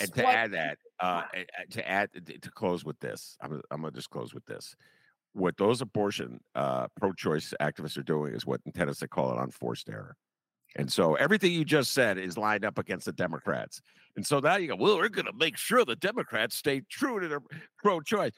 and 0.00 0.14
to 0.14 0.28
add 0.28 0.52
that, 0.52 0.78
uh, 1.00 1.22
to 1.70 1.88
add 1.88 2.10
to 2.12 2.50
close 2.52 2.84
with 2.84 3.00
this, 3.00 3.36
I'm, 3.40 3.60
I'm 3.72 3.80
going 3.80 3.92
to 3.92 3.98
just 3.98 4.10
close 4.10 4.32
with 4.32 4.46
this. 4.46 4.76
What 5.32 5.56
those 5.56 5.80
abortion 5.80 6.40
uh, 6.54 6.86
pro-choice 6.96 7.54
activists 7.60 7.98
are 7.98 8.04
doing 8.04 8.34
is 8.34 8.46
what 8.46 8.60
in 8.66 8.72
tennis 8.72 9.00
they 9.00 9.08
call 9.08 9.32
it 9.32 9.42
unforced 9.42 9.88
error. 9.88 10.16
And 10.76 10.90
so 10.90 11.14
everything 11.14 11.52
you 11.52 11.64
just 11.64 11.92
said 11.92 12.18
is 12.18 12.38
lined 12.38 12.64
up 12.64 12.78
against 12.78 13.06
the 13.06 13.12
Democrats. 13.12 13.82
And 14.16 14.26
so 14.26 14.40
now 14.40 14.56
you 14.56 14.68
go, 14.68 14.76
well, 14.76 14.98
we're 14.98 15.08
going 15.08 15.26
to 15.26 15.32
make 15.32 15.56
sure 15.56 15.84
the 15.84 15.96
Democrats 15.96 16.56
stay 16.56 16.82
true 16.88 17.20
to 17.20 17.28
their 17.28 17.40
pro 17.82 18.00
choice. 18.00 18.32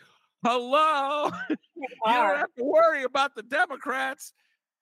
Hello. 0.44 1.30
you 1.50 1.86
don't 2.04 2.36
have 2.36 2.54
to 2.58 2.64
worry 2.64 3.04
about 3.04 3.34
the 3.34 3.42
Democrats. 3.42 4.32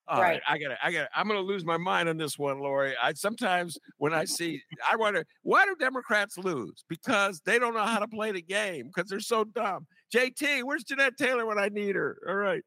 All 0.08 0.20
right. 0.20 0.32
right. 0.32 0.42
I 0.48 0.58
got 0.58 0.72
it. 0.72 0.78
I 0.82 0.90
got 0.90 1.08
I'm 1.14 1.28
going 1.28 1.38
to 1.38 1.46
lose 1.46 1.64
my 1.64 1.76
mind 1.76 2.08
on 2.08 2.16
this 2.16 2.36
one, 2.36 2.58
Laurie. 2.58 2.96
I 3.00 3.12
sometimes 3.12 3.78
when 3.98 4.12
I 4.12 4.24
see 4.24 4.60
I 4.90 4.96
wonder 4.96 5.24
why 5.42 5.64
do 5.66 5.76
Democrats 5.78 6.36
lose? 6.36 6.84
Because 6.88 7.40
they 7.44 7.60
don't 7.60 7.74
know 7.74 7.84
how 7.84 8.00
to 8.00 8.08
play 8.08 8.32
the 8.32 8.42
game 8.42 8.88
because 8.88 9.08
they're 9.08 9.20
so 9.20 9.44
dumb. 9.44 9.86
JT, 10.12 10.64
where's 10.64 10.82
Jeanette 10.82 11.16
Taylor 11.16 11.46
when 11.46 11.60
I 11.60 11.68
need 11.68 11.94
her? 11.94 12.18
All 12.28 12.34
right. 12.34 12.62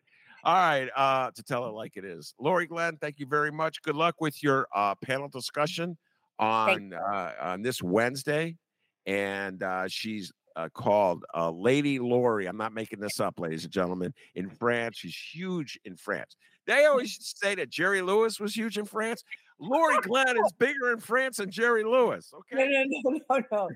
All 0.45 0.53
right, 0.53 0.90
uh, 0.94 1.32
to 1.32 1.44
tell 1.44 1.68
it 1.68 1.72
like 1.72 1.95
it 1.95 2.03
is. 2.03 2.34
Laurie 2.38 2.68
Glenn, 2.68 2.98
thank 2.98 3.18
you 3.18 3.26
very 3.26 3.52
much. 3.52 3.82
Good 3.82 3.95
luck 3.95 4.15
with 4.20 4.44
your 4.44 4.68
uh, 4.76 4.94
panel 4.95 5.30
discussion 5.30 5.98
on 6.38 6.94
uh, 6.94 7.32
on 7.41 7.61
this 7.61 7.82
Wednesday, 7.82 8.57
and 9.06 9.64
uh, 9.64 9.88
she's 9.88 10.34
uh, 10.57 10.68
called 10.74 11.24
uh, 11.34 11.49
Lady 11.49 11.98
Laurie. 11.98 12.48
I'm 12.48 12.57
not 12.57 12.74
making 12.74 12.99
this 12.99 13.22
up, 13.22 13.40
ladies 13.40 13.64
and 13.64 13.72
gentlemen. 13.72 14.14
In 14.36 14.49
France, 14.49 14.98
she's 14.98 15.15
huge 15.15 15.80
in 15.86 15.95
France. 15.95 16.36
They 16.68 16.86
always 16.86 17.18
say 17.38 17.56
that 17.56 17.70
Jerry 17.70 18.02
Lewis 18.02 18.40
was 18.40 18.53
huge 18.53 18.78
in 18.78 18.86
France. 18.86 19.24
Laurie 19.60 19.99
Glenn 20.02 20.36
is 20.38 20.52
bigger 20.57 20.91
in 20.91 20.99
France 20.99 21.38
than 21.38 21.49
Jerry 21.49 21.86
Lewis. 21.86 22.34
Okay. 22.34 22.56
No, 22.56 22.65
no, 22.65 23.20
no, 23.30 23.38
no, 23.40 23.44
no. 23.52 23.70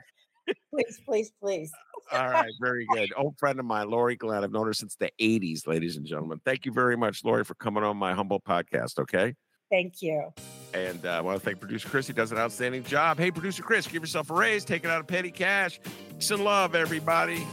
Please, 0.73 0.99
please, 1.05 1.31
please. 1.41 1.71
All 2.11 2.29
right, 2.29 2.51
very 2.61 2.85
good. 2.93 3.11
Old 3.17 3.37
friend 3.37 3.59
of 3.59 3.65
mine, 3.65 3.89
Laurie 3.89 4.15
Glenn. 4.15 4.43
I've 4.43 4.51
known 4.51 4.67
her 4.67 4.73
since 4.73 4.95
the 4.95 5.09
80s, 5.19 5.65
ladies 5.67 5.97
and 5.97 6.05
gentlemen. 6.05 6.39
Thank 6.45 6.65
you 6.65 6.71
very 6.71 6.95
much, 6.95 7.25
Laurie, 7.25 7.43
for 7.43 7.55
coming 7.55 7.83
on 7.83 7.97
my 7.97 8.13
humble 8.13 8.39
podcast. 8.39 8.99
Okay. 8.99 9.33
Thank 9.69 10.01
you. 10.01 10.31
And 10.73 11.05
uh, 11.05 11.09
I 11.09 11.21
want 11.21 11.39
to 11.39 11.43
thank 11.43 11.59
producer 11.59 11.89
Chris. 11.89 12.07
He 12.07 12.13
does 12.13 12.31
an 12.31 12.37
outstanding 12.37 12.83
job. 12.83 13.17
Hey, 13.17 13.31
producer 13.31 13.63
Chris, 13.63 13.87
give 13.87 14.01
yourself 14.03 14.29
a 14.29 14.33
raise. 14.33 14.63
Take 14.63 14.85
it 14.85 14.89
out 14.89 14.99
of 14.99 15.07
petty 15.07 15.31
cash. 15.31 15.79
Peace 16.17 16.31
and 16.31 16.43
love, 16.43 16.75
everybody. 16.75 17.45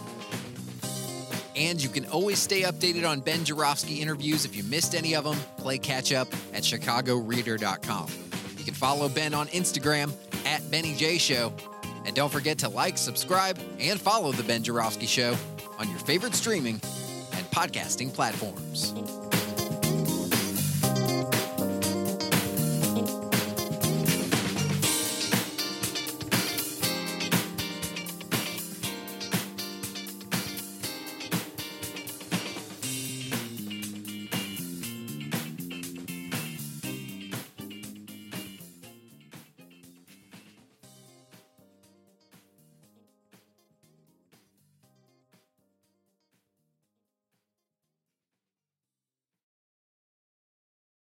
And 1.57 1.83
you 1.83 1.89
can 1.89 2.05
always 2.07 2.39
stay 2.39 2.63
updated 2.63 3.09
on 3.09 3.21
Ben 3.21 3.45
Joravsky 3.45 4.01
interviews. 4.01 4.45
If 4.45 4.57
you 4.57 4.65
missed 4.65 4.95
any 4.95 5.15
of 5.15 5.25
them, 5.25 5.37
play 5.57 5.79
catch 5.79 6.13
up 6.13 6.29
at 6.53 6.63
chicagoreader.com. 6.63 8.09
You 8.59 8.65
can 8.65 8.75
follow 8.75 9.09
Ben 9.09 9.35
on 9.35 9.47
Instagram 9.49 10.13
at 10.47 10.69
Benny 10.71 10.95
J 10.95 11.19
Show. 11.19 11.53
And 12.05 12.15
don't 12.15 12.31
forget 12.31 12.59
to 12.59 12.69
like, 12.69 12.99
subscribe, 12.99 13.59
and 13.81 14.01
follow 14.01 14.33
The 14.33 14.43
Ben 14.43 14.63
Joravsky 14.63 15.07
Show 15.07 15.37
on 15.79 15.89
your 15.89 15.99
favorite 16.01 16.35
streaming 16.35 16.81
and 17.33 17.47
podcasting 17.51 18.13
platforms. 18.13 18.93